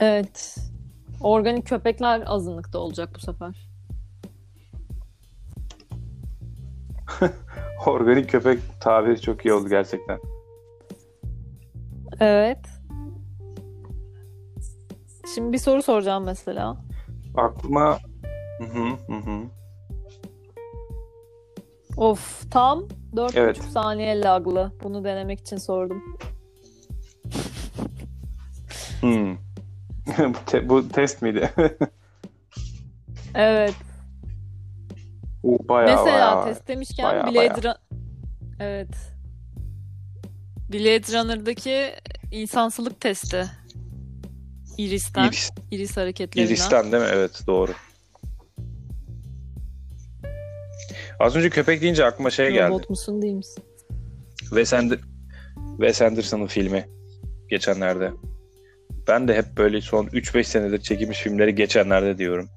Evet. 0.00 0.56
Organik 1.20 1.66
köpekler 1.66 2.22
azınlıkta 2.26 2.78
olacak 2.78 3.10
bu 3.14 3.20
sefer. 3.20 3.68
Organik 7.86 8.30
köpek 8.30 8.58
tabiri 8.80 9.20
çok 9.20 9.44
iyi 9.44 9.52
oldu 9.52 9.68
gerçekten. 9.68 10.18
Evet. 12.20 12.66
Şimdi 15.34 15.52
bir 15.52 15.58
soru 15.58 15.82
soracağım 15.82 16.24
mesela. 16.24 16.76
Aklıma 17.36 17.98
hı 18.58 18.64
hı, 18.64 19.14
hı. 19.14 19.57
Of 21.98 22.50
tam 22.50 22.78
4,5 23.16 23.38
Evet. 23.38 23.62
saniye 23.72 24.20
laglı. 24.20 24.72
Bunu 24.82 25.04
denemek 25.04 25.40
için 25.40 25.56
sordum. 25.56 26.02
Hmm. 29.00 29.34
bu, 30.18 30.44
te- 30.46 30.68
bu 30.68 30.88
test 30.88 31.22
miydi? 31.22 31.50
Evet. 33.34 33.74
O 35.42 35.58
bayağı 35.68 35.96
Mesela 35.96 36.14
bayağı. 36.16 36.44
test 36.44 36.68
demişken 36.68 37.06
bayağı, 37.06 37.24
Blade 37.26 37.34
bayağı. 37.36 37.56
Run- 37.56 37.78
Evet. 38.60 39.12
Blade 40.72 41.18
Runner'daki 41.18 41.94
insansılık 42.32 43.00
testi. 43.00 43.44
Iris'ten, 44.78 45.24
Iris, 45.28 45.50
Iris 45.70 45.96
hareketlerinden. 45.96 46.52
Iris'ten 46.52 46.92
değil 46.92 47.02
mi? 47.02 47.08
Evet 47.12 47.40
doğru. 47.46 47.72
Az 51.20 51.36
önce 51.36 51.50
köpek 51.50 51.82
deyince 51.82 52.04
aklıma 52.04 52.30
şey 52.30 52.50
geldi. 52.52 52.70
Robot 52.70 52.90
musun 52.90 53.22
değil 53.22 53.34
misin? 53.34 53.64
Wes, 54.40 54.72
Ander- 54.72 55.00
Wes 55.76 56.02
Anderson'ın 56.02 56.46
filmi 56.46 56.88
geçenlerde. 57.48 58.10
Ben 59.08 59.28
de 59.28 59.34
hep 59.36 59.56
böyle 59.56 59.80
son 59.80 60.06
3-5 60.06 60.44
senedir 60.44 60.80
çekilmiş 60.80 61.18
filmleri 61.18 61.54
geçenlerde 61.54 62.18
diyorum. 62.18 62.48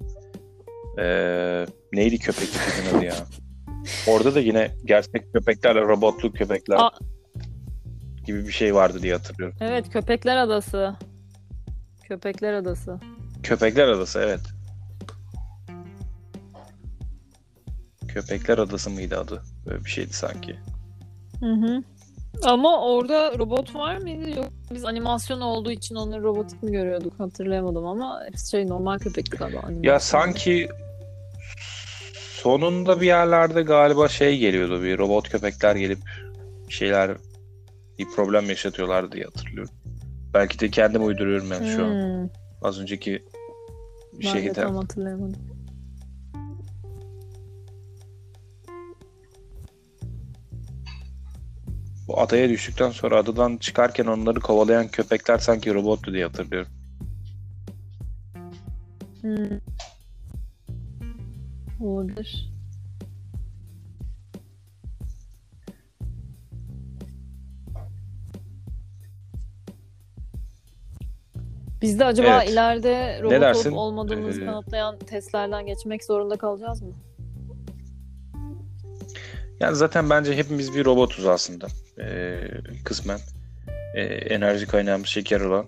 Ee, 0.98 1.66
neydi 1.92 2.18
köpek 2.18 2.48
filmin 2.48 2.98
adı 2.98 3.04
ya? 3.04 3.14
Orada 4.08 4.34
da 4.34 4.40
yine 4.40 4.70
gerçek 4.84 5.32
köpeklerle 5.32 5.80
robotlu 5.80 6.32
köpekler 6.32 6.76
Aa. 6.76 6.90
gibi 8.26 8.46
bir 8.46 8.52
şey 8.52 8.74
vardı 8.74 9.02
diye 9.02 9.12
hatırlıyorum. 9.14 9.56
Evet, 9.60 9.90
Köpekler 9.92 10.36
Adası. 10.36 10.94
Köpekler 12.08 12.52
Adası. 12.52 13.00
Köpekler 13.42 13.88
Adası 13.88 14.20
evet. 14.24 14.40
Köpekler 18.14 18.58
Adası 18.58 18.90
mıydı 18.90 19.18
adı? 19.18 19.42
Böyle 19.66 19.84
bir 19.84 19.90
şeydi 19.90 20.12
sanki. 20.12 20.56
Hı 21.40 21.52
hı. 21.52 21.82
Ama 22.44 22.86
orada 22.86 23.38
robot 23.38 23.74
var 23.74 23.96
mıydı? 23.96 24.30
Yok. 24.30 24.48
Biz 24.74 24.84
animasyon 24.84 25.40
olduğu 25.40 25.70
için 25.70 25.94
onları 25.94 26.22
robotik 26.22 26.62
mi 26.62 26.72
görüyorduk? 26.72 27.20
Hatırlayamadım 27.20 27.86
ama 27.86 28.22
şey 28.50 28.68
normal 28.68 28.98
köpekti 28.98 29.36
galiba. 29.36 29.58
animasyon. 29.58 29.82
Ya 29.82 30.00
sanki 30.00 30.68
sonunda 32.42 33.00
bir 33.00 33.06
yerlerde 33.06 33.62
galiba 33.62 34.08
şey 34.08 34.38
geliyordu 34.38 34.82
bir 34.82 34.98
robot 34.98 35.28
köpekler 35.28 35.76
gelip 35.76 35.98
şeyler 36.68 37.16
bir 37.98 38.06
problem 38.16 38.48
yaşatıyorlar 38.48 39.12
diye 39.12 39.24
hatırlıyorum. 39.24 39.74
Belki 40.34 40.58
de 40.58 40.70
kendim 40.70 41.06
uyduruyorum 41.06 41.50
ben 41.50 41.62
şu 41.64 41.84
an. 41.84 41.92
Hmm, 41.94 42.28
Az 42.62 42.80
önceki 42.80 43.24
ben 44.12 44.44
de 44.44 44.52
tam 44.52 44.76
hatırlayamadım. 44.76 45.51
Bu 52.12 52.20
adaya 52.20 52.48
düştükten 52.48 52.90
sonra 52.90 53.18
adadan 53.18 53.56
çıkarken 53.56 54.06
onları 54.06 54.40
kovalayan 54.40 54.88
köpekler 54.88 55.38
sanki 55.38 55.74
robottu 55.74 56.12
diye 56.12 56.24
hatırlıyorum. 56.24 56.68
Hmm. 59.20 59.58
Olabilir. 61.80 62.52
Biz 71.82 71.98
de 71.98 72.04
acaba 72.04 72.28
Evet. 72.28 72.50
ileride 72.50 73.22
robot 73.22 73.66
olup 73.66 73.78
olmadığımızı 73.78 74.42
Ee, 74.42 74.44
kanıtlayan 74.44 74.98
testlerden 74.98 75.66
geçmek 75.66 76.04
zorunda 76.04 76.36
kalacağız 76.36 76.82
mı? 76.82 76.92
Yani 79.62 79.76
zaten 79.76 80.10
bence 80.10 80.36
hepimiz 80.36 80.74
bir 80.74 80.84
robotuz 80.84 81.26
aslında. 81.26 81.66
Ee, 81.98 82.40
kısmen. 82.84 83.18
Ee, 83.94 84.02
enerji 84.04 84.66
kaynağımız 84.66 85.06
şeker 85.06 85.40
olan. 85.40 85.66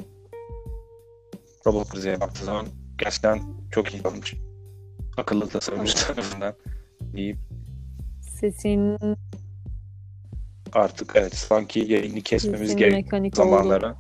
Robot 1.66 1.95
bize 1.95 2.20
baktığı 2.20 2.45
zaman 2.45 2.66
gerçekten 2.99 3.42
çok 3.70 3.95
iyi 3.95 4.03
olmuş. 4.07 4.34
Akıllı 5.16 5.49
tasarımcı 5.49 5.95
tarafından 5.95 6.55
deyip 7.01 7.38
Sesin, 8.40 8.99
artık 10.72 11.12
evet 11.14 11.34
sanki 11.34 11.80
yayını 11.80 12.20
kesmemiz 12.20 12.76
gereken 12.76 13.20
oldu. 13.24 13.36
zamanlara 13.36 13.97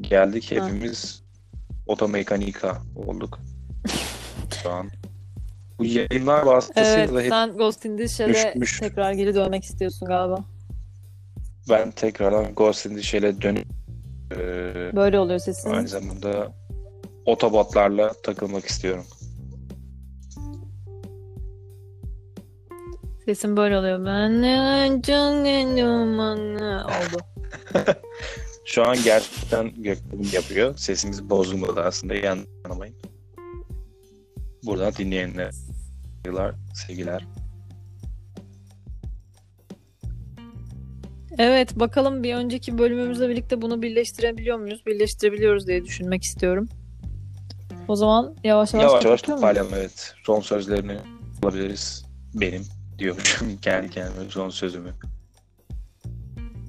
geldik. 0.00 0.52
Ha. 0.56 0.66
Hepimiz 0.66 1.22
otomekanika 1.86 2.82
olduk. 2.96 3.40
Şu 4.62 4.70
an. 4.70 4.90
Bu 5.78 5.84
yayınlar 5.84 6.42
vasıtasıyla 6.42 6.98
Evet, 6.98 7.24
hep 7.24 7.28
sen 7.28 7.56
Ghost 7.56 7.84
in 7.84 7.96
the 7.96 8.08
Shell'e 8.08 8.52
düşmüş. 8.54 8.78
tekrar 8.80 9.12
geri 9.12 9.34
dönmek 9.34 9.64
istiyorsun 9.64 10.08
galiba. 10.08 10.44
ben 11.70 11.90
tekrardan 11.90 12.54
Ghost 12.54 12.86
in 12.86 12.94
the 12.94 13.02
Shell'e 13.02 13.40
dönüp 13.42 13.66
ee, 14.32 14.90
Böyle 14.96 15.18
oluyor 15.18 15.38
sesin. 15.38 15.70
Aynı 15.70 15.88
zamanda 15.88 16.52
otobotlarla 17.26 18.12
takılmak 18.22 18.64
istiyorum. 18.64 19.04
Sesin 23.24 23.56
böyle 23.56 23.78
oluyor. 23.78 24.06
Ben 24.06 24.42
oldu. 26.84 27.22
Şu 28.64 28.86
an 28.86 28.96
gerçekten 29.04 29.82
Gökmen 29.82 30.24
yapıyor. 30.32 30.76
Sesimiz 30.76 31.30
bozulmadı 31.30 31.80
aslında. 31.80 32.14
Yanlamayın. 32.14 32.94
Buradan 34.68 34.94
dinleyenler 34.94 35.50
sevgiler, 36.24 36.54
sevgiler. 36.74 37.26
Evet, 41.38 41.80
bakalım 41.80 42.22
bir 42.22 42.34
önceki 42.34 42.78
bölümümüzle 42.78 43.28
birlikte 43.28 43.62
bunu 43.62 43.82
birleştirebiliyor 43.82 44.58
muyuz? 44.58 44.86
Birleştirebiliyoruz 44.86 45.66
diye 45.66 45.84
düşünmek 45.84 46.22
istiyorum. 46.22 46.68
O 47.88 47.96
zaman 47.96 48.36
yavaş 48.44 48.74
yavaş, 48.74 48.90
Yavaş 48.90 49.04
yavaş 49.04 49.22
toparlayalım 49.22 49.72
evet. 49.74 50.14
Son 50.24 50.40
sözlerini 50.40 50.98
alabiliriz. 51.42 52.04
Benim 52.34 52.62
diyormuşum 52.98 53.56
kendi 53.62 53.90
kendime 53.90 54.30
son 54.30 54.50
sözümü. 54.50 54.90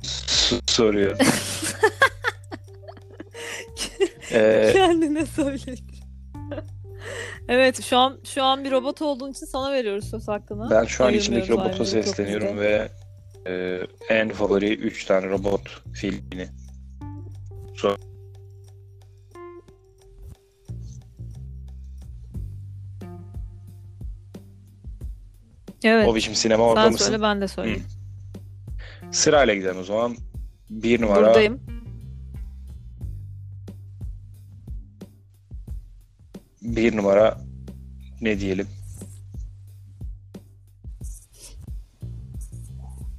S- 0.04 0.60
soruyor. 0.68 1.18
ee, 4.32 4.72
Kendine 4.74 5.26
söyle. 5.26 5.76
Evet, 7.50 7.84
şu 7.84 7.98
an 7.98 8.20
şu 8.24 8.44
an 8.44 8.64
bir 8.64 8.72
robot 8.72 9.02
olduğun 9.02 9.32
için 9.32 9.46
sana 9.46 9.72
veriyoruz 9.74 10.10
söz 10.10 10.28
hakkını. 10.28 10.70
Ben 10.70 10.86
şu 10.86 11.06
an 11.06 11.14
içindeki 11.14 11.50
robota 11.52 11.86
sesleniyorum 11.86 12.58
ve 12.60 12.90
e, 13.48 13.80
en 14.10 14.30
favori 14.30 14.74
3 14.74 15.06
tane 15.06 15.30
robot 15.30 15.62
filmini 15.94 16.48
sor- 17.76 17.98
Evet. 25.84 26.08
o 26.08 26.16
biçim 26.16 26.36
sinema 26.36 26.64
orada 26.64 26.84
Sen 26.84 26.92
mısın? 26.92 27.06
söyle 27.06 27.22
ben 27.22 27.42
de 27.42 27.48
söyleyeyim. 27.48 27.84
Sırayla 29.12 29.54
gidelim 29.54 29.80
o 29.80 29.84
zaman. 29.84 30.16
Bir 30.70 31.02
numara 31.02 31.20
Buradayım. 31.22 31.60
Bir 36.76 36.98
numara 36.98 37.38
ne 38.22 38.40
diyelim? 38.40 38.68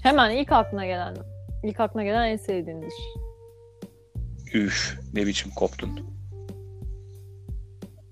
Hemen 0.03 0.31
ilk 0.31 0.53
aklına 0.53 0.87
gelen. 0.87 1.17
İlk 1.63 1.81
aklına 1.81 2.05
gelen 2.05 2.29
en 2.29 2.37
sevdiğindir. 2.37 2.93
Üf 4.55 4.99
ne 5.15 5.27
biçim 5.27 5.51
koptun. 5.51 6.01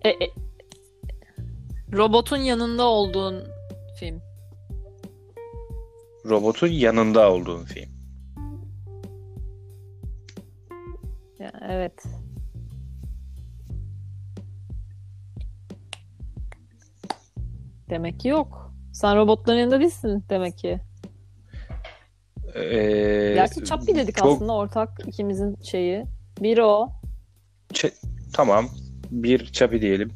E, 0.04 0.08
e, 0.08 0.30
robotun 1.92 2.36
yanında 2.36 2.84
olduğun 2.84 3.44
film. 4.00 4.22
Robotun 6.24 6.68
yanında 6.68 7.32
olduğun 7.32 7.64
film. 7.64 7.90
Ya, 11.38 11.52
evet. 11.68 12.04
Demek 17.90 18.20
ki 18.20 18.28
yok. 18.28 18.72
Sen 18.92 19.16
robotların 19.16 19.58
yanında 19.58 19.80
değilsin 19.80 20.24
demek 20.30 20.58
ki. 20.58 20.80
Ee, 22.54 23.32
Gerçi 23.34 23.64
Chappie 23.64 23.94
dedik 23.96 24.16
çok- 24.16 24.26
aslında 24.26 24.52
ortak 24.52 24.90
ikimizin 25.06 25.56
şeyi. 25.62 26.04
Biri 26.40 26.62
o. 26.64 26.88
Ç- 27.72 27.92
tamam. 28.32 28.68
Bir 29.10 29.44
Chappie 29.52 29.82
diyelim. 29.82 30.10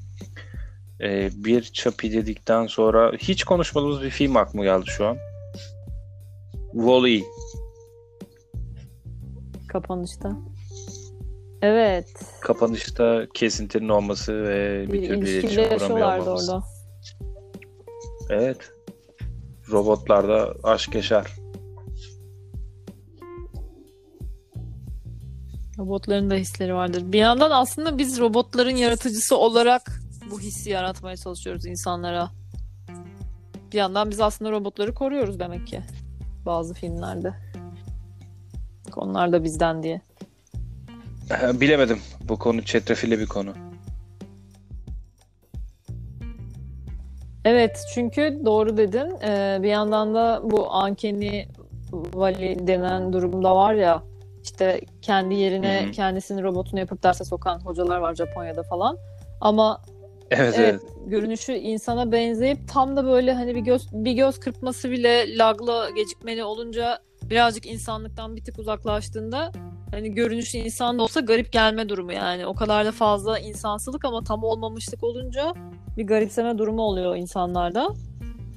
Ee, 1.00 1.30
bir 1.34 1.62
Chappie 1.62 2.12
dedikten 2.12 2.66
sonra 2.66 3.12
hiç 3.18 3.44
konuşmadığımız 3.44 4.02
bir 4.02 4.10
film 4.10 4.36
aklıma 4.36 4.64
geldi 4.64 4.84
şu 4.86 5.06
an. 5.06 5.16
Wall-E. 6.72 7.22
Kapanışta. 9.68 10.36
Evet. 11.62 12.08
Kapanışta 12.40 13.26
kesintinin 13.34 13.88
olması 13.88 14.42
ve 14.44 14.84
bir, 14.88 14.92
Bir 14.92 15.06
türlü 15.08 15.30
iletişim 15.30 15.64
kuramıyor 15.78 16.18
olmamız. 16.18 16.48
orada. 16.48 16.64
Evet. 18.32 18.72
Robotlarda 19.70 20.54
aşk 20.62 20.94
yaşar. 20.94 21.32
Robotların 25.78 26.30
da 26.30 26.34
hisleri 26.34 26.74
vardır. 26.74 27.12
Bir 27.12 27.18
yandan 27.18 27.50
aslında 27.50 27.98
biz 27.98 28.20
robotların 28.20 28.76
yaratıcısı 28.76 29.36
olarak 29.36 30.00
bu 30.30 30.40
hissi 30.40 30.70
yaratmaya 30.70 31.16
çalışıyoruz 31.16 31.66
insanlara. 31.66 32.30
Bir 33.72 33.78
yandan 33.78 34.10
biz 34.10 34.20
aslında 34.20 34.50
robotları 34.50 34.94
koruyoruz 34.94 35.40
demek 35.40 35.66
ki. 35.66 35.80
Bazı 36.46 36.74
filmlerde. 36.74 37.34
Onlar 38.96 39.32
da 39.32 39.44
bizden 39.44 39.82
diye. 39.82 40.00
Bilemedim. 41.54 41.98
Bu 42.28 42.38
konu 42.38 42.62
çetrefilli 42.62 43.18
bir 43.18 43.26
konu. 43.26 43.71
Evet 47.45 47.84
çünkü 47.95 48.40
doğru 48.45 48.76
dedin. 48.76 49.14
Ee, 49.24 49.59
bir 49.62 49.68
yandan 49.68 50.14
da 50.14 50.40
bu 50.45 50.68
Uncanny 50.68 51.45
Valley 51.93 52.66
denen 52.66 53.12
durumda 53.12 53.57
var 53.57 53.74
ya 53.74 54.03
işte 54.43 54.80
kendi 55.03 55.34
yerine 55.34 55.82
Hı 55.84 55.88
hı. 55.88 55.90
kendisini 55.90 56.43
robotunu 56.43 56.80
yapıp 56.80 57.03
derse 57.03 57.24
sokan 57.24 57.61
hocalar 57.61 57.99
var 57.99 58.14
Japonya'da 58.14 58.62
falan. 58.62 58.99
Ama 59.40 59.80
Evet, 60.30 60.55
evet, 60.59 60.80
evet. 60.82 60.93
görünüşü 61.07 61.53
insana 61.53 62.12
benzeyip 62.12 62.59
tam 62.68 62.97
da 62.97 63.05
böyle 63.05 63.32
hani 63.32 63.55
bir 63.55 63.61
göz 63.61 63.86
bir 63.93 64.12
göz 64.12 64.40
kırpması 64.40 64.90
bile 64.90 65.38
lagla 65.38 65.90
gecikmeli 65.90 66.45
olunca 66.45 66.99
birazcık 67.22 67.66
insanlıktan 67.66 68.36
bir 68.36 68.45
tık 68.45 68.59
uzaklaştığında 68.59 69.53
hani 69.93 70.14
görünüşü 70.14 70.59
insan 70.59 70.99
da 70.99 71.03
olsa 71.03 71.20
garip 71.20 71.53
gelme 71.53 71.88
durumu 71.88 72.12
yani. 72.12 72.47
O 72.47 72.55
kadar 72.55 72.86
da 72.86 72.93
fazla 72.93 73.38
insansılık 73.38 74.05
ama 74.05 74.24
tam 74.24 74.45
olmamışlık 74.45 75.05
olunca 75.05 75.55
bir 75.97 76.07
garipseme 76.07 76.59
durumu 76.59 76.82
oluyor 76.82 77.16
insanlarda. 77.16 77.88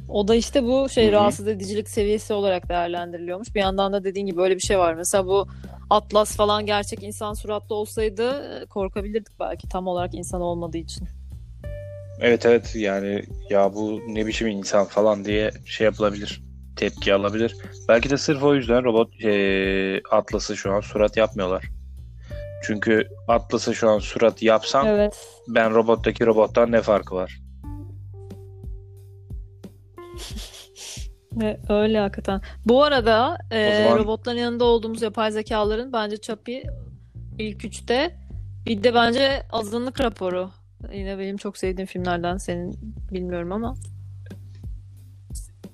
O 0.09 0.27
da 0.27 0.35
işte 0.35 0.63
bu 0.63 0.89
şey 0.89 1.05
Hı 1.05 1.07
hı. 1.07 1.11
rahatsız 1.11 1.47
edicilik 1.47 1.89
seviyesi 1.89 2.33
olarak 2.33 2.69
değerlendiriliyormuş. 2.69 3.55
Bir 3.55 3.59
yandan 3.59 3.93
da 3.93 4.03
dediğin 4.03 4.25
gibi 4.25 4.41
öyle 4.41 4.55
bir 4.55 4.61
şey 4.61 4.79
var. 4.79 4.93
Mesela 4.93 5.25
bu 5.25 5.47
Atlas 5.89 6.35
falan 6.35 6.65
gerçek 6.65 7.03
insan 7.03 7.33
suratlı 7.33 7.75
olsaydı 7.75 8.29
e, 8.29 8.65
korkabilirdik 8.65 9.39
belki 9.39 9.69
tam 9.69 9.87
olarak 9.87 10.15
insan 10.15 10.41
olmadığı 10.41 10.77
için. 10.77 11.07
Evet 12.19 12.45
evet 12.45 12.75
yani 12.75 13.23
ya 13.49 13.73
bu 13.73 14.01
ne 14.07 14.27
biçim 14.27 14.47
insan 14.47 14.85
falan 14.85 15.25
diye 15.25 15.51
şey 15.65 15.85
yapılabilir. 15.85 16.44
Tepki 16.75 17.13
alabilir. 17.13 17.55
Belki 17.89 18.09
de 18.09 18.17
sırf 18.17 18.43
o 18.43 18.55
yüzden 18.55 18.83
robot 18.83 19.09
eee 19.19 20.01
Atlas'ı 20.11 20.57
şu 20.57 20.71
an 20.73 20.79
surat 20.79 21.17
yapmıyorlar. 21.17 21.63
Çünkü 22.63 23.07
Atlas'a 23.27 23.73
şu 23.73 23.89
an 23.89 23.99
surat 23.99 24.41
yapsam 24.41 24.87
Evet. 24.87 25.27
ben 25.47 25.73
robottaki 25.75 26.25
robottan 26.25 26.71
ne 26.71 26.81
farkı 26.81 27.15
var? 27.15 27.39
Öyle 31.69 31.99
hakikaten. 31.99 32.41
Bu 32.65 32.83
arada 32.83 33.37
e, 33.51 33.83
zaman- 33.83 33.97
robotların 33.97 34.37
yanında 34.37 34.63
olduğumuz 34.65 35.01
yapay 35.01 35.31
zekaların 35.31 35.93
bence 35.93 36.17
Chappie 36.17 36.63
ilk 37.39 37.65
üçte. 37.65 38.15
Bir 38.65 38.83
de 38.83 38.93
bence 38.93 39.43
azınlık 39.51 40.01
raporu. 40.01 40.49
Yine 40.93 41.19
benim 41.19 41.37
çok 41.37 41.57
sevdiğim 41.57 41.87
filmlerden 41.87 42.37
senin 42.37 42.73
bilmiyorum 43.11 43.51
ama. 43.51 43.75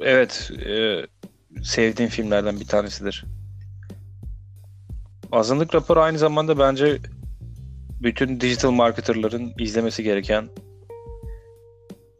Evet 0.03 0.51
eee, 0.65 1.07
sevdiğim 1.63 2.09
filmlerden 2.11 2.59
bir 2.59 2.65
tanesidir. 2.67 3.25
Azınlık 5.31 5.75
raporu 5.75 5.99
aynı 5.99 6.17
zamanda 6.17 6.59
bence 6.59 6.97
bütün 8.01 8.39
digital 8.41 8.71
marketerların 8.71 9.53
izlemesi 9.59 10.03
gereken 10.03 10.47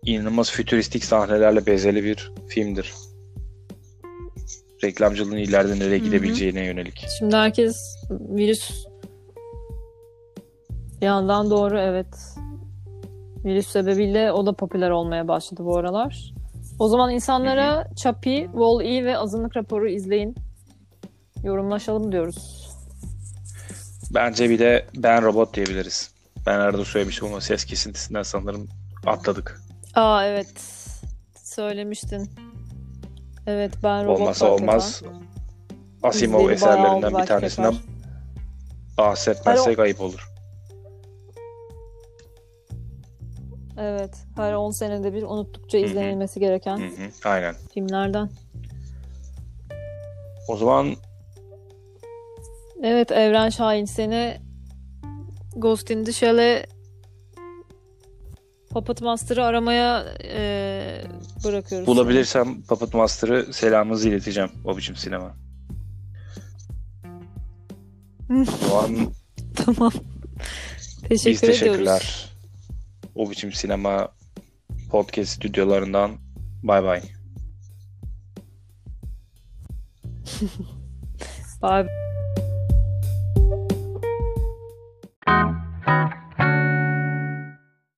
inanılmaz 0.06 0.52
fütüristik 0.52 1.06
sahnelerle 1.06 1.66
bezeli 1.66 2.04
bir 2.04 2.32
filmdir. 2.48 2.94
Reklamcılığın 4.84 5.38
ileride 5.38 5.80
nereye 5.80 5.98
Hı 5.98 6.02
hı. 6.02 6.06
gidebileceğine 6.06 6.66
yönelik. 6.66 7.06
Şimdi 7.20 7.36
herkes 7.36 7.96
virüs 8.10 8.86
bir 11.02 11.06
yandan 11.06 11.50
doğru 11.50 11.80
evet. 11.80 12.08
Virüs 13.46 13.68
sebebiyle 13.68 14.32
o 14.32 14.46
da 14.46 14.54
popüler 14.54 14.90
olmaya 14.90 15.28
başladı 15.28 15.62
bu 15.66 15.78
aralar. 15.78 16.34
O 16.82 16.88
zaman 16.88 17.12
insanlara 17.12 17.88
Chappie, 17.96 18.46
Wall-E 18.46 19.06
ve 19.06 19.18
Azınlık 19.18 19.58
Raporu 19.58 19.90
izleyin. 19.90 20.36
Yorumlaşalım 21.44 22.12
diyoruz. 22.12 22.70
Bence 24.14 24.50
bir 24.50 24.60
de 24.60 24.86
Ben 24.96 25.24
Robot 25.24 25.54
diyebiliriz. 25.54 26.12
Ben 26.46 26.60
arada 26.60 26.86
söylemiştim 26.86 27.28
ama 27.28 27.42
ses 27.42 27.66
kesintisinden 27.66 28.24
sanırım 28.24 28.68
atladık. 29.06 29.62
Aa 29.96 30.26
evet. 30.26 30.54
Söylemiştin. 31.44 32.30
Evet 33.48 33.74
ben 33.84 34.06
robot 34.06 34.20
Olmasa 34.20 34.46
hakikaten. 34.46 34.68
olmaz. 34.68 35.04
Asimov 36.04 36.50
eserlerinden 36.50 37.22
bir 37.22 37.26
tanesinden 37.26 37.76
bahsetmezsek 38.98 39.80
ayıp 39.80 40.02
olur. 40.02 40.31
Evet. 43.82 44.18
Her 44.36 44.54
10 44.54 44.72
senede 44.72 45.14
bir 45.14 45.24
unuttukça 45.24 45.78
izlenilmesi 45.78 46.40
gereken 46.40 46.82
aynen. 47.26 47.56
filmlerden. 47.74 48.30
O 50.48 50.58
zaman 50.58 50.96
Evet 52.84 53.12
Evren 53.12 53.50
Şahin 53.50 53.86
seni 53.86 54.38
Ghost 55.56 55.90
in 55.92 56.04
the 56.04 56.12
Shell'e 56.12 56.66
Puppet 58.70 59.02
Master'ı 59.02 59.44
aramaya 59.44 60.06
e, 60.24 61.02
bırakıyoruz. 61.44 61.88
bulabilirsem 61.88 62.62
Puppet 62.62 62.94
Master'ı 62.94 63.54
selamınızı 63.54 64.10
ileteceğim. 64.10 64.52
O 64.66 64.78
biçim 64.78 64.96
sinema. 64.96 65.36
O 68.72 68.78
an 68.78 68.98
Tamam. 69.56 69.92
biz 71.10 71.24
Teşekkür 71.24 71.48
teşekkürler. 71.48 72.31
O 73.16 73.30
biçim 73.30 73.52
sinema 73.52 74.10
podcast 74.90 75.32
stüdyolarından 75.32 76.12
bay 76.64 76.84
bay. 76.84 77.02
bye. 81.62 81.88